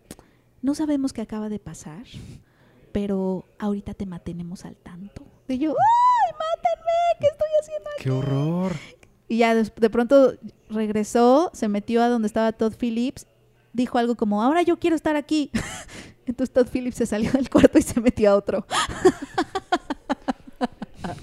[0.62, 2.04] no sabemos qué acaba de pasar,
[2.92, 5.24] pero ahorita te mantenemos al tanto.
[5.48, 7.20] Y yo, ¡ay, mátenme!
[7.20, 8.02] ¿Qué estoy haciendo aquí?
[8.04, 8.72] ¡Qué horror!
[9.28, 10.32] Y ya des- de, pronto
[10.70, 13.26] regresó, se metió a donde estaba Todd Phillips,
[13.72, 15.50] dijo algo como, ahora yo quiero estar aquí.
[16.26, 18.66] Entonces Todd Phillips se salió del cuarto y se metió a otro.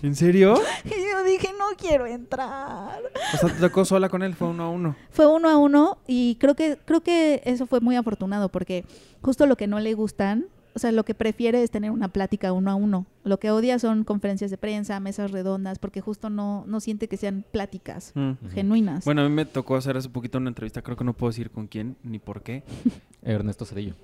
[0.04, 0.54] ¿En serio?
[0.86, 3.02] Y yo dije, no quiero entrar.
[3.34, 4.96] O sea, te tocó sola con él, fue uno a uno.
[5.10, 8.86] Fue uno a uno y creo que, creo que eso fue muy afortunado porque
[9.22, 12.54] justo lo que no le gustan, o sea, lo que prefiere es tener una plática
[12.54, 13.06] uno a uno.
[13.24, 17.18] Lo que odia son conferencias de prensa, mesas redondas, porque justo no, no siente que
[17.18, 18.32] sean pláticas Mm.
[18.54, 19.06] genuinas.
[19.06, 21.52] Bueno, a mí me tocó hacer hace poquito una entrevista, creo que no puedo decir
[21.52, 22.64] con quién ni por qué.
[23.22, 23.96] Ernesto Cedillo,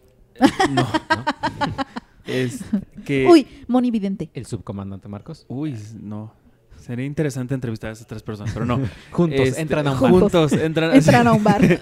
[0.71, 0.85] No,
[2.25, 2.61] es
[3.05, 3.27] que...
[3.27, 4.29] Uy, Moni Vidente.
[4.33, 5.45] el subcomandante Marcos.
[5.47, 6.33] Uy, no.
[6.87, 8.79] Sería interesante entrevistar a esas tres personas, pero no.
[9.11, 10.11] Juntos, Este, entran a un bar.
[10.11, 11.61] Juntos, entran, Entran a un bar.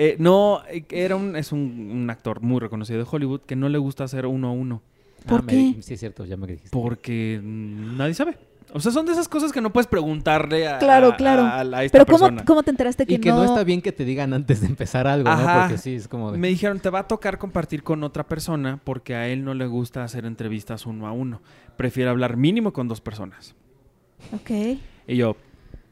[0.00, 3.78] Eh, no, era un, es un, un actor muy reconocido de Hollywood que no le
[3.78, 4.80] gusta hacer uno a uno.
[5.26, 5.82] ¿Por Ah, me- qué?
[5.82, 6.68] sí, es cierto, ya me dijiste.
[6.70, 8.38] Porque nadie sabe.
[8.72, 11.42] O sea, son de esas cosas que no puedes preguntarle a, Claro, claro.
[11.42, 12.44] a- a esta Pero ¿cómo, persona.
[12.44, 13.42] ¿cómo te enteraste que, y que no...
[13.42, 15.54] está bien que te digan antes de empezar algo, Ajá.
[15.54, 15.60] ¿no?
[15.62, 16.38] Porque sí, es como de...
[16.38, 19.66] Me dijeron, te va a tocar compartir con otra persona porque a él no le
[19.66, 21.42] gusta hacer entrevistas uno a uno.
[21.76, 23.56] Prefiere hablar mínimo con dos personas.
[24.32, 24.50] Ok.
[25.06, 25.36] Y yo,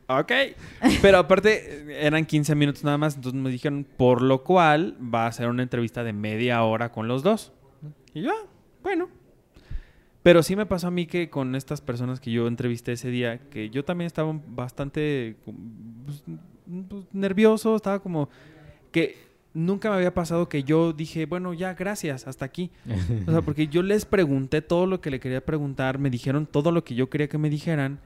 [0.09, 0.33] ok.
[1.03, 3.17] Pero aparte, eran 15 minutos nada más.
[3.17, 7.09] Entonces me dijeron, por lo cual va a ser una entrevista de media hora con
[7.09, 7.53] los dos.
[8.15, 8.47] Y yo, ah,
[8.83, 9.09] bueno.
[10.23, 13.39] Pero sí me pasó a mí que con estas personas que yo entrevisté ese día,
[13.49, 16.25] que yo también estaba bastante pues,
[16.89, 18.29] pues, nervioso, estaba como
[18.91, 19.17] que
[19.55, 22.71] nunca me había pasado que yo dije, bueno, ya, gracias, hasta aquí.
[23.27, 26.73] O sea, porque yo les pregunté todo lo que le quería preguntar, me dijeron todo
[26.73, 28.01] lo que yo quería que me dijeran.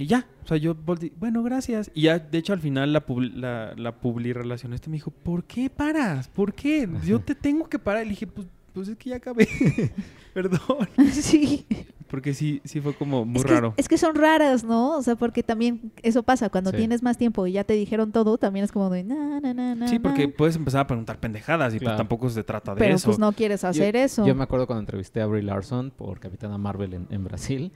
[0.00, 1.90] Y ya, o sea, yo volteé, bueno, gracias.
[1.92, 5.44] Y ya, de hecho, al final la, publi- la, la publi relacionista me dijo, ¿por
[5.44, 6.28] qué paras?
[6.28, 6.88] ¿Por qué?
[7.04, 8.02] Yo te tengo que parar.
[8.02, 9.46] Y le dije, pues, pues es que ya acabé.
[10.32, 10.88] Perdón.
[11.12, 11.66] sí.
[12.08, 13.74] Porque sí, sí fue como muy es que, raro.
[13.76, 14.96] Es que son raras, ¿no?
[14.96, 16.48] O sea, porque también eso pasa.
[16.48, 16.78] Cuando Sí.
[16.78, 19.74] tienes más tiempo y ya te dijeron todo, también es como de na, na, na,
[19.74, 20.32] na, Sí, porque na.
[20.36, 23.06] puedes empezar a preguntar pendejadas y pues tampoco se trata de Pero eso.
[23.08, 24.26] pues no quieres hacer eso.
[24.26, 27.70] Yo me acuerdo cuando entrevisté a Brie Larson por Capitana Marvel en, en Brasil.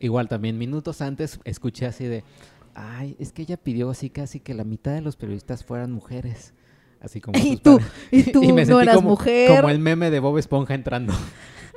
[0.00, 2.24] Igual también minutos antes escuché así de,
[2.74, 6.52] ay, es que ella pidió así casi que la mitad de los periodistas fueran mujeres.
[7.00, 7.80] Así como Y tú,
[8.10, 9.60] y tú me no sentí eras como, mujer.
[9.60, 11.14] Como el meme de Bob Esponja entrando.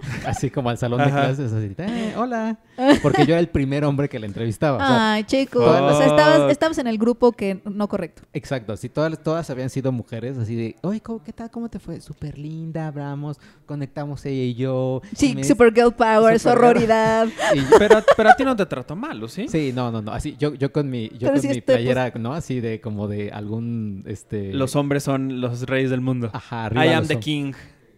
[0.25, 2.57] así como al salón de clases, así, "Eh, hola.
[3.01, 4.77] Porque yo era el primer hombre que la entrevistaba.
[4.77, 5.59] o sea, Ay, chico.
[5.59, 8.21] O sea, estabas, estabas en el grupo que no correcto.
[8.33, 11.51] Exacto, así todas, todas habían sido mujeres, así de, oye, ¿cómo, ¿qué tal?
[11.51, 11.99] ¿Cómo te fue?
[11.99, 15.01] Súper linda, hablamos, conectamos ella y yo.
[15.11, 17.27] y Sí, me- Supergirl Power, sororidad.
[17.55, 19.47] y- Pero, pero a ti no te trató mal, ¿o sí?
[19.49, 20.11] Sí, no, no, no.
[20.13, 22.33] Así, yo, yo con mi, yo con sí mi pues- playera, ¿no?
[22.33, 24.53] Así de como de algún este.
[24.53, 26.29] Los hombres son los reyes del mundo.
[26.33, 27.51] Ajá, arriba I am the king.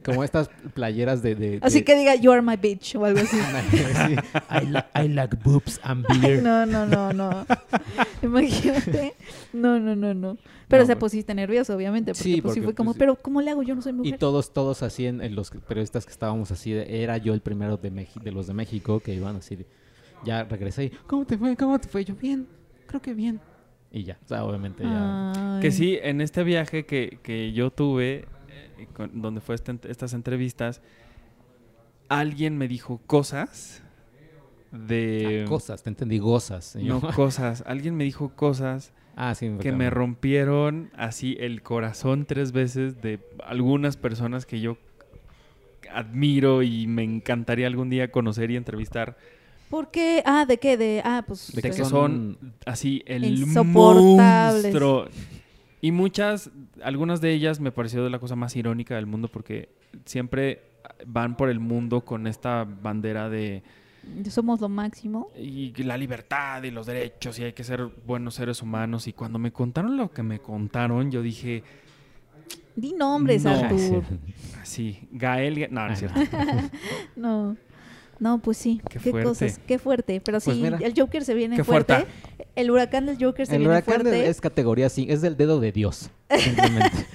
[0.04, 1.36] Como estas playeras de.
[1.36, 3.38] de- Así de- que diga, you are my bitch o algo así.
[3.71, 4.16] Sí.
[4.50, 6.43] I, li- I like boobs and Ay, beer.
[6.43, 7.46] no, no, no, no.
[8.21, 9.13] Imagínate.
[9.54, 10.38] No, no, no, no.
[10.67, 11.00] Pero No, se bueno.
[11.00, 12.12] pusiste nervioso, obviamente.
[12.13, 13.63] Porque, Sí, pues, porque, fue como, pues, pero ¿cómo le hago?
[13.63, 14.17] Yo no soy Y mujer.
[14.20, 17.92] todos, todos así en, en los periodistas que estábamos así, era yo el primero de,
[17.92, 19.66] Meji- de los de México que iban así.
[20.24, 21.55] ya regresé y, ¿cómo te fue?
[21.58, 22.05] ¿Cómo te fue?
[22.05, 22.47] Yo, bien,
[22.88, 23.39] creo que bien.
[23.92, 25.55] Y ya, o sea, obviamente ya.
[25.55, 25.62] Ay.
[25.62, 28.26] Que sí, en este viaje que, que yo tuve,
[28.87, 30.82] con- donde fue este- estas entrevistas,
[32.09, 33.82] alguien me dijo cosas
[34.71, 35.43] de...
[35.45, 36.75] Ah, cosas, te entendí, gozas.
[36.75, 37.63] No, cosas.
[37.66, 43.20] Alguien me dijo cosas ah, sí, que me rompieron así el corazón tres veces de
[43.43, 44.78] algunas personas que yo
[45.91, 49.17] admiro y me encantaría algún día conocer y entrevistar.
[49.70, 50.21] ¿Por qué?
[50.25, 50.75] Ah, ¿de qué?
[50.75, 51.51] De, ah, pues...
[51.53, 55.08] De que que pues, son así el monstruo.
[55.82, 56.51] Y muchas,
[56.83, 59.70] algunas de ellas me pareció la cosa más irónica del mundo porque
[60.05, 60.62] siempre
[61.08, 63.63] van por el mundo con esta bandera de
[64.29, 65.29] Somos lo máximo.
[65.37, 69.08] y la libertad y los derechos y hay que ser buenos seres humanos.
[69.08, 71.63] Y cuando me contaron lo que me contaron, yo dije,
[72.75, 73.51] Di nombres, No.
[73.51, 74.03] Artur.
[74.62, 76.20] así, Gael, Ga- no, no es cierto.
[77.16, 77.58] No.
[78.22, 78.80] No, pues sí.
[78.89, 79.60] Qué Qué, cosas.
[79.68, 80.22] Qué fuerte.
[80.24, 80.78] Pero Pues sí, mira.
[80.78, 81.93] el Joker se viene Qué fuerte.
[81.96, 82.12] fuerte.
[82.56, 84.30] El huracán del Joker se El viene huracán fuerte.
[84.30, 87.06] es categoría 5, es del dedo de Dios, simplemente.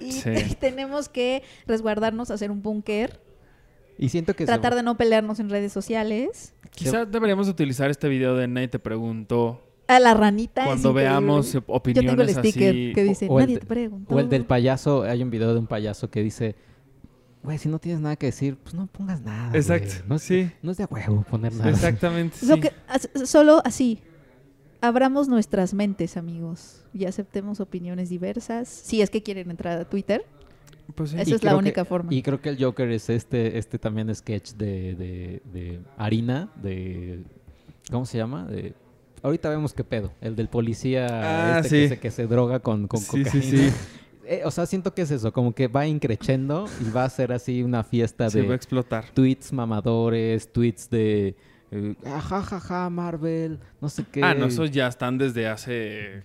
[0.00, 0.30] Y Sí.
[0.60, 3.20] tenemos que resguardarnos, hacer un búnker,
[3.96, 6.52] y siento que se- tratar de no pelearnos en redes sociales.
[6.72, 10.64] Quizás deberíamos utilizar este video de Nadie te preguntó A la ranita.
[10.64, 12.92] cuando veamos Yo opiniones tengo el sticker así.
[12.94, 14.14] que dice, o el nadie te preguntó.
[14.14, 16.54] O el del payaso, hay un video de un payaso que dice,
[17.48, 19.48] güey, si no tienes nada que decir, pues no pongas nada.
[19.48, 19.58] güey.
[19.60, 20.50] Exacto, No es, sí.
[20.62, 21.70] no es de huevo poner nada.
[21.70, 22.36] Exactamente.
[22.44, 22.60] Lo sí.
[22.60, 24.00] que- as- solo así.
[24.82, 28.68] Abramos nuestras mentes, amigos, y aceptemos opiniones diversas.
[28.68, 30.24] Si es que quieren entrar a Twitter,
[30.94, 31.16] Pues sí.
[31.20, 32.12] Esa Y es la única que- forma.
[32.14, 37.24] Y creo que el Joker es este, este también sketch de, de, de harina, de...
[37.90, 38.46] ¿Cómo se llama?
[38.46, 38.72] De,
[39.22, 40.12] ahorita vemos qué pedo.
[40.20, 41.76] El del policía Ah, este sí.
[41.76, 43.72] que, se, que se droga con, con Sí, sí, cocaína.
[44.30, 47.32] Eh, o sea, siento que es eso, como que va increchendo y va a ser
[47.32, 49.04] así una fiesta Se va a de explotar.
[49.14, 51.34] tweets mamadores, tweets de...
[51.70, 54.22] eh, "Ah, ja, ja, ja, Marvel, no sé qué.
[54.22, 56.24] Ah, no, esos ya están desde hace.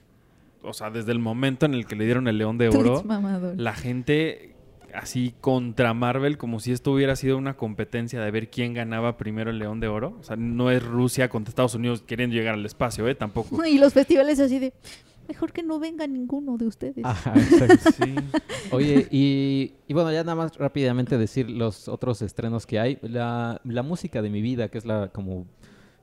[0.63, 3.01] O sea, desde el momento en el que le dieron el León de Oro.
[3.01, 3.57] tweets.
[3.57, 4.49] La gente
[4.93, 9.49] así contra Marvel, como si esto hubiera sido una competencia de ver quién ganaba primero
[9.49, 10.15] el León de Oro.
[10.19, 13.15] O sea, no es Rusia contra Estados Unidos queriendo llegar al espacio, ¿eh?
[13.15, 13.63] Tampoco.
[13.65, 14.73] Y los festivales así de,
[15.27, 17.03] mejor que no venga ninguno de ustedes.
[17.05, 17.89] Ajá, exacto.
[18.03, 18.15] Sí.
[18.71, 22.97] Oye, y, y bueno, ya nada más rápidamente decir los otros estrenos que hay.
[23.01, 25.45] La, la música de mi vida, que es la como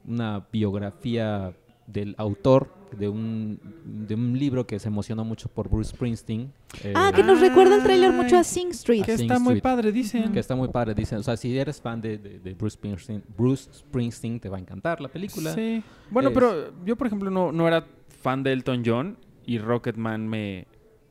[0.07, 1.55] una biografía
[1.87, 6.53] del autor de un, de un libro que se emocionó mucho por Bruce Springsteen.
[6.83, 8.45] eh, ah, que nos recuerda el tráiler mucho a.
[8.45, 9.05] Sing Street.
[9.05, 10.33] Que Sing está muy padre, dicen.
[10.33, 11.19] que está muy padre, dicen.
[11.19, 14.61] O sea, si eres fan de, de- de Bruce, Springsteen, Bruce Springsteen, te va a
[14.61, 15.53] encantar la película.
[15.55, 15.83] Sí.
[16.11, 17.85] Bueno, Es- pero yo, por ejemplo, no, no era
[18.21, 20.67] fan de Elton John y Rocketman me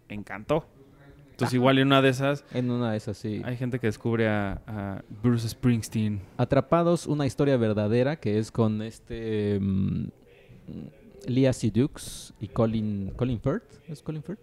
[0.08, 0.66] encantó.
[1.32, 3.42] Entonces, igual en una de esas, En una de esas, sí.
[3.46, 6.22] hay gente que descubre a, a Bruce Springsteen.
[6.38, 10.08] Atrapados, una historia verdadera que es con este mm,
[11.28, 13.64] Leah Sedux y Colin, Colin Firth.
[13.88, 14.40] ¿Es Colin Firth?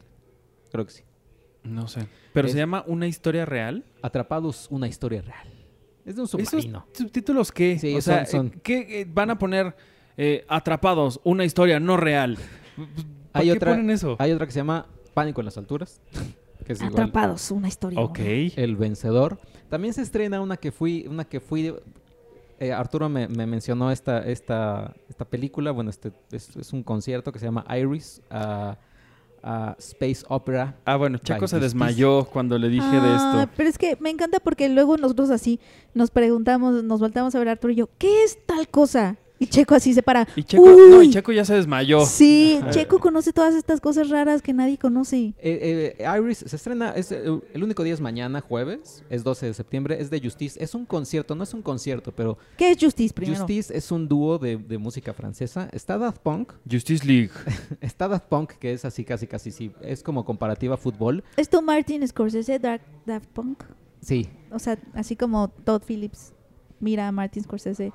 [0.73, 1.03] Creo que sí.
[1.65, 2.07] No sé.
[2.33, 3.85] Pero Es- se llama Una historia real.
[4.03, 5.49] Atrapados, una historia real.
[6.07, 6.87] Es de un ¿Esos submarino.
[6.95, 7.79] subtítulos qué?
[7.79, 9.77] Sí, o sea, son- son- ¿qué eh, van a poner
[10.17, 12.37] eh, Atrapados, una historia no real?
[13.33, 14.17] ¿Para Hay qué otra- ponen eso?
[14.19, 16.01] Hay otra que se llama Pánico en las alturas.
[16.65, 18.01] Que es igual Atrapados, una historia.
[18.01, 18.19] Ok.
[18.21, 19.39] El vencedor.
[19.69, 21.75] También se estrena una que fui, una que fui.
[22.59, 25.71] eh, Arturo me, me mencionó esta, esta, esta película.
[25.71, 28.77] Bueno, este es, es un concierto que se llama Iris, a
[29.43, 30.75] a Space Opera.
[30.85, 33.53] Ah, bueno, Checo By se desmayó cuando le dije de Ah, esto.
[33.57, 35.61] Pero es que me encanta porque luego nosotros así
[35.95, 39.19] nos preguntamos, nos volteamos a ver a Arturo y yo, ¿qué es tal cosa?
[39.39, 40.27] Y Checo así se para.
[40.35, 41.11] Y Checo, no, y Uy.
[41.11, 42.05] Checo ya se desmayó.
[42.07, 45.35] Sí, Checo conoce todas estas cosas raras que nadie conoce.
[45.39, 47.23] Eh, eh, Iris se estrena, es, eh,
[47.53, 50.63] el único día es mañana, jueves, es 12 de septiembre, es de Justice.
[50.63, 53.39] Es un concierto, no es un concierto, pero ¿Qué es Justice primero?
[53.39, 55.69] Justice es un dúo de, de música francesa.
[55.73, 57.31] Está Daft Punk, Justice League.
[57.81, 61.23] está Daft Punk, que es así, casi, casi, sí, es como comparativa a fútbol.
[61.37, 63.65] ¿Esto Martin Scorsese, Dark, Daft Punk?
[64.01, 66.33] Sí, O sea, así como Todd Phillips
[66.81, 67.93] mira a Martin Scorsese,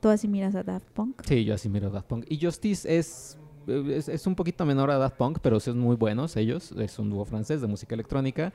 [0.00, 1.22] tú así miras a Daft Punk.
[1.26, 2.24] Sí, yo así miro Daft Punk.
[2.28, 5.96] Y Justice es, eh, es, es un poquito menor a Daft Punk, pero son muy
[5.96, 6.72] buenos ellos.
[6.72, 8.52] Es un dúo francés de música electrónica.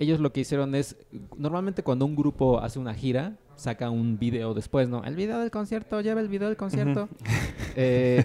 [0.00, 0.96] Ellos lo que hicieron es,
[1.38, 5.04] normalmente cuando un grupo hace una gira, saca un video después, ¿no?
[5.04, 7.08] El video del concierto, lleva el video del concierto.
[7.76, 8.24] Eh,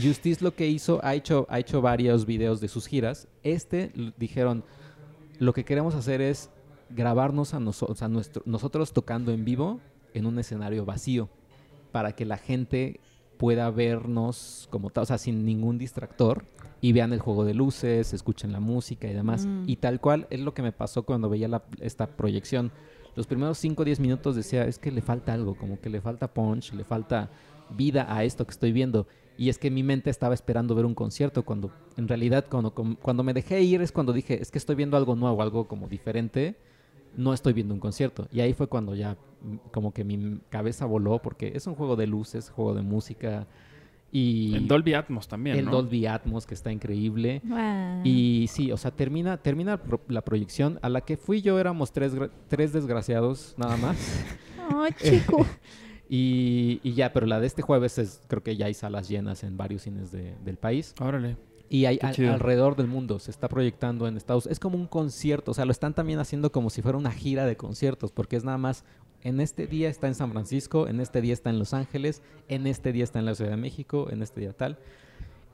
[0.00, 3.26] Justice lo que hizo, ha hecho, ha hecho varios videos de sus giras.
[3.42, 4.62] Este dijeron,
[5.40, 6.48] lo que queremos hacer es
[6.90, 9.80] grabarnos a, noso- o sea, nuestro- nosotros tocando en vivo
[10.12, 11.28] en un escenario vacío
[11.94, 12.98] para que la gente
[13.38, 16.44] pueda vernos como tal, o sea, sin ningún distractor
[16.80, 19.46] y vean el juego de luces, escuchen la música y demás.
[19.46, 19.62] Mm.
[19.68, 22.72] Y tal cual es lo que me pasó cuando veía la- esta proyección.
[23.14, 26.00] Los primeros 5 o 10 minutos decía, es que le falta algo, como que le
[26.00, 27.30] falta punch, le falta
[27.70, 29.06] vida a esto que estoy viendo.
[29.38, 33.22] Y es que mi mente estaba esperando ver un concierto cuando en realidad cuando, cuando
[33.22, 36.56] me dejé ir es cuando dije, es que estoy viendo algo nuevo, algo como diferente.
[37.16, 38.28] No estoy viendo un concierto.
[38.32, 41.96] Y ahí fue cuando ya mm, como que mi cabeza voló porque es un juego
[41.96, 43.46] de luces, juego de música
[44.12, 45.72] y En Dolby Atmos también, el ¿no?
[45.72, 47.42] Dolby Atmos que está increíble.
[48.04, 50.78] Y sí, o sea, termina, termina pro- la proyección.
[50.82, 52.12] A la que fui yo éramos tres,
[52.48, 53.96] tres desgraciados nada más.
[54.72, 55.44] Ay, chico.
[56.08, 59.42] y, y ya, pero la de este jueves es, creo que ya hay salas llenas
[59.42, 60.94] en varios cines de- del país.
[61.00, 61.36] Órale.
[61.70, 65.50] Y hay al- alrededor del mundo, se está proyectando en Estados Es como un concierto,
[65.52, 68.44] o sea, lo están también haciendo como si fuera una gira de conciertos, porque es
[68.44, 68.84] nada más,
[69.22, 72.66] en este día está en San Francisco, en este día está en Los Ángeles, en
[72.66, 74.78] este día está en la Ciudad de México, en este día tal.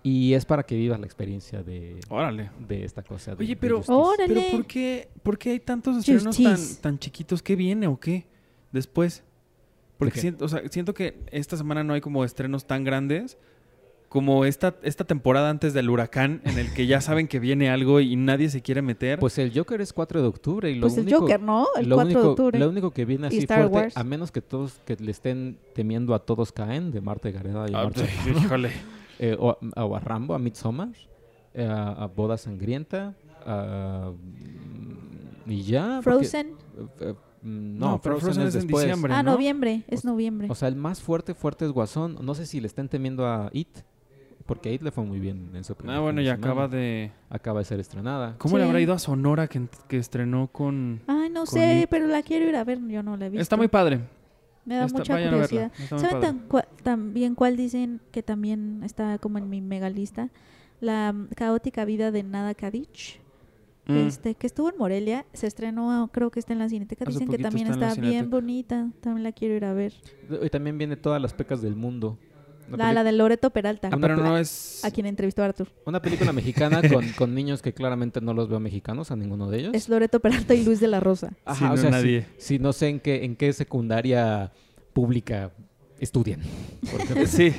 [0.02, 2.50] Y es para que vivas la experiencia de, Órale.
[2.66, 3.34] de esta cosa.
[3.34, 3.82] de- Oye, pero-.
[3.86, 4.34] Órale.
[4.34, 6.36] Pero ¿por qué, por qué hay tantos estrenos
[6.80, 7.42] tan, chiquitos?
[7.42, 8.26] ¿Qué viene o qué?
[8.72, 9.22] Después.
[9.98, 10.20] Porque qué?
[10.22, 13.36] siento, o sea, siento que esta semana no hay como estrenos tan grandes
[14.10, 18.00] como esta, esta temporada antes del huracán en el que ya saben que viene algo
[18.00, 19.18] y nadie se quiere meter.
[19.20, 21.10] Pues el Joker es 4 de octubre y lo Pues el.
[21.10, 21.66] Joker, ¿no?
[21.78, 22.58] El lo 4 de único- octubre.
[22.58, 23.96] Lo único que viene así Star fuerte, Wars.
[23.96, 27.74] a menos que todos que le estén temiendo a todos caen, de Marta Gareda y
[27.74, 27.90] a Ah,
[28.44, 28.70] híjole.
[29.20, 30.90] eh, o, a, o a Rambo, a Midsommar,
[31.54, 33.14] eh, a, a Boda Sangrienta,
[33.46, 34.10] a,
[35.46, 36.00] y ya.
[36.02, 36.54] Frozen.
[37.00, 38.84] eh, No, no, pero Frozen, Frozen es es en después.
[38.86, 39.14] diciembre.
[39.14, 39.32] Ah, ¿no?
[39.32, 39.84] noviembre.
[39.88, 40.48] Es noviembre.
[40.50, 42.18] O sea, el más fuerte, fuerte es Guasón.
[42.22, 43.68] No sé si le estén temiendo a It,
[44.50, 46.36] porque a It le fue muy bien en su primer Ah, bueno, semana.
[46.38, 47.12] acaba de...
[47.28, 48.34] Acaba de ser estrenada.
[48.38, 51.00] ¿Cómo le habrá ido a Sonora que, que estrenó con...
[51.06, 51.88] Ay, no con sé, It.
[51.88, 52.80] pero la quiero ir a ver.
[52.88, 53.42] Yo no la he visto.
[53.42, 54.00] Está muy padre.
[54.64, 55.72] Me da Está- mucha curiosidad.
[55.88, 60.28] ¿Saben tan cua- también cuál dicen que también está como en mi mega lista?
[60.80, 63.20] La mm, caótica vida de Nada Kadich.
[63.86, 63.96] Mm.
[63.96, 67.04] Este, que estuvo en Morelia, se estrenó, creo que está en la Cineteca.
[67.04, 68.30] Hace Dicen que también está está bien Cineteca.
[68.36, 68.88] bonita.
[69.00, 69.94] También la quiero ir a ver.
[70.42, 72.18] Y también viene todas las pecas del mundo.
[72.76, 74.84] La, la de Loreto Peralta, Ah, una pero pe- no es...
[74.84, 75.68] a quien entrevistó Arthur.
[75.86, 79.58] una película mexicana con, con niños que claramente no los veo mexicanos a ninguno de
[79.60, 79.74] ellos.
[79.74, 81.32] Es Loreto Peralta y Luis de la Rosa.
[81.44, 82.26] Ajá, Sí, o no, sea, nadie.
[82.38, 84.52] Si, si no sé en qué, en qué secundaria
[84.92, 85.52] pública
[85.98, 86.40] estudian.
[86.90, 87.52] Porque- Sí.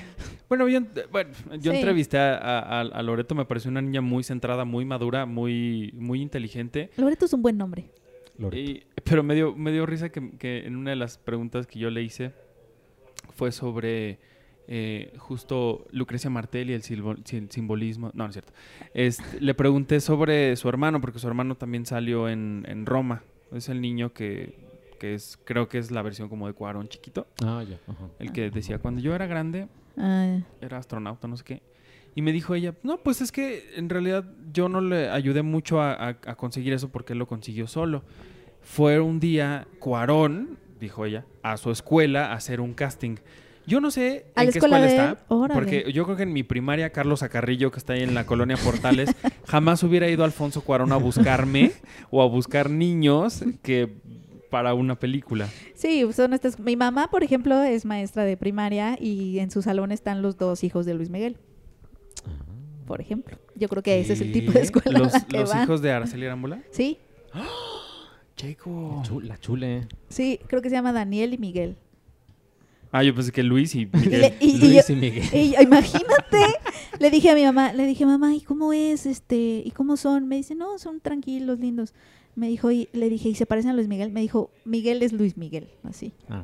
[0.49, 0.81] Bueno, yo,
[1.11, 1.29] bueno,
[1.61, 1.77] yo Sí.
[1.77, 6.21] entrevisté a, a- a Loreto, me pareció una niña muy centrada, muy madura, muy, muy
[6.21, 6.89] inteligente.
[6.97, 7.89] Loreto es un buen nombre.
[8.37, 8.61] Loreto.
[8.71, 11.79] Y- pero me dio, me dio risa que, que en una de las preguntas que
[11.79, 12.33] yo le hice
[13.33, 14.19] fue sobre
[14.73, 18.07] eh, justo Lucrecia Martel y el, simbolismo.
[18.13, 18.53] No, no es cierto.
[18.93, 23.21] Este, le pregunté sobre su hermano, porque su hermano también salió en, en Roma.
[23.51, 24.55] Es el niño que,
[24.97, 27.27] que es, creo que es la versión como de Cuarón chiquito.
[27.43, 27.79] Ah, ya.
[27.85, 28.07] ajá.
[28.19, 29.67] El que decía, cuando yo era grande,
[29.97, 31.61] Ah, era astronauta, no sé qué.
[32.15, 34.23] Y me dijo ella, no, pues es que en realidad
[34.53, 38.03] yo no le ayudé mucho a, a- a conseguir eso porque él lo consiguió solo.
[38.61, 43.17] Fue un día Cuarón, dijo ella, a su escuela a hacer un casting.
[43.71, 45.13] Yo no sé ¿A en la qué escuela escuela de él?
[45.13, 45.53] está, Órale.
[45.53, 48.57] porque yo creo que en mi primaria, Carlos Acarrillo, que está ahí en la colonia
[48.57, 49.09] Portales,
[49.47, 51.71] jamás hubiera ido Alfonso Cuarón a buscarme
[52.09, 53.93] o a buscar niños que
[54.49, 55.47] para una película.
[55.75, 56.59] Sí, son estas.
[56.59, 60.65] Mi mamá, por ejemplo, es maestra de primaria y en su salón están los dos
[60.65, 61.37] hijos de Luis Miguel.
[62.85, 65.37] Por ejemplo, yo creo que ese es el tipo de escuela ¿Los, a la que
[65.39, 65.63] los van.
[65.63, 66.61] hijos de Araceli Arámbula?
[66.71, 66.97] Sí,
[68.35, 69.01] Checo.
[69.05, 69.87] Chu- la chule.
[70.09, 71.77] sí, creo que se llama Daniel y Miguel.
[72.91, 74.21] Ah, yo pensé que Luis y Y, Miguel.
[74.21, 75.23] le- y- y Luis yo- y Miguel.
[75.33, 76.37] y- imagínate,
[76.99, 79.61] le dije a mi mamá, le dije, mamá, ¿y cómo es este?
[79.65, 80.27] ¿Y cómo son?
[80.27, 81.93] Me dice, no, son tranquilos, lindos.
[82.35, 84.11] Me dijo, y le dije, ¿y se parecen a Luis Miguel?
[84.11, 86.13] Me dijo, Miguel es Luis Miguel, así.
[86.29, 86.43] Ah.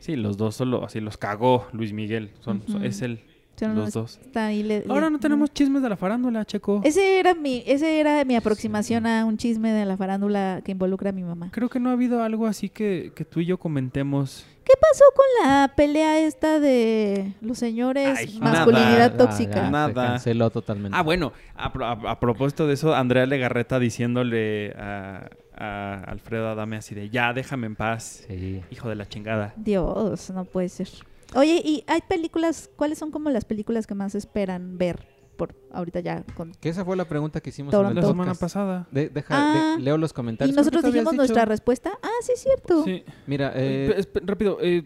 [0.00, 2.30] Sí, los dos solo, así los cagó Luis Miguel.
[2.40, 3.20] Son, es él,
[3.58, 4.18] Son los dos.
[4.24, 6.80] está ahí, le- Ahora le- no tenemos chismes de la farándula, Checo.
[6.84, 11.10] Ese era mi, ese era mi aproximación a un chisme de la farándula que involucra
[11.10, 11.50] a mi mamá.
[11.52, 14.46] Creo que no ha habido algo así que, que tú y yo comentemos.
[14.68, 19.16] ¿Qué pasó con la pelea esta de los señores Ay, masculinidad nada.
[19.16, 19.54] tóxica?
[19.54, 19.88] ya, Nada.
[19.88, 20.94] Se canceló totalmente.
[20.96, 26.48] Ah, bueno, a, pro- a- a propósito de eso, Andrea Legarreta diciéndole a, a Alfredo
[26.50, 28.60] Adame así de, ya, déjame en paz, Sí.
[28.70, 29.54] hijo de la chingada.
[29.56, 30.88] Dios, no puede ser.
[31.34, 34.98] Oye, ¿y hay películas, cuáles son como las películas que más esperan ver?
[35.38, 36.52] Por ahorita ya con...
[36.52, 37.98] Que esa fue la pregunta que hicimos Toronto.
[38.02, 38.86] La semana pasada.
[38.90, 40.54] De- deja, Ah, de- leo los Y comentarios.
[40.56, 41.92] nosotros que tú dijimos nuestra respuesta.
[42.02, 42.84] Ah, sí, es cierto.
[42.84, 43.04] Sí.
[43.26, 44.84] Mira, Eh, eh, rápido, eh,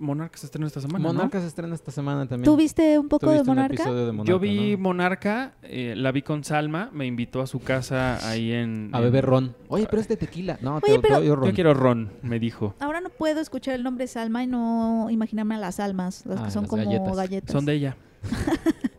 [0.00, 1.12] Monarca se estrena esta semana, ¿no?
[1.12, 2.44] Monarca se estrena esta semana también.
[2.44, 3.74] ¿Tú viste un ¿Tú poco de viste Monarca?
[3.74, 4.78] episodio de Monarca, Yo vi ¿no?
[4.82, 8.90] Monarca, eh, la vi con Salma, me invitó a su casa ahí en...
[8.92, 9.56] A en- beber ron.
[9.68, 10.56] Oye, pero es de tequila.
[10.62, 11.46] No, Oye, te, pero- te doy ron.
[11.48, 12.74] Yo quiero ron, me dijo.
[12.78, 16.44] Ahora no puedo escuchar el nombre Salma y no imaginarme a las almas, las Ah,
[16.44, 17.16] que son las como galletas.
[17.16, 17.52] galletas.
[17.52, 17.96] Son de ella.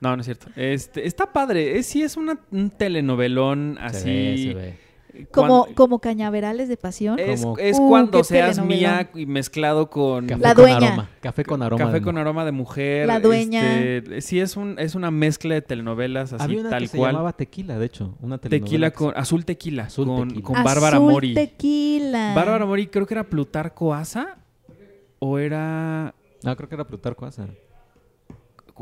[0.00, 0.46] no, no es cierto.
[0.56, 1.78] Este, está padre.
[1.78, 4.08] Es, sí, es una, un telenovelón Se así.
[4.10, 4.88] ve, se ve.
[5.32, 7.18] Como, como cañaverales de pasión.
[7.18, 10.86] es, Uh, cuando seas mía y mezclado con Café La con dueña.
[10.88, 11.10] aroma.
[11.20, 11.84] Café con aroma.
[11.86, 12.20] café de con mujer.
[12.20, 13.06] aroma de mujer.
[13.08, 13.80] La dueña.
[13.80, 16.98] este, sí, es, un, es una mezcla de telenovelas así Había una tal que se
[16.98, 17.12] cual.
[17.12, 18.14] llamaba Tequila, de hecho.
[18.20, 20.46] Una telenovela Tequila se- con azul tequila Azul con, Tequila.
[20.46, 21.34] con Bárbara Azul Mori.
[21.34, 22.34] tequila.
[22.36, 24.38] Bárbara Mori creo que era Plutarco Asa
[25.18, 26.14] o era
[26.44, 27.48] No, creo que era Plutarco Asa.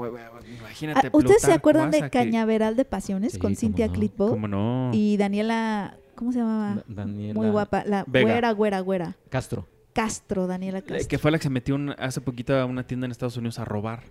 [0.04, 3.92] Imagínate Ah, ¿Ustedes se acuerdan de que- Cañaveral de Pasiones Sí, con Cintia no.
[3.92, 4.28] Clitbo?
[4.30, 4.90] ¿Cómo no?
[4.92, 6.74] Y Daniela, ¿cómo se llamaba?
[6.76, 7.82] Da- Daniela Muy guapa.
[7.86, 8.30] La Vega.
[8.30, 9.16] güera, güera, güera.
[9.30, 9.66] Castro.
[9.92, 11.08] Castro, Daniela Eh, Castro.
[11.08, 13.58] que fue la que se metió un- hace poquito a una tienda en Estados Unidos
[13.58, 14.02] a robar.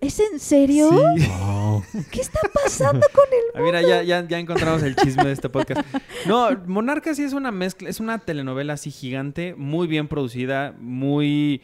[0.00, 0.88] ¿Es en serio?
[1.18, 1.28] Sí.
[2.10, 5.50] ¿Qué está pasando con el Ah, mira, ya, ya, ya encontramos el chisme de este
[5.50, 5.82] podcast.
[6.26, 11.60] No, Monarca sí es una mezcla, es una telenovela así gigante, muy bien producida, muy...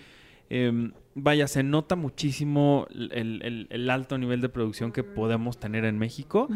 [0.50, 5.84] em, vaya, se nota muchísimo el, el- el alto nivel de producción que podemos tener
[5.86, 6.46] en México.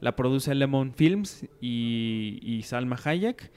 [0.00, 3.50] La produce Lemon Films y, y Salma Hayek.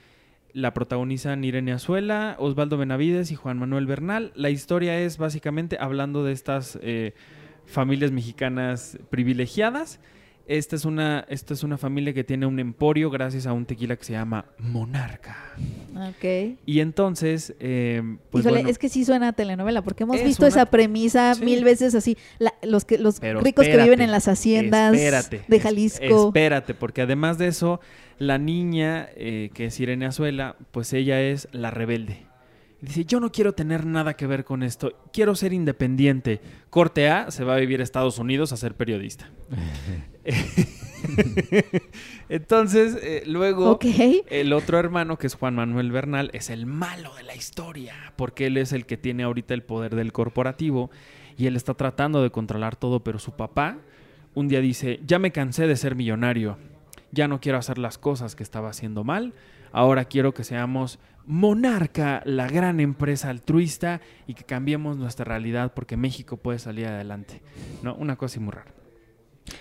[0.53, 4.31] La protagonizan Irene Azuela, Osvaldo Benavides y Juan Manuel Bernal.
[4.35, 7.14] La historia es básicamente hablando de estas eh,
[7.65, 9.99] familias mexicanas privilegiadas.
[10.45, 13.95] Esta es, una, esta es una familia que tiene un emporio gracias a un tequila
[13.95, 15.38] que se llama Monarca.
[15.95, 16.57] Ok.
[16.65, 20.26] Y entonces, eh, pues Híjole, bueno, es que sí suena a telenovela, porque hemos Es
[20.26, 21.45] visto una- esa premisa Sí.
[21.45, 22.18] mil veces así.
[22.40, 26.28] La- los que, los Pero ricos que viven en las haciendas espérate, de Jalisco.
[26.28, 27.80] Espérate, porque además de eso,
[28.20, 32.26] la niña, eh, que es Irene Azuela, pues ella es la rebelde.
[32.84, 36.41] Dice, yo no quiero tener nada que ver con esto, quiero ser independiente.
[36.69, 39.31] Corte A, se va a vivir a Estados Unidos a ser periodista.
[42.27, 43.80] Entonces, eh, luego...
[44.30, 48.47] El otro hermano, que es Juan Manuel Bernal, es el malo de la historia, porque
[48.47, 50.91] él es el que tiene ahorita el poder del corporativo
[51.38, 53.77] y él está tratando de controlar todo, pero su papá
[54.34, 56.57] un día dice, ya me cansé de ser millonario,
[57.11, 59.34] ya no quiero hacer las cosas que estaba haciendo mal,
[59.73, 65.97] ahora quiero que seamos Monarca, la gran empresa altruista, y que cambiemos nuestra realidad porque
[65.97, 67.41] México puede salir adelante.
[67.81, 67.95] ¿No?
[67.95, 68.71] Una cosa muy rara.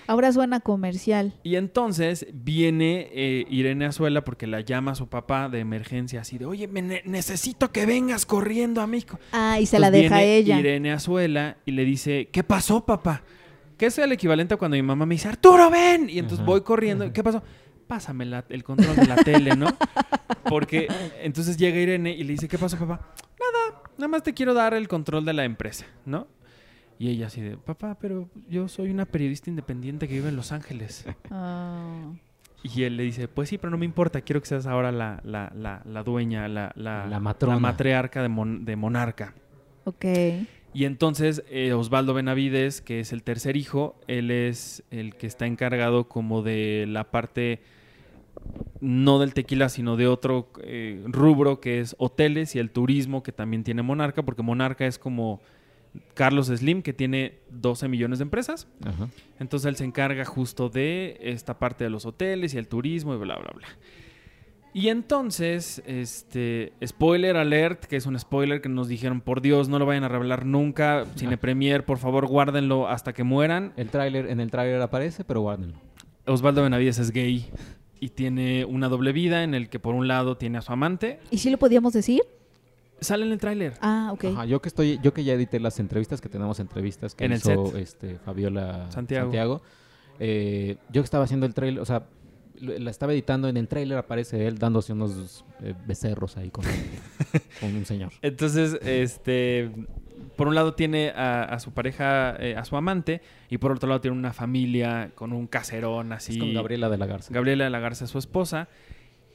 [0.06, 1.32] Ahora suena comercial.
[1.42, 6.38] Y entonces viene eh, Irene Azuela porque la llama a su papá de emergencia así
[6.38, 9.18] de, oye, me ne- necesito que vengas corriendo a México.
[9.32, 10.58] Ah, y se Entonces la deja viene ella.
[10.60, 13.22] Irene Azuela y le dice, ¿qué pasó, papá?
[13.76, 16.08] Que es el equivalente a cuando mi mamá me dice, Arturo, ven.
[16.08, 16.46] Y entonces Ajá.
[16.46, 17.12] voy corriendo.
[17.12, 17.42] ¿Qué pasó?
[17.92, 19.66] Pásame la- el control de la tele, ¿no?
[20.48, 20.88] Porque
[21.22, 23.12] entonces llega Irene y le dice, ¿qué pasó, papá?
[23.38, 26.26] Nada, nada más te quiero dar el control de la empresa, ¿no?
[26.98, 30.52] Y ella así de, papá, pero yo soy una periodista independiente que vive en Los
[30.52, 31.04] Ángeles.
[31.30, 32.12] Ah.
[32.62, 35.20] Y él le dice, pues sí, pero no me importa, quiero que seas ahora la,
[35.22, 37.58] la, la, la dueña, la, la, La matrona.
[37.58, 39.34] matriarca de, Mon- de Monarca.
[39.84, 40.04] ok.
[40.74, 45.44] Y entonces eh, Osvaldo Benavides, que es el tercer hijo, él es el que está
[45.46, 47.60] encargado como de la parte,
[48.80, 53.32] no del tequila, sino de otro eh, rubro que es hoteles y el turismo que
[53.32, 55.40] también tiene Monarca, porque Monarca es como
[56.14, 58.66] Carlos Slim, que tiene 12 millones de empresas.
[58.84, 59.08] Ajá.
[59.38, 63.18] Entonces él se encarga justo de esta parte de los hoteles y el turismo y
[63.18, 63.68] bla, bla, bla.
[64.74, 69.78] Y entonces, este, spoiler alert, que es un spoiler que nos dijeron, por Dios, no
[69.78, 73.74] lo vayan a revelar nunca, Cine Premier, por favor, guárdenlo hasta que mueran.
[73.76, 75.78] El tráiler, en el tráiler aparece, pero guárdenlo.
[76.26, 77.50] Osvaldo Benavides es gay
[78.02, 81.20] y tiene una doble vida en el que por un lado tiene a su amante.
[81.30, 82.22] ¿Y sí lo podíamos decir?
[83.00, 83.74] Sale en el tráiler.
[83.80, 84.24] Ah, ok.
[84.24, 87.30] Ajá, yo que estoy, yo que ya edité las entrevistas, que tenemos entrevistas que En
[87.30, 87.76] el hizo set.
[87.76, 89.26] este Fabiola Santiago.
[89.26, 89.62] Santiago,
[90.18, 92.08] eh, yo que estaba haciendo el trailer, o sea,
[92.58, 96.64] la estaba editando en el trailer, aparece él dándose unos eh, becerros ahí con,
[97.60, 98.10] con un señor.
[98.20, 99.70] Entonces, este,
[100.36, 103.88] por un lado tiene a, a su pareja, eh, a su amante, y por otro
[103.88, 106.32] lado tiene una familia con un caserón así.
[106.32, 107.32] Es con Gabriela de la Garza.
[107.32, 108.68] Gabriela de la Garza, su esposa.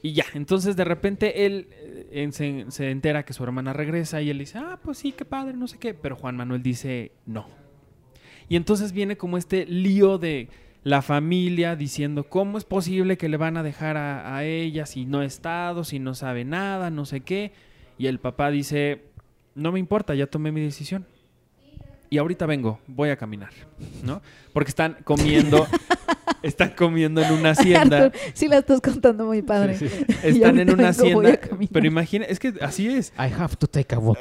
[0.02, 2.28] Y ya, entonces de repente él eh,
[2.68, 5.66] se entera que su hermana regresa y él dice, ah, pues sí, qué padre, no
[5.66, 5.94] sé qué.
[5.94, 7.48] Pero Juan Manuel dice, no.
[8.48, 10.48] Y entonces viene como este lío de
[10.84, 15.04] la familia diciendo, ¿cómo es posible que le van a dejar a, a ella si
[15.04, 17.52] no ha estado, si no sabe nada, no sé qué?
[17.98, 19.02] Y el papá dice,
[19.54, 21.06] no me importa, ya tomé mi decisión.
[22.10, 23.52] Y ahorita vengo, voy a caminar,
[24.02, 24.22] ¿no?
[24.52, 25.66] Porque están comiendo,
[26.42, 28.04] están comiendo en una hacienda.
[28.04, 29.76] Arthur, sí la estás contando muy padre.
[30.22, 31.38] Están en una hacienda.
[31.72, 33.12] Pero imagina, es que así es.
[33.18, 34.18] I have to take a walk.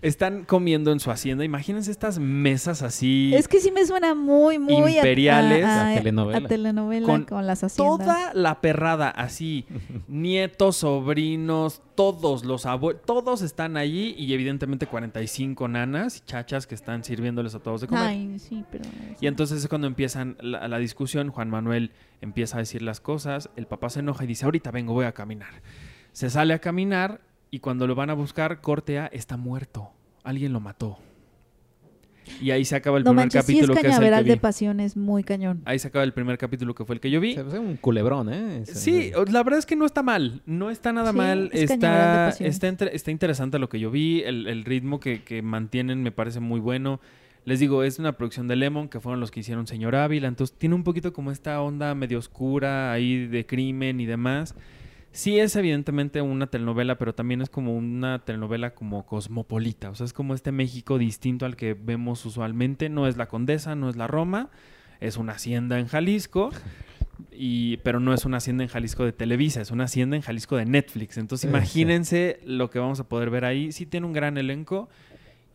[0.00, 1.44] Están comiendo en su hacienda.
[1.44, 3.32] Imagínense estas mesas así.
[3.34, 5.64] Es que sí me suena muy, muy a- Imperiales.
[5.64, 6.38] a, A telenovela.
[6.38, 7.98] a telenovela con, Con las haciendas.
[7.98, 9.66] Toda la perrada, así.
[10.08, 16.76] Nietos, sobrinos, todos los abuelos, todos están allí y evidentemente 45 nanas y chachas que
[16.76, 18.04] están sirviéndoles a todos de comer.
[18.04, 18.84] Ay, sí, pero...
[19.20, 21.17] Y entonces es cuando empiezan la, la discusión.
[21.28, 21.90] Juan Manuel
[22.20, 23.50] empieza a decir las cosas.
[23.56, 25.50] El papá se enoja y dice: Ahorita vengo, voy a caminar.
[26.12, 27.20] Se sale a caminar
[27.50, 29.90] y cuando lo van a buscar, corte a está muerto.
[30.22, 30.98] Alguien lo mató.
[32.42, 34.22] Y ahí se acaba el no primer manches, sí es capítulo que es el cañaveral
[34.24, 34.40] que de vi.
[34.40, 35.62] pasiones muy cañón.
[35.64, 37.34] Ahí se acaba el primer capítulo que fue el que yo vi.
[37.34, 38.58] Se ve un culebrón, ¿eh?
[38.64, 40.42] Ese- Sí, la verdad es que no está mal.
[40.44, 41.48] No está nada Sí, mal.
[41.54, 44.20] es de Está, está, está interesante lo que yo vi.
[44.24, 47.00] El, el ritmo que, que mantienen me parece muy bueno.
[47.48, 50.28] Les digo, es una producción de Lemon, que fueron los que hicieron Señor Ávila.
[50.28, 54.54] Entonces tiene un poquito como esta onda medio oscura ahí de crimen y demás.
[55.12, 59.88] Sí es evidentemente una telenovela, pero también es como una telenovela como cosmopolita.
[59.88, 62.90] O sea, es como este México distinto al que vemos usualmente.
[62.90, 64.50] No es la Condesa, no es la Roma.
[65.00, 66.50] Es una hacienda en Jalisco.
[67.40, 70.56] Y, pero no es una hacienda en Jalisco de Televisa, es una hacienda en Jalisco
[70.56, 71.18] de Netflix.
[71.18, 73.70] Entonces imagínense lo que vamos a poder ver ahí.
[73.70, 74.88] Sí tiene un gran elenco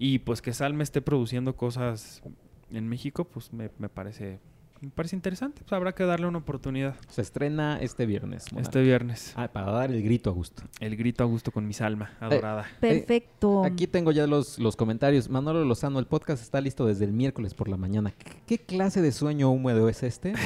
[0.03, 2.21] y pues que Salme esté produciendo cosas
[2.69, 4.41] en México, pues me, me parece
[4.81, 5.61] me parece interesante.
[5.61, 8.51] Pues habrá que darle una oportunidad Se estrena este viernes.
[8.51, 8.67] Monarca.
[8.67, 9.31] este viernes.
[9.37, 10.63] Ah, para dar el grito a gusto.
[10.81, 12.65] El grito a gusto con mi Salma, adorada.
[12.81, 13.63] Perfecto.
[13.63, 15.29] Aquí tengo ya los, los comentarios.
[15.29, 18.11] Manolo Lozano, el podcast está listo desde el miércoles por la mañana.
[18.11, 20.33] ¿Qué, qué clase de sueño húmedo es este?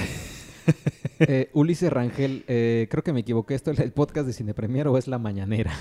[1.20, 3.56] Eh, Ulises Rangel, eh, creo que me equivoqué.
[3.56, 5.74] ¿Esto es el podcast de Cine Premier o es la mañanera?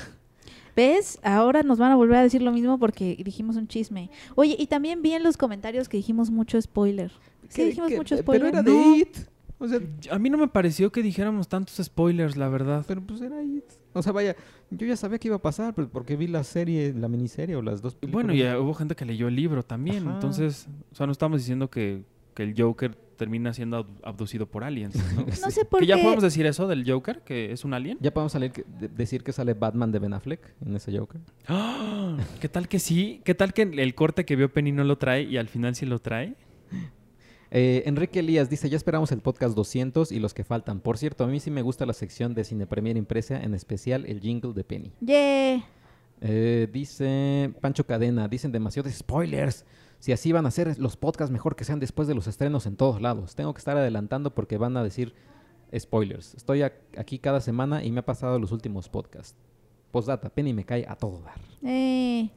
[0.76, 1.18] ¿Ves?
[1.22, 4.10] Ahora nos van a volver a decir lo mismo porque dijimos un chisme.
[4.34, 7.10] Oye, y también vi en los comentarios que dijimos mucho spoiler.
[7.48, 8.46] Sí, ¿Qué- dijimos qué- mucho Pero spoiler.
[8.48, 8.70] era No.
[8.70, 9.16] de It.
[9.58, 9.80] O sea,
[10.10, 12.84] A mí no me pareció que dijéramos tantos spoilers, la verdad.
[12.86, 13.64] pero pues era It.
[13.94, 14.36] O sea, vaya,
[14.70, 17.62] yo ya sabía que iba a pasar, pues porque vi la serie, la miniserie o
[17.62, 18.26] las dos películas.
[18.26, 20.04] Bueno, y eh, hubo gente que leyó el libro también.
[20.06, 20.14] Ajá.
[20.16, 22.02] Entonces, o sea, no estamos diciendo que,
[22.34, 24.94] que el Joker termina siendo ab- abducido por aliens.
[25.14, 25.26] ¿no?
[25.42, 25.90] No sé por que qué.
[25.96, 27.98] ya podemos decir eso del Joker, que es un alien.
[28.00, 31.20] Ya podemos salir que- de- decir que sale Batman de Ben Affleck en ese Joker.
[31.48, 32.16] ¡Ah!
[32.40, 33.20] ¿Qué tal que sí?
[33.24, 35.86] ¿Qué tal que el corte que vio Penny no lo trae y al final sí
[35.86, 36.34] lo trae?
[37.52, 40.80] Eh, Enrique Elías dice, ya esperamos el podcast 200 y los que faltan.
[40.80, 44.04] Por cierto, a mí sí me gusta la sección de Cine Premier Impresa, en especial
[44.06, 44.90] el jingle de Penny.
[45.00, 45.64] Yeah.
[46.20, 49.64] Eh, dice Pancho Cadena, dicen demasiados spoilers.
[49.98, 52.76] Si así van a ser los podcasts, mejor que sean después de los estrenos en
[52.76, 53.34] todos lados.
[53.34, 55.14] Tengo que estar adelantando porque van a decir
[55.76, 56.34] spoilers.
[56.34, 59.34] Estoy aquí cada semana y me ha pasado los últimos podcasts.
[59.90, 61.34] Postdata, Penny me cae a todo dar.
[61.64, 62.28] Eh,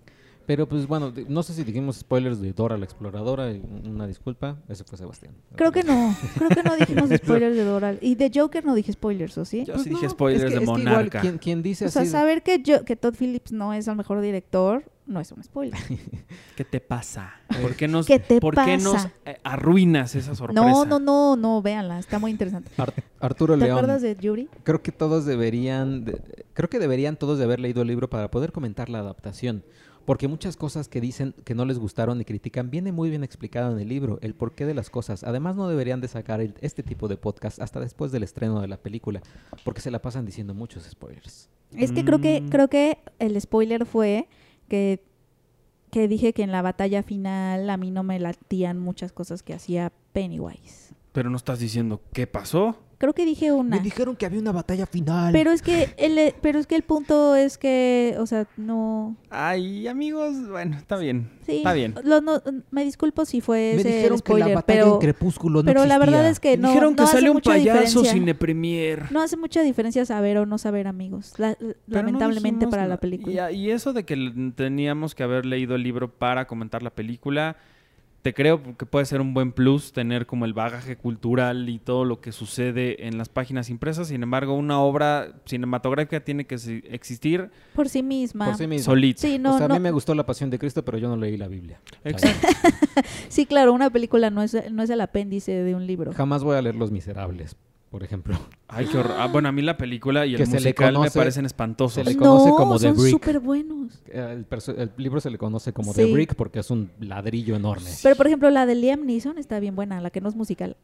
[0.45, 3.51] Pero pues bueno, no sé si dijimos spoilers de Dora la Exploradora,
[3.83, 5.33] una disculpa, ese fue Sebastián.
[5.55, 6.15] creo que no.
[6.37, 7.99] Creo que no dijimos spoilers de Doral.
[8.01, 9.65] Y de Joker no dije spoilers, ¿o sí?
[9.65, 11.21] Yo Pues sí dije no, spoilers es que- de es que igual, Monarca.
[11.39, 12.11] quien dice O sea, así...
[12.11, 15.79] saber que, yo, que Todd Phillips no es el mejor director no es un spoiler.
[16.55, 17.33] ¿Qué te pasa?
[17.61, 20.61] ¿Por qué nos, ¿Qué te ¿por qué nos eh, arruinas esa sorpresa?
[20.61, 22.71] No, no, no, no, véanla, está muy interesante.
[22.77, 23.77] Ar- Arturo ¿Te León.
[23.77, 24.47] acuerdas de Yuri?
[24.63, 26.21] Creo que todos deberían, de-
[26.53, 29.63] creo que deberían todos de haber leído el libro para poder comentar la adaptación,
[30.05, 33.71] porque muchas cosas que dicen que no les gustaron y critican viene muy bien explicado
[33.73, 35.23] en el libro, el porqué de las cosas.
[35.23, 38.67] Además no deberían de sacar el- este tipo de podcast hasta después del estreno de
[38.67, 39.21] la película,
[39.63, 41.49] porque se la pasan diciendo muchos spoilers.
[41.75, 42.49] Es que creo que Mm.
[42.49, 44.27] creo que el spoiler fue
[44.69, 45.03] que
[45.91, 49.53] que dije que en la batalla final a mí no me latían muchas cosas que
[49.53, 50.93] hacía Pennywise.
[51.11, 52.77] Pero no estás diciendo qué pasó.
[52.99, 53.77] Creo que dije una.
[53.77, 55.31] Me dijeron que había una batalla final.
[55.31, 59.87] Pero es que el pero es que el punto es que, o sea, no Ay,
[59.87, 61.29] amigos, bueno, está bien.
[61.45, 61.95] sí, Está bien.
[62.03, 62.41] lo- no-
[62.71, 65.65] me disculpo si fue Me ese dijeron spoiler, que la batalla pero en Crepúsculo no
[65.65, 68.11] pero la verdad es que no Dijeron no que hace salió un mucha payaso diferencia.
[68.11, 69.09] cine premier.
[69.13, 71.33] No hace mucha diferencia saber o no saber, amigos.
[71.37, 73.49] La- no lamentablemente para la película.
[73.49, 77.55] Y, y eso de que teníamos que haber leído el libro para comentar la película,
[78.21, 82.03] te creo que puede ser un buen plus tener como el bagaje cultural y todo
[82.03, 84.09] lo que sucede en las páginas impresas.
[84.09, 86.55] Sin embargo, una obra cinematográfica tiene que
[86.89, 88.45] existir Por sí misma.
[88.45, 88.85] Por sí mismo.
[88.85, 89.21] solita.
[89.21, 91.15] Sí, no, o sea, a mí me gustó La Pasión de Cristo, pero yo no
[91.15, 91.79] leí la Biblia.
[92.03, 92.47] Exacto.
[93.29, 96.11] Sí, claro, una película no es, no es el apéndice de un libro.
[96.13, 97.55] Jamás voy a leer Los Miserables,
[97.89, 98.37] por ejemplo.
[98.67, 99.15] Ay, qué horror.
[99.17, 101.93] Ah, bueno, a mí la película y el Que musical me parecen espantosos.
[101.95, 103.11] se le conoce no, como The son Brick.
[103.11, 103.99] súper buenos.
[104.07, 104.43] Eh,
[104.77, 106.03] El, libro se le conoce como Sí.
[106.03, 107.89] The Brick porque es un ladrillo enorme.
[108.03, 110.77] Pero, por ejemplo, la de Liam Neeson está bien buena, la que no es musical.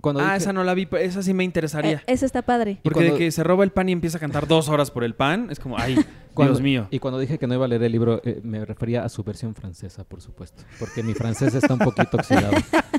[0.00, 1.98] Cuando Ah, dije- esa no la vi, pero esa sí me interesaría.
[1.98, 2.80] Eh, esa está padre.
[2.82, 5.04] Porque cuando- de que se roba el pan y empieza a cantar dos horas por
[5.04, 5.96] el pan, es como, ay,
[6.34, 6.88] Cuando- Dios mío.
[6.90, 9.22] Y cuando dije que no iba a leer el libro, eh, me refería a su
[9.24, 12.52] versión francesa, por supuesto, porque mi francés está un poquito oxidado.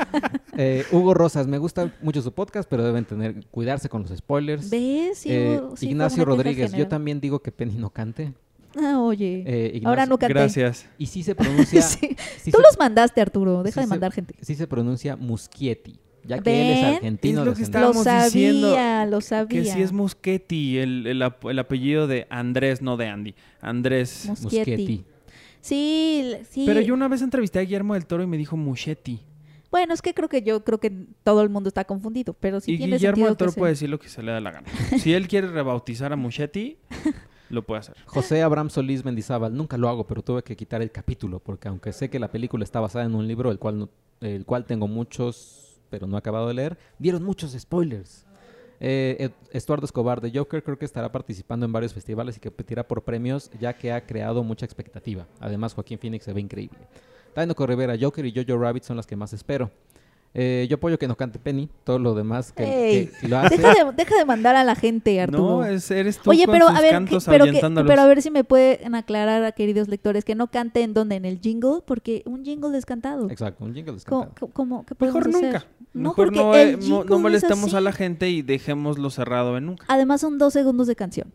[0.58, 4.70] Eh, Hugo Rosas, me gusta mucho su podcast, pero deben tener cuidarse con los spoilers.
[4.70, 5.18] ¿Ves?
[5.18, 8.34] Sí, Eh, sí Ignacio Rodríguez, yo también digo que Penny no cante.
[8.78, 9.44] Ah, oye.
[9.46, 10.34] Eh, Ignacio- Ahora no canté.
[10.34, 10.86] Gracias.
[10.98, 11.82] Y sí se pronuncia...
[11.82, 12.16] Sí.
[12.42, 13.64] sí Tú se- los mandaste, Arturo.
[13.64, 14.36] Deja sí de se- mandar gente.
[14.42, 17.42] Sí se pronuncia Muschietti, ya que él es argentino.
[17.42, 18.76] Es lo que estábamos Lo sabía, diciendo
[19.10, 19.48] lo sabía.
[19.64, 23.36] Que si es Muschetti, el, el ap- el apellido de Andrés, no de Andy.
[23.62, 24.26] Andrés.
[24.28, 24.72] Mus- Muschietti.
[24.72, 25.06] Muschietti.
[25.62, 26.64] Sí, sí.
[26.66, 29.22] Pero yo una vez entrevisté a Guillermo del Toro y me dijo Muschetti.
[29.72, 30.92] Bueno, es que creo que yo creo que
[31.24, 33.90] todo el mundo está confundido, pero sí y tiene Guillermo sentido del Toro puede decir
[33.90, 34.68] lo que se le da la gana.
[35.00, 36.78] si él quiere rebautizar a Muschetti,
[37.50, 37.96] lo puede hacer.
[38.06, 41.92] José Abraham Solís Mendizábal, nunca lo hago, pero tuve que quitar el capítulo, porque aunque
[41.94, 43.90] sé que la película está basada en un libro, el cual, no-
[44.22, 45.65] el cual tengo muchos,
[45.96, 48.26] pero no he acabado de leer, dieron muchos spoilers.
[48.82, 52.86] Eh, Estuardo Escobar de Joker creo que estará participando en varios festivales y que competirá
[52.86, 55.26] por premios, ya que ha creado mucha expectativa.
[55.40, 56.80] Además, Joaquín Phoenix se ve increíble.
[57.34, 59.72] Taino Rivera, Joker y Jojo Rabbit son las que más espero.
[60.38, 63.56] Eh, yo apoyo que no cante Penny, todo lo demás que, Ey, que lo hace.
[63.58, 65.42] Deja de, deja de mandar a la gente, Arturo.
[65.62, 67.90] No, es, eres tú Oye, con pero a ver, cantos que- pero, que- ahuyentándolos.
[67.90, 71.24] pero a ver si me pueden aclarar, queridos lectores, que no cante en donde, en
[71.24, 73.30] el jingle, porque un jingle descantado.
[73.30, 74.34] Exacto, un jingle descantado.
[74.52, 75.42] ¿Cómo, qué Mejor hacer?
[75.42, 75.66] nunca.
[75.94, 79.56] No, Mejor porque no, el eh, jingle no molestemos a la gente y dejémoslo cerrado
[79.58, 79.86] en nunca.
[79.88, 81.32] Además son dos segundos de canción.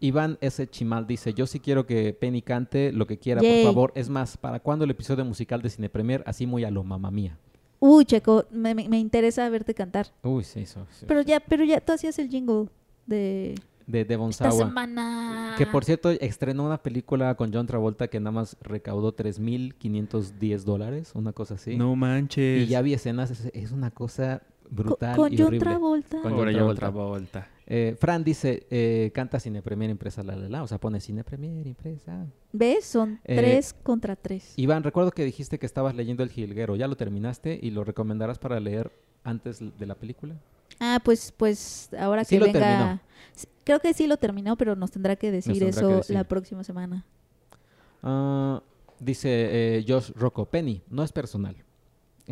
[0.00, 0.66] Iván S.
[0.70, 3.64] Chimal dice, yo sí quiero que Penny cante lo que quiera, Yay.
[3.64, 3.92] por favor.
[3.94, 6.22] Es más, ¿para cuándo el episodio musical de Cine Premier?
[6.24, 7.36] Así muy a lo mamá mía.
[7.80, 10.08] Uy, Checo, me, me- me interesa verte cantar.
[10.22, 10.86] Uy, sí, eso.
[10.90, 11.04] sí.
[11.08, 12.66] Pero ya, pero ya tú hacías el jingle
[13.06, 13.54] de
[13.86, 14.66] De Devon esta Sawa.
[14.66, 15.54] semana.
[15.56, 21.12] Que por cierto, estrenó una película con John Travolta que nada más recaudó 3.510 dólares,
[21.14, 21.76] una cosa así.
[21.76, 22.64] No manches.
[22.64, 25.64] Y ya vi escenas, es, es una cosa Co- brutal con y John horrible.
[25.64, 26.20] Travolta.
[26.22, 27.48] Con John Travolta.
[27.70, 30.62] Eh, Fran dice, eh, canta Cine Premier Impresa, la, la, la.
[30.62, 32.24] O sea, pone Cine Premier Impresa.
[32.50, 32.86] ¿Ves?
[32.86, 34.54] Son Eh, tres contra tres.
[34.56, 36.76] Iván, recuerdo que dijiste que estabas leyendo El Jilguero.
[36.76, 38.90] ¿Ya lo terminaste y lo recomendarás para leer
[39.22, 40.34] antes de la película?
[40.80, 42.58] Ah, pues, pues ahora Sí que lo venga.
[42.60, 43.00] terminó.
[43.64, 46.14] Creo que sí lo terminó, pero nos tendrá que decir tendrá eso que decir.
[46.16, 47.04] la próxima semana.
[48.02, 48.62] Ah,
[48.98, 51.54] dice Josh Rocco, Penny, no es personal.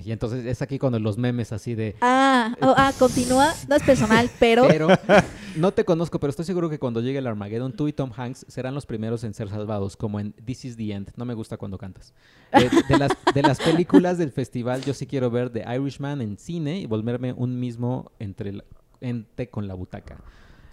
[0.05, 1.97] Y entonces es aquí cuando los memes así de...
[2.03, 3.55] Ah, oh, ah, continúa.
[3.67, 4.69] No es personal, pero.
[4.69, 4.89] Pero
[5.57, 8.45] no te conozco, pero estoy seguro que cuando llegue el Armageddon, tú y Tom Hanks
[8.47, 11.11] serán los primeros en ser salvados, como en This is the End.
[11.17, 12.13] No me gusta cuando cantas.
[12.53, 16.37] Eh, de, las, de las películas del festival, yo sí quiero ver The Irishman en
[16.37, 18.65] cine y volverme un mismo entre la-
[19.01, 20.19] ente con la butaca.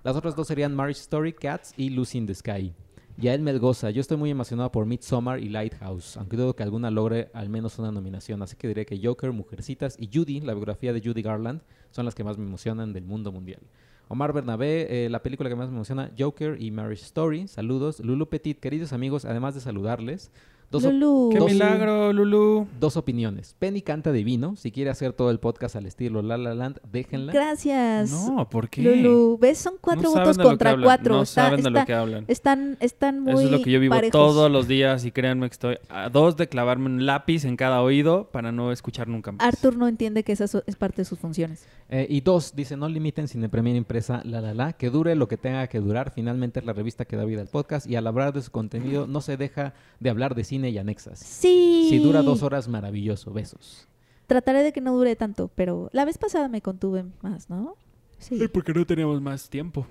[0.03, 2.73] Las otras dos serían Marriage Story, Cats y Lucy in the Sky.
[3.17, 7.29] Yael Melgoza, yo estoy muy emocionado por Midsommar y Lighthouse, aunque dudo que alguna logre
[7.33, 10.99] al menos una nominación, así que diré que Joker, Mujercitas y Judy, la biografía de
[10.99, 11.61] Judy Garland,
[11.91, 13.61] son las que más me emocionan del mundo mundial.
[14.07, 17.99] Omar Bernabé, eh, la película que más me emociona, Joker y Marriage Story, saludos.
[17.99, 20.31] Lulu Petit, queridos amigos, además de saludarles,
[20.71, 21.29] dos, Lulu.
[21.31, 22.67] ¡Qué Dos- milagro, Lulu!
[22.79, 23.55] dos opiniones.
[23.59, 27.31] Penny canta divino, si quiere hacer todo el podcast al estilo La La Land, déjenla.
[27.33, 28.11] Gracias.
[28.11, 28.81] No, ¿por qué?
[28.81, 29.37] Lulu.
[29.39, 29.57] ¿Ves?
[29.59, 31.15] Son cuatro no votos contra cuatro.
[31.15, 32.25] No Está- saben de lo está- que hablan.
[32.27, 33.33] Están, están muy.
[33.33, 34.11] Eso es lo que yo vivo parejos.
[34.11, 37.81] todos los días y créanme que estoy a dos de clavarme un lápiz en cada
[37.81, 39.45] oído para no escuchar nunca más.
[39.45, 41.67] Arthur no entiende que esa es parte de sus funciones.
[41.89, 45.27] Eh, y dos, dice, no limiten Cine Premier Impresa La La La, que dure lo
[45.27, 46.11] que tenga que durar.
[46.13, 49.05] Finalmente es la revista que da vida al podcast y al hablar de su contenido
[49.07, 51.19] no se deja de hablar de cine y anexas.
[51.19, 51.87] Sí.
[51.89, 53.31] Si dura dos horas, maravilloso.
[53.31, 53.87] Besos.
[54.27, 57.75] Trataré de que no dure tanto, pero la vez pasada me contuve más, ¿no?
[58.17, 58.39] Sí.
[58.39, 59.85] Sí, porque no teníamos más tiempo.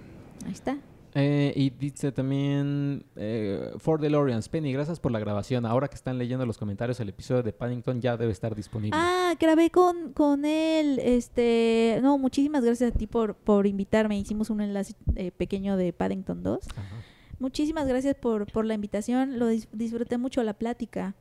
[0.46, 0.78] Ahí está.
[1.14, 5.66] Eh, y dice también eh, For DeLoreans, Penny, gracias por la grabación.
[5.66, 8.98] Ahora que están leyendo los comentarios, el episodio de Paddington ya debe estar disponible.
[9.00, 10.98] Ah, grabé con, con él.
[11.02, 14.18] Este, no, muchísimas gracias a ti por, por invitarme.
[14.18, 16.68] Hicimos un enlace eh, pequeño de Paddington 2.
[16.76, 16.96] Ajá.
[17.42, 19.40] Muchísimas gracias por, por la invitación.
[19.40, 21.16] Lo dis- disfruté mucho la plática.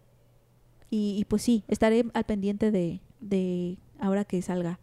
[0.91, 4.79] Y, y pues sí, estaré al pendiente de, de ahora que salga.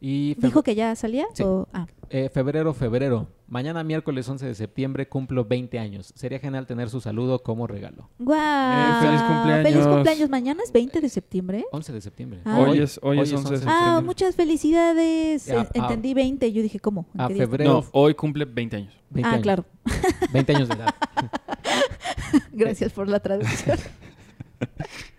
[0.00, 1.26] Y ¿Dijo que ya salía?
[1.34, 1.42] Sí.
[1.42, 1.86] o- ah.
[2.08, 3.28] eh, febrero, febrero.
[3.50, 6.12] Mañana miércoles 11 de septiembre cumplo 20 años.
[6.14, 8.08] Sería genial tener su saludo como regalo.
[8.20, 9.02] ¡Guau!
[9.02, 9.68] feliz cumpleaños.
[9.72, 10.30] ¡Feliz cumpleaños!
[10.30, 11.64] ¿Mañana es 20 de septiembre.
[11.72, 12.40] 11 de septiembre.
[12.44, 12.60] Ah.
[12.60, 14.06] Hoy es- hoy es 11 de Ah, septiembre.
[14.06, 15.50] muchas felicidades.
[15.50, 15.66] Ah.
[15.74, 16.52] Entendí 20.
[16.52, 17.06] Yo dije, ¿cómo?
[17.12, 18.94] ¿En A qué febrero, No, hoy cumple 20 años.
[19.10, 19.42] 20 Ah, años.
[19.42, 19.64] claro.
[20.32, 20.94] 20 años de edad.
[22.52, 23.78] Gracias por la traducción.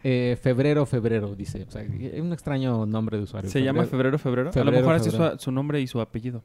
[0.04, 1.64] Eh, febrero, febrero, dice.
[1.68, 3.50] O sea, es un extraño nombre de usuario.
[3.52, 4.50] ¿Se llama febrero, febrero?
[4.50, 5.38] a lo Febrero, mejor así es febrero.
[5.38, 6.44] su, su nombre y su apellido.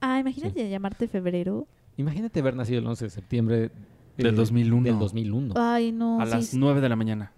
[0.00, 1.66] Ah, imagínate llamarte febrero.
[1.96, 3.70] Imagínate haber nacido el 11 de septiembre
[4.16, 4.84] Del 2001.
[4.84, 5.54] Del 2001.
[5.56, 6.20] Ay, no.
[6.20, 6.58] a sí, las sí.
[6.58, 7.32] 9 de la mañana.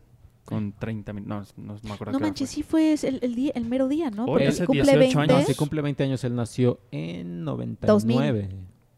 [0.45, 1.55] Con 30 minutos.
[1.57, 2.55] No, no, me acuerdo No manches, fue.
[2.55, 4.25] sí fue el, el día, el mero día, ¿no?
[4.25, 5.17] Hoy Porque hace cumple 18 20.
[5.33, 5.47] No, años.
[5.49, 8.49] si cumple 20 años, él nació en 99.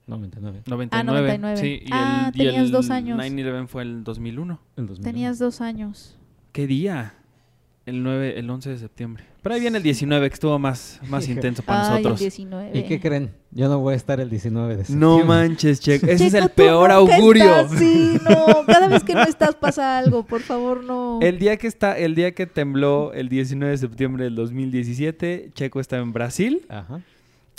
[0.07, 0.62] 99.
[0.66, 0.89] 99.
[0.93, 1.57] Ah, 99.
[1.57, 3.19] Sí, y Ah, el, y tenías el dos años.
[3.19, 4.61] 9-11 fue el 2001.
[4.77, 5.03] En 2001.
[5.12, 6.19] Tenías dos años.
[6.53, 7.15] ¿Qué día?
[7.86, 9.24] El 9, el 11 de septiembre.
[9.43, 12.20] Pero ahí viene el 19, que estuvo más, más intenso para Ay, el nosotros.
[12.20, 12.78] 19.
[12.78, 13.32] ¿Y qué creen?
[13.51, 15.24] Yo no voy a estar el 19 de No septiembre.
[15.24, 16.06] manches, Checo.
[16.06, 17.44] Ese es el peor augurio.
[17.61, 18.65] estás, sí, no.
[18.66, 21.19] Cada vez que no estás pasa algo, por favor, no.
[21.20, 25.78] El día que está, el día que tembló el 19 de septiembre del 2017, Checo
[25.81, 26.62] estaba en Brasil.
[26.70, 27.02] Ajá.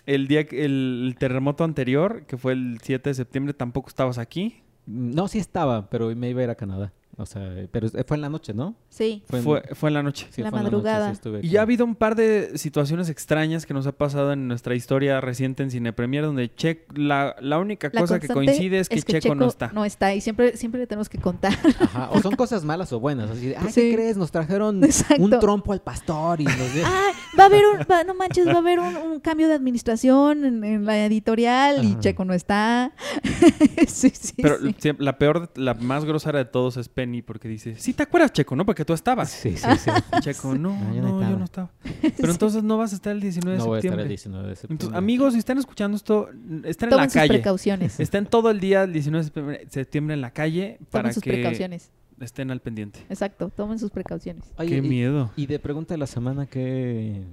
[0.08, 4.18] El día que el, el terremoto anterior, que fue el 7 de septiembre, tampoco estabas
[4.18, 4.62] aquí.
[4.88, 6.94] No, sí estaba, pero me iba a ir a Canadá.
[7.18, 8.76] O sea, pero fue en la noche, ¿no?
[8.96, 9.22] Sí.
[9.32, 10.28] en- Fue, fue en la noche.
[10.30, 11.08] sí, La fue en madrugada.
[11.10, 13.92] noche, sí estuve Y ya ha habido un par de situaciones extrañas que nos ha
[13.92, 18.20] pasado en nuestra historia reciente en Cine Premier, donde che la, la única La cosa
[18.22, 19.72] que coincide es que, Checo, no está.
[19.74, 21.54] No está y siempre, siempre le tenemos que contar.
[21.82, 23.30] Ajá, o son cosas malas o buenas.
[23.32, 23.82] Así de, ay, Sí.
[23.82, 24.16] ¿qué crees?
[24.16, 25.22] Nos trajeron Exacto.
[25.22, 26.56] un trompo al pastor y nos.
[26.86, 29.56] Ah, va a haber un, va- no manches, va a haber un, un cambio de
[29.56, 32.00] administración en, en la editorial y.
[32.00, 32.94] Checo no está.
[33.88, 34.58] sí, sí, Pero
[35.00, 38.56] la peor, la más grosera de todos es Penny, porque dice, sí, ¿te acuerdas, Checo?
[38.56, 38.66] ¿No?
[38.66, 39.30] Porque tú estabas.
[39.30, 39.92] Sí, sí, sí.
[40.22, 41.38] Checo, no, No, yo no, no yo estaba.
[41.38, 41.72] no estaba.
[42.18, 44.04] Pero entonces no vas a estar el 19 de No voy a estar septiembre.
[44.04, 44.74] el 19 de septiembre.
[44.86, 46.30] Entonces, amigos, si están escuchando esto,
[46.64, 47.28] estén en Tomen la sus calle.
[47.30, 48.00] precauciones.
[48.00, 51.32] Estén todo el día el 19 de septiembre- en la calle para Tomen sus que
[51.34, 51.92] precauciones.
[52.22, 53.00] estén al pendiente.
[53.10, 54.46] Exacto, tomen sus precauciones.
[54.58, 55.32] Oye, Qué y- miedo.
[55.36, 57.24] Y de pregunta de la semana, ¿qué,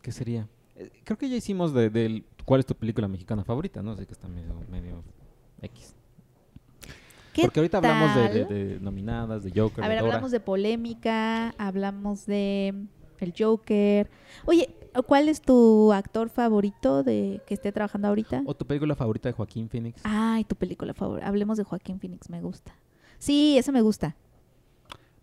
[0.00, 0.48] qué sería?
[0.76, 3.94] Eh, Creo que ya hicimos de, del cuál es tu película mexicana favorita, ¿no?
[3.96, 5.02] Sé que está medio, medio
[5.60, 5.94] X.
[7.38, 8.48] ¿Qué Porque ahorita hablamos de, de- tal?
[8.54, 10.12] de nominadas, de Joker, A de ver, Dora.
[10.14, 12.74] hablamos de polémica, hablamos de
[13.20, 14.10] el Joker.
[14.46, 14.74] Oye,
[15.06, 18.42] ¿cuál es tu actor favorito de que esté trabajando ahorita?
[18.46, 20.00] ¿O tu película favorita de Joaquín Phoenix?
[20.04, 21.26] Ay, tu película favorita.
[21.28, 22.74] Hablemos de Joaquín Phoenix, me gusta.
[23.18, 24.16] Sí, esa me gusta.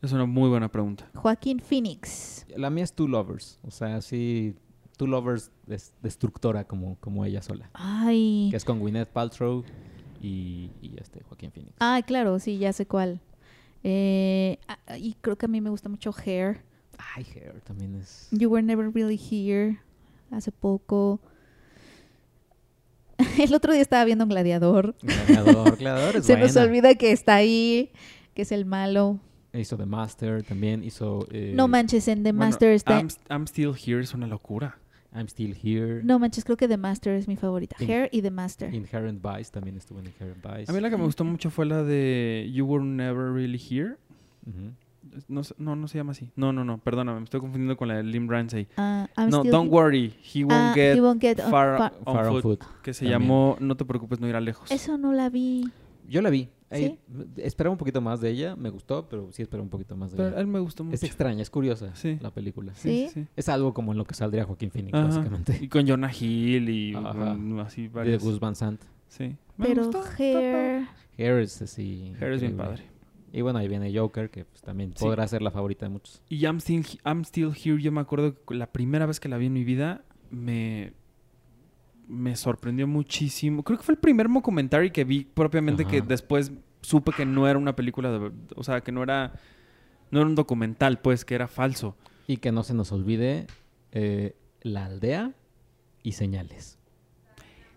[0.02, 1.10] Es una muy buena pregunta.
[1.16, 2.46] Joaquín Phoenix.
[2.56, 3.60] La mía es Two Lovers.
[3.64, 4.56] O sea, sí,
[4.98, 7.70] Two Lovers des- destructora como, como ella sola.
[7.74, 8.48] Ay.
[8.52, 9.64] Que es con Gwyneth Paltrow
[10.26, 11.76] y, y este Joaquín Phoenix.
[11.80, 13.20] Ah, claro, sí, ya sé cuál.
[13.84, 16.62] Eh, ah, y creo que a mí me gusta mucho Hair.
[17.16, 18.28] Ay, Hair también es...
[18.32, 19.80] You Were Never Really Here.
[20.32, 21.20] Hace poco.
[23.40, 24.96] El otro día estaba viendo un gladiador.
[25.02, 27.92] Gladiador, Gladiador es Se nos olvida que está ahí,
[28.34, 29.20] que es el malo.
[29.54, 31.28] Hizo The Master también, hizo...
[31.32, 33.00] eh, No manches, en The Bueno, Master está...
[33.00, 34.80] I'm, I'm Still Here es una locura.
[35.16, 36.02] I'm Still Here.
[36.04, 37.76] No manches, creo que The Master es mi favorita.
[37.80, 38.74] In- Hair y The Master.
[38.74, 40.70] Inherent Vice también estuvo en Inherent Vice.
[40.72, 43.96] A mí la que me gustó mucho fue la de You Were Never Really Here.
[45.30, 46.32] No, se- no, no se llama así.
[46.36, 48.68] No, no, no, perdóname, me estoy confundiendo con la de Lim Ramsey.
[48.76, 51.94] Ah, I'm No, Don't Worry, He Won't Ah, Get He Won't Get on- Far, far-
[52.04, 52.82] on Far on Foot, Foot.
[52.84, 53.22] que se también.
[53.22, 54.70] llamó No te preocupes, no irá lejos.
[54.72, 55.70] Eso no la vi.
[56.10, 56.50] Yo la vi.
[56.78, 56.86] ¿Sí?
[56.86, 56.98] Eh,
[57.38, 60.18] esperaba un poquito más de ella, me gustó, pero sí esperaba un poquito más de
[60.18, 60.42] Pero a ella.
[60.42, 60.96] él me gustó mucho.
[60.96, 62.18] Es extraña, es curiosa Sí.
[62.22, 62.74] la película.
[62.76, 63.10] Sí.
[63.36, 65.08] Es algo como en lo que saldría Joaquín Phoenix, Ajá.
[65.08, 65.58] básicamente.
[65.62, 66.94] Y con Jonah Hill y
[67.60, 68.24] así De varios.
[68.24, 68.82] Gus Van Sant.
[69.08, 69.36] Sí.
[69.58, 70.88] Me Pero gustó, Hair...
[71.18, 72.12] Hair es así.
[72.20, 72.84] Hair es bien padre.
[73.32, 75.04] Y bueno, ahí viene Joker, que pues, también Sí.
[75.04, 76.22] podrá ser la favorita de muchos.
[76.30, 79.38] Y I'm Still, I'm Still Here, yo me acuerdo que la primera vez que la
[79.38, 80.94] vi en mi vida me,
[82.08, 83.64] me sorprendió muchísimo.
[83.64, 86.52] Creo que fue el primer documentary que vi propiamente que después
[86.86, 89.34] supe que no era una película, de, o sea, que no era,
[90.12, 91.96] no era un documental, pues, que era falso.
[92.28, 93.48] Y que no se nos olvide
[93.92, 95.34] eh, La Aldea
[96.04, 96.75] y Señales.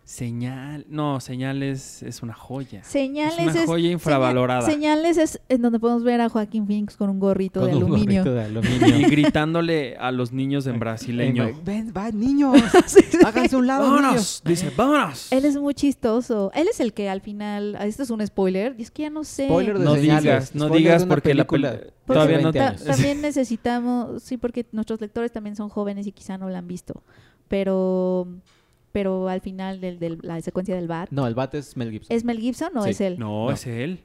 [0.09, 2.83] Señal, no, Señales es una joya.
[2.83, 4.63] Señales Es una joya infravalorada.
[4.63, 7.83] seña- señales es en donde podemos ver a Joaquín Phoenix con un gorrito de Con
[7.83, 8.25] un aluminio.
[8.25, 9.09] gorrito de Y aluminio.
[9.11, 11.51] gritándole a los niños en brasileño.
[11.63, 12.55] Ven, va, niños.
[13.27, 14.01] Háganse un lado, niños.
[14.03, 14.43] ¡Vámonos!
[14.47, 15.31] Dice, ¡vámonos!
[15.31, 16.51] Él es muy chistoso.
[16.55, 19.25] Él es el que al final, esto es un spoiler, y es que ya no
[19.25, 19.45] sé.
[19.45, 20.23] Spoiler de No Señales.
[20.23, 24.23] digas, no Spoiler digas de porque la película de todavía no 20 ta- también necesitamos,
[24.23, 27.03] sí, porque nuestros lectores también son jóvenes y quizá no la han visto,
[27.47, 28.27] pero
[28.93, 32.17] pero al final de del, la secuencia del bat, No, el bate es Mel Gibson.
[32.17, 32.91] ¿es Mel Gibson o Sí.
[32.91, 33.19] es él?
[33.19, 33.51] No, No.
[33.53, 34.01] es él.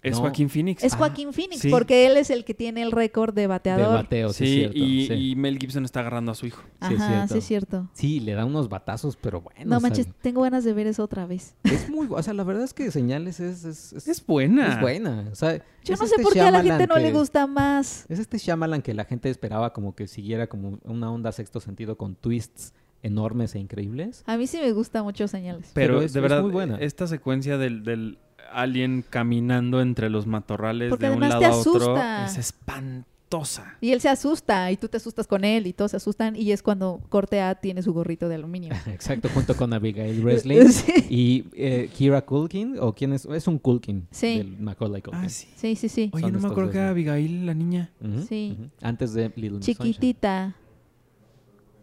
[0.00, 0.20] Es No.
[0.20, 0.84] Joaquín Phoenix.
[0.84, 1.70] Es Ah, Joaquín Phoenix, sí.
[1.70, 3.94] porque él es el que tiene el récord de de bateador.
[3.94, 4.78] bateo, sí, sí, es cierto.
[4.78, 5.12] y, sí.
[5.30, 6.62] y Mel Gibson está agarrando a su hijo.
[6.86, 7.32] Sí, es Ajá, cierto.
[7.32, 7.88] sí es cierto.
[7.94, 9.64] Sí, le da unos batazos, pero bueno.
[9.64, 11.56] No manches, tengo ganas de ver eso otra vez.
[11.64, 14.74] Es muy, o sea, la verdad es que Señales es, es, es, Es buena.
[14.74, 15.28] es buena.
[15.32, 17.48] O sea, Yo es no sé este por qué a la gente no le gusta
[17.48, 18.06] más.
[18.08, 21.98] Es este Shyamalan que la gente esperaba como que siguiera como una onda sexto sentido
[21.98, 22.72] con twists
[23.02, 24.22] enormes e increíbles.
[24.26, 25.70] A mí sí me gusta mucho señales.
[25.74, 26.76] Pero, Pero es- de es verdad, muy buena.
[26.78, 28.18] esta secuencia del, del
[28.52, 32.24] alien caminando entre los matorrales Porque de un lado te a otro asusta.
[32.26, 33.76] es espantosa.
[33.82, 36.50] Y él se asusta y tú te asustas con él y todos se asustan y
[36.52, 38.72] es cuando Corte A tiene su gorrito de aluminio.
[38.86, 40.92] Exacto, junto con Abigail Breslin Sí.
[41.10, 44.38] y eh, Kira Culkin, o quién es, es un Culkin Sí.
[44.38, 45.24] del Macaulay Culkin.
[45.24, 45.46] Ah, sí.
[45.56, 46.10] Sí, sí, sí.
[46.14, 46.88] Oye, Son no me acuerdo que era.
[46.88, 47.90] Abigail, la niña.
[48.28, 48.56] Sí.
[48.80, 50.54] Antes de Little Miss Sunshine.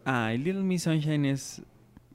[0.06, 1.61] Ah, y Little Miss Sunshine es...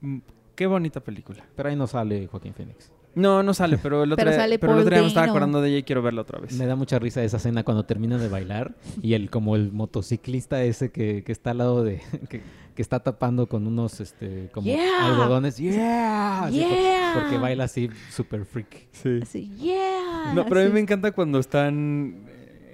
[0.01, 0.17] mm,
[0.55, 1.43] Qué bonita película.
[1.55, 2.91] Pero ahí no sale Joaquín Phoenix.
[3.13, 5.07] No, no sale, pero el otro, Pero día- sale pero el Paul otro día me
[5.09, 6.53] estaba acordando de ella y quiero verla otra vez.
[6.53, 10.63] Me da mucha risa esa escena cuando terminan de bailar y el como el motociclista
[10.63, 12.41] ese que, que está al lado de que,
[12.73, 15.07] que está tapando con unos este como Yeah.
[15.07, 15.57] algodones.
[15.57, 16.43] Yeah.
[16.45, 17.11] Así, por- Yeah.
[17.21, 18.87] porque baila así super freak.
[18.93, 19.19] Sí.
[19.21, 20.31] Así, yeah.
[20.33, 22.27] No, pero a mí me encanta cuando están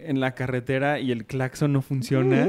[0.04, 2.48] en la carretera y el claxon no funciona.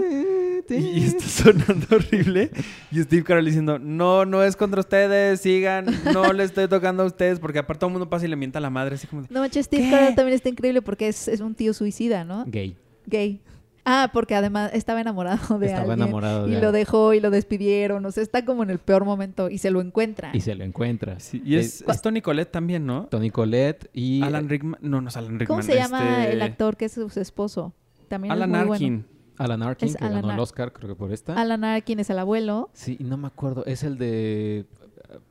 [0.76, 2.50] Y, y está sonando horrible.
[2.90, 7.06] Y Steve Carell diciendo, no, no es contra ustedes, sigan, no le estoy tocando a
[7.06, 9.22] ustedes, porque aparte todo el mundo pasa y le mienta a la madre, así como
[9.22, 9.90] de, No manches, Steve ¿Qué?
[9.90, 12.44] Carell también está increíble porque es, es un tío suicida, ¿no?
[12.46, 12.76] Gay.
[13.06, 13.40] Gay.
[13.90, 16.00] Ah, porque además estaba enamorado de Estaba alguien.
[16.02, 18.04] enamorado de Y lo dejó y lo despidieron.
[18.04, 20.28] O sea, está como en el peor momento y se lo encuentra.
[20.34, 21.18] Y se lo encuentra.
[21.20, 23.06] Sí, y es, Eh, es Tony Collette también, ¿no?
[23.06, 25.46] Tony Collette y Alan Rickman, no, no es Alan Rickman.
[25.46, 27.72] ¿Cómo se llama este, el actor que es su esposo?
[28.08, 28.94] También Alan es muy Arkin.
[29.06, 29.17] bueno.
[29.38, 31.34] Alan Arkin, Es que Alan ganó el Ar- Oscar, creo que por esta.
[31.40, 32.70] Alan Arkin es el abuelo.
[32.72, 33.64] Sí, no me acuerdo.
[33.66, 34.66] Es el de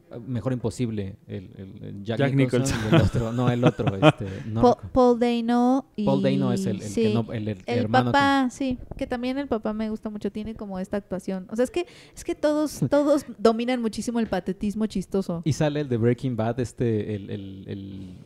[0.09, 1.17] eh, Mejor Imposible.
[1.27, 2.77] El, el- el Jack, Jack Nicholson.
[2.77, 2.95] Nicholson.
[2.99, 3.31] el otro.
[3.34, 3.88] No, el otro.
[4.07, 5.85] Este, no Paul, Dano.
[5.95, 6.05] Y...
[6.05, 7.03] Paul Dano es el, el sí.
[7.03, 8.05] que no, el, el El hermano.
[8.05, 11.45] que- papá, sí, que también el papá me gusta mucho, tiene como esta actuación.
[11.51, 11.85] O sea, es que
[12.15, 15.41] es que todos todos dominan muchísimo el patetismo chistoso.
[15.45, 18.17] Y sale el de Breaking Bad, este, el, el, el,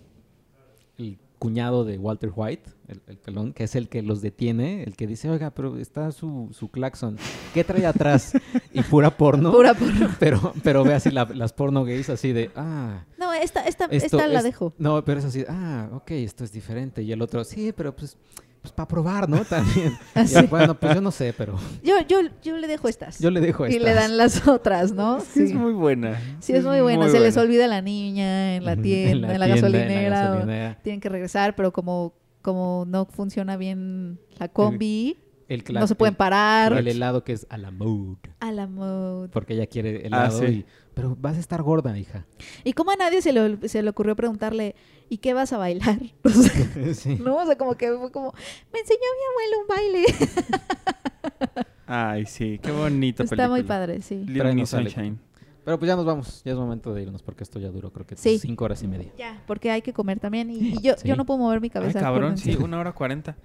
[0.97, 4.95] el cuñado de Walter White, el, el pelón, que es el que los detiene, el
[4.95, 7.17] que dice, oiga, pero está su, su claxon,
[7.55, 8.33] ¿qué trae atrás?
[8.73, 9.51] Y pura porno.
[9.51, 10.07] Pura porno.
[10.19, 14.17] Pero, pero ve así la- las porno gays así de, ah, No, esta esta esto
[14.17, 14.73] esta la es- dejo.
[14.77, 17.01] No, pero es así, ah, ok, esto es diferente.
[17.01, 18.17] Y el otro, sí, pero pues,
[18.61, 19.43] pues para probar, ¿no?
[19.49, 19.97] También.
[20.15, 20.35] Y Así.
[20.37, 23.19] él, bueno, pues yo no sé, pero Yo yo yo le dejo estas.
[23.19, 23.83] yo le dejo y estas.
[23.83, 25.19] le dan las otras, ¿no?
[25.19, 26.19] Sí, es muy buena.
[26.39, 27.09] Sí, es muy buena.
[27.09, 30.79] Se les olvida la niña en la tienda, en la, tienda, gasolinera.
[30.83, 35.17] Tienen que regresar, pero como, como no funciona bien la combi,
[35.47, 36.73] El no se pueden parar.
[36.73, 38.17] El helado que es a la mood.
[38.39, 39.29] A la mode.
[39.29, 40.45] Porque ella quiere Ah, helado sí.
[40.45, 40.65] y...
[40.93, 42.25] Pero vas a estar gorda, hija.
[42.65, 44.75] Y como a nadie se le, se le ocurrió preguntarle,
[45.11, 45.99] ¿y qué vas a bailar?
[46.23, 47.15] O sea, sí.
[47.21, 48.33] no, o sea, como que fue como,
[48.73, 50.05] me enseñó mi abuelo un baile.
[51.85, 53.49] Ay, sí, qué bonita Está película.
[53.49, 54.23] muy padre, sí.
[54.25, 54.65] Little.
[54.65, 55.19] Sunshine.
[55.65, 56.41] Pero pues ya nos vamos.
[56.43, 58.39] Ya es momento de irnos porque esto ya duró creo que Sí.
[58.39, 59.11] cinco horas y media.
[59.17, 60.49] Ya, porque hay que comer también.
[60.49, 61.07] Y, y yo, Sí.
[61.07, 61.99] yo no puedo mover mi Ay, cabeza.
[61.99, 63.35] cabrón, sí, una hora cuarenta.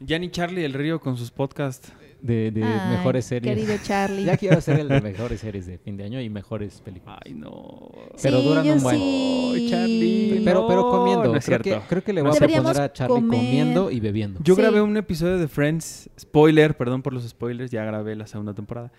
[0.00, 1.92] Ya ni Charlie el Río con sus podcasts.
[2.20, 3.54] De, de Ay, mejores series.
[3.54, 4.24] Querido Charlie.
[4.24, 7.18] Ya quiero hacer el de mejores series de fin de año y mejores películas.
[7.24, 7.90] Ay, no.
[8.20, 9.52] pero Sí, duran yo un buen- sí.
[9.54, 10.42] Ay, Charlie.
[10.44, 11.24] Pero, pero comiendo.
[11.32, 11.86] no es creo, que, cierto.
[11.88, 13.38] creo que le voy a proponer a Charlie comer.
[13.40, 14.40] comiendo y bebiendo.
[14.42, 14.60] Yo Sí.
[14.60, 18.90] grabé un episodio de Friends, spoiler, perdón por los spoilers, ya grabé la segunda temporada.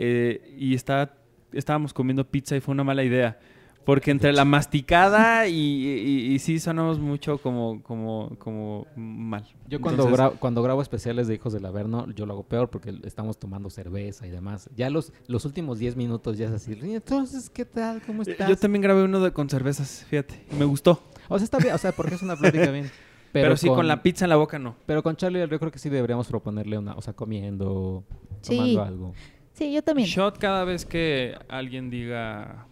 [0.00, 1.14] eh, y está,
[1.52, 3.40] estábamos comiendo pizza y fue una mala idea.
[3.88, 9.44] Porque entre la masticada y, y- y sí sonamos mucho como, como, como mal.
[9.66, 12.68] Yo cuando, Entonces, gra- cuando grabo especiales de Hijos del Averno, yo lo hago peor
[12.68, 14.68] porque estamos tomando cerveza y demás.
[14.76, 16.78] Ya los, los últimos 10 minutos ya es así.
[16.82, 18.02] "Y Entonces, ¿qué tal?
[18.02, 18.46] ¿Cómo eh, estás?
[18.46, 20.44] Yo también grabé uno de, con cervezas, fíjate.
[20.52, 21.02] y Me gustó.
[21.28, 22.90] O sea, está bien, o sea, porque es una plática bien.
[23.32, 23.88] Pero, sí, con...
[23.88, 24.76] la pizza en la boca no.
[24.84, 28.04] Pero con Charlie yo creo que sí deberíamos proponerle una, o sea, comiendo,
[28.42, 28.54] Sí.
[28.58, 29.14] tomando algo.
[29.54, 30.06] Sí, yo también.
[30.08, 32.66] Shot cada vez que alguien diga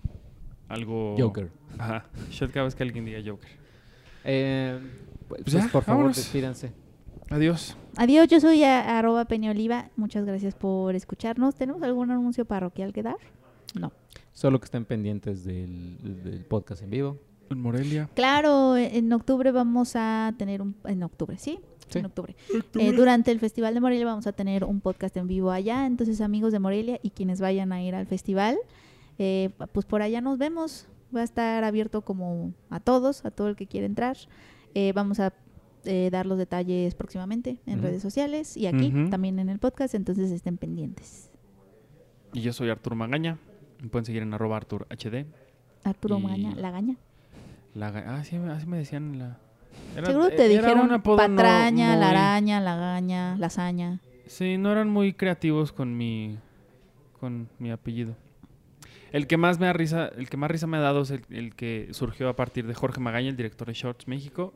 [0.69, 1.15] algo...
[1.19, 1.51] Joker.
[1.79, 2.07] Ajá.
[2.31, 3.49] Shot cada vez que alguien diga Joker.
[4.25, 4.79] Eh,
[5.29, 6.17] pues, Pues ya, por favor, vámonos.
[6.17, 6.73] despídense.
[7.31, 7.77] Adiós.
[7.97, 9.91] Adiós, yo soy a- arroba Peñoliva.
[9.97, 11.55] Muchas gracias por escucharnos.
[11.55, 13.17] ¿Tenemos algún anuncio parroquial que dar?
[13.79, 13.93] No.
[14.33, 17.19] Solo que estén pendientes del, del podcast en vivo.
[17.51, 18.09] En Morelia.
[18.15, 20.77] Claro, en octubre vamos a tener un...
[20.85, 21.59] En octubre, ¿sí?
[21.89, 22.01] Sí.
[22.01, 22.35] En octubre.
[22.75, 25.87] Eh, durante el Festival de Morelia vamos a tener un podcast en vivo allá.
[25.87, 28.57] Entonces, amigos de Morelia y quienes vayan a ir al festival,
[29.19, 30.89] eh, pues por allá nos vemos.
[31.15, 34.17] Va a estar abierto como a todos, a todo el que quiera entrar.
[34.75, 35.33] Eh, vamos a
[35.85, 39.95] eh, dar los detalles próximamente en redes sociales y aquí también en el podcast.
[39.95, 41.31] Entonces, estén pendientes.
[42.33, 43.39] Y yo soy Arturo Magaña.
[43.81, 45.27] Me pueden seguir en arroba Artur HD.
[45.85, 46.97] Arturo Y- Magaña, la gaña.
[47.75, 49.39] La ah, sí, así me decían la...
[49.97, 54.01] era- Seguro te era dijeron no patraña, muy- la araña, la gaña, lasaña.
[54.27, 56.39] Sí, no eran muy creativos con mi
[57.21, 58.17] con mi apellido.
[59.17, 61.23] El que más me da risa, el que más risa me ha dado es el,
[61.31, 64.53] el que surgió a partir de Jorge Magaña, el director de Shorts México.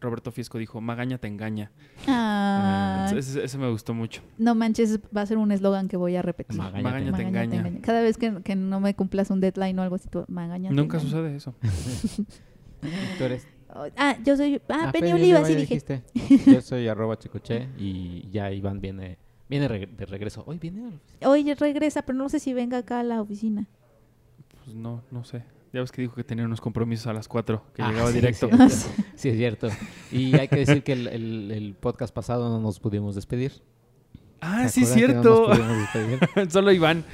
[0.00, 1.72] Roberto Fiesco dijo, Magaña te engaña.
[2.06, 4.22] Ah, Ese, ese me gustó mucho.
[4.38, 6.56] no manches, va a ser un eslogan que voy a repetir.
[6.56, 7.80] Magaña, Magaña te Magaña engaña.
[7.80, 10.76] Cada vez que, que no me cumplas un deadline o algo así, tú, Magaña te
[10.76, 11.56] Nunca sucede eso.
[13.18, 13.48] Tú eres...
[13.96, 14.62] Ah, yo soy...
[14.68, 15.80] Ah, Penny Penny Oliva, sí dije.
[15.80, 16.02] dijiste.
[16.52, 19.18] Yo soy arroba chicoche y ya Iván viene,
[19.48, 20.44] viene de regreso.
[20.46, 21.00] Hoy viene.
[21.24, 23.66] Hoy regresa, pero no sé si venga acá a la oficina.
[24.64, 25.44] Pues no, no sé.
[25.72, 28.14] Ya ves que dijo que tenía unos compromisos a las 4, que Ah, llegaba sí,
[28.14, 28.48] directo.
[28.48, 29.02] Sí, es cierto.
[29.16, 29.68] Sí, es cierto.
[30.12, 33.52] Y hay que decir que el, el- el podcast pasado no nos pudimos despedir.
[34.40, 35.48] Ah, ¿Se sí, no cierto.
[35.48, 36.50] nos pudimos despedir?
[36.52, 37.04] Solo Iván.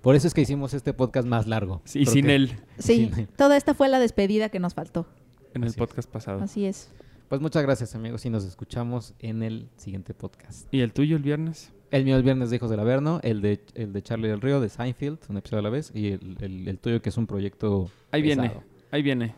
[0.00, 1.82] Por eso es que hicimos este podcast más largo.
[1.84, 2.58] Sí, y sin él.
[2.78, 5.06] Sí, toda esta fue la despedida que nos faltó.
[5.52, 5.78] en el Así es.
[5.78, 6.42] podcast pasado.
[6.42, 6.90] Así es.
[7.28, 10.72] Pues muchas gracias, amigos, y nos escuchamos en el siguiente podcast.
[10.72, 11.72] ¿Y el tuyo el viernes?
[11.90, 14.60] El mío el viernes de Hijos del Averno, el de, el de Charlie del Río,
[14.60, 17.26] de Seinfeld, un episodio a la vez, y el, el- el tuyo que es un
[17.26, 18.52] proyecto Ahí viene,
[18.90, 19.34] ahí viene,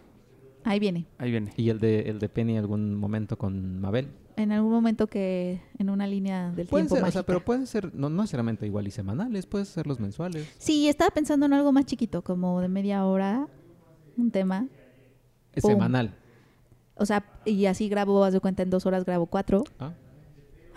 [0.65, 1.07] Ahí viene.
[1.19, 1.53] ahí viene.
[1.57, 4.09] Y el de, el de Penny algún momento con Mabel.
[4.37, 7.67] En algún momento que en una línea del Pueden tiempo ser, o sea, pero pueden
[7.67, 10.49] ser, no, no necesariamente igual y semanales, pueden ser los mensuales.
[10.59, 13.47] Sí, estaba pensando en algo más chiquito, como de media hora,
[14.17, 14.69] un tema.
[15.53, 15.73] Es Pum.
[15.73, 16.15] semanal.
[16.95, 19.65] O sea, y así grabo, haz de cuenta, en dos horas grabo cuatro.
[19.81, 19.93] ¿ah?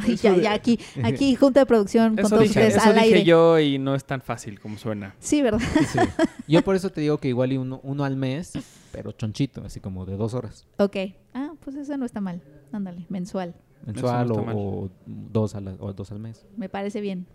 [0.21, 3.05] Ya, ya aquí, aquí junta de producción con Eso todos dije, ustedes eso al dije
[3.07, 3.23] aire.
[3.23, 5.15] yo y no es tan fácil como suena.
[5.19, 5.59] Sí, ¿verdad?
[5.91, 5.99] Sí.
[6.47, 8.51] Yo por eso te digo que igual y uno, uno al mes,
[8.91, 10.67] pero chonchito, así como de dos horas.
[10.77, 10.97] Ok.
[11.33, 12.41] Ah, pues eso no está mal.
[12.73, 13.55] Ándale, mensual.
[13.85, 16.45] Mensual no o, dos, a la- o dos al mes.
[16.57, 17.25] Me parece bien.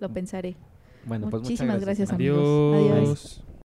[0.00, 0.56] Lo pensaré.
[1.06, 2.38] Bueno, pues muchas Muchísimas gracias, amigos.
[2.38, 2.76] amigos.
[2.76, 2.98] Adiós.
[2.98, 3.42] Adiós.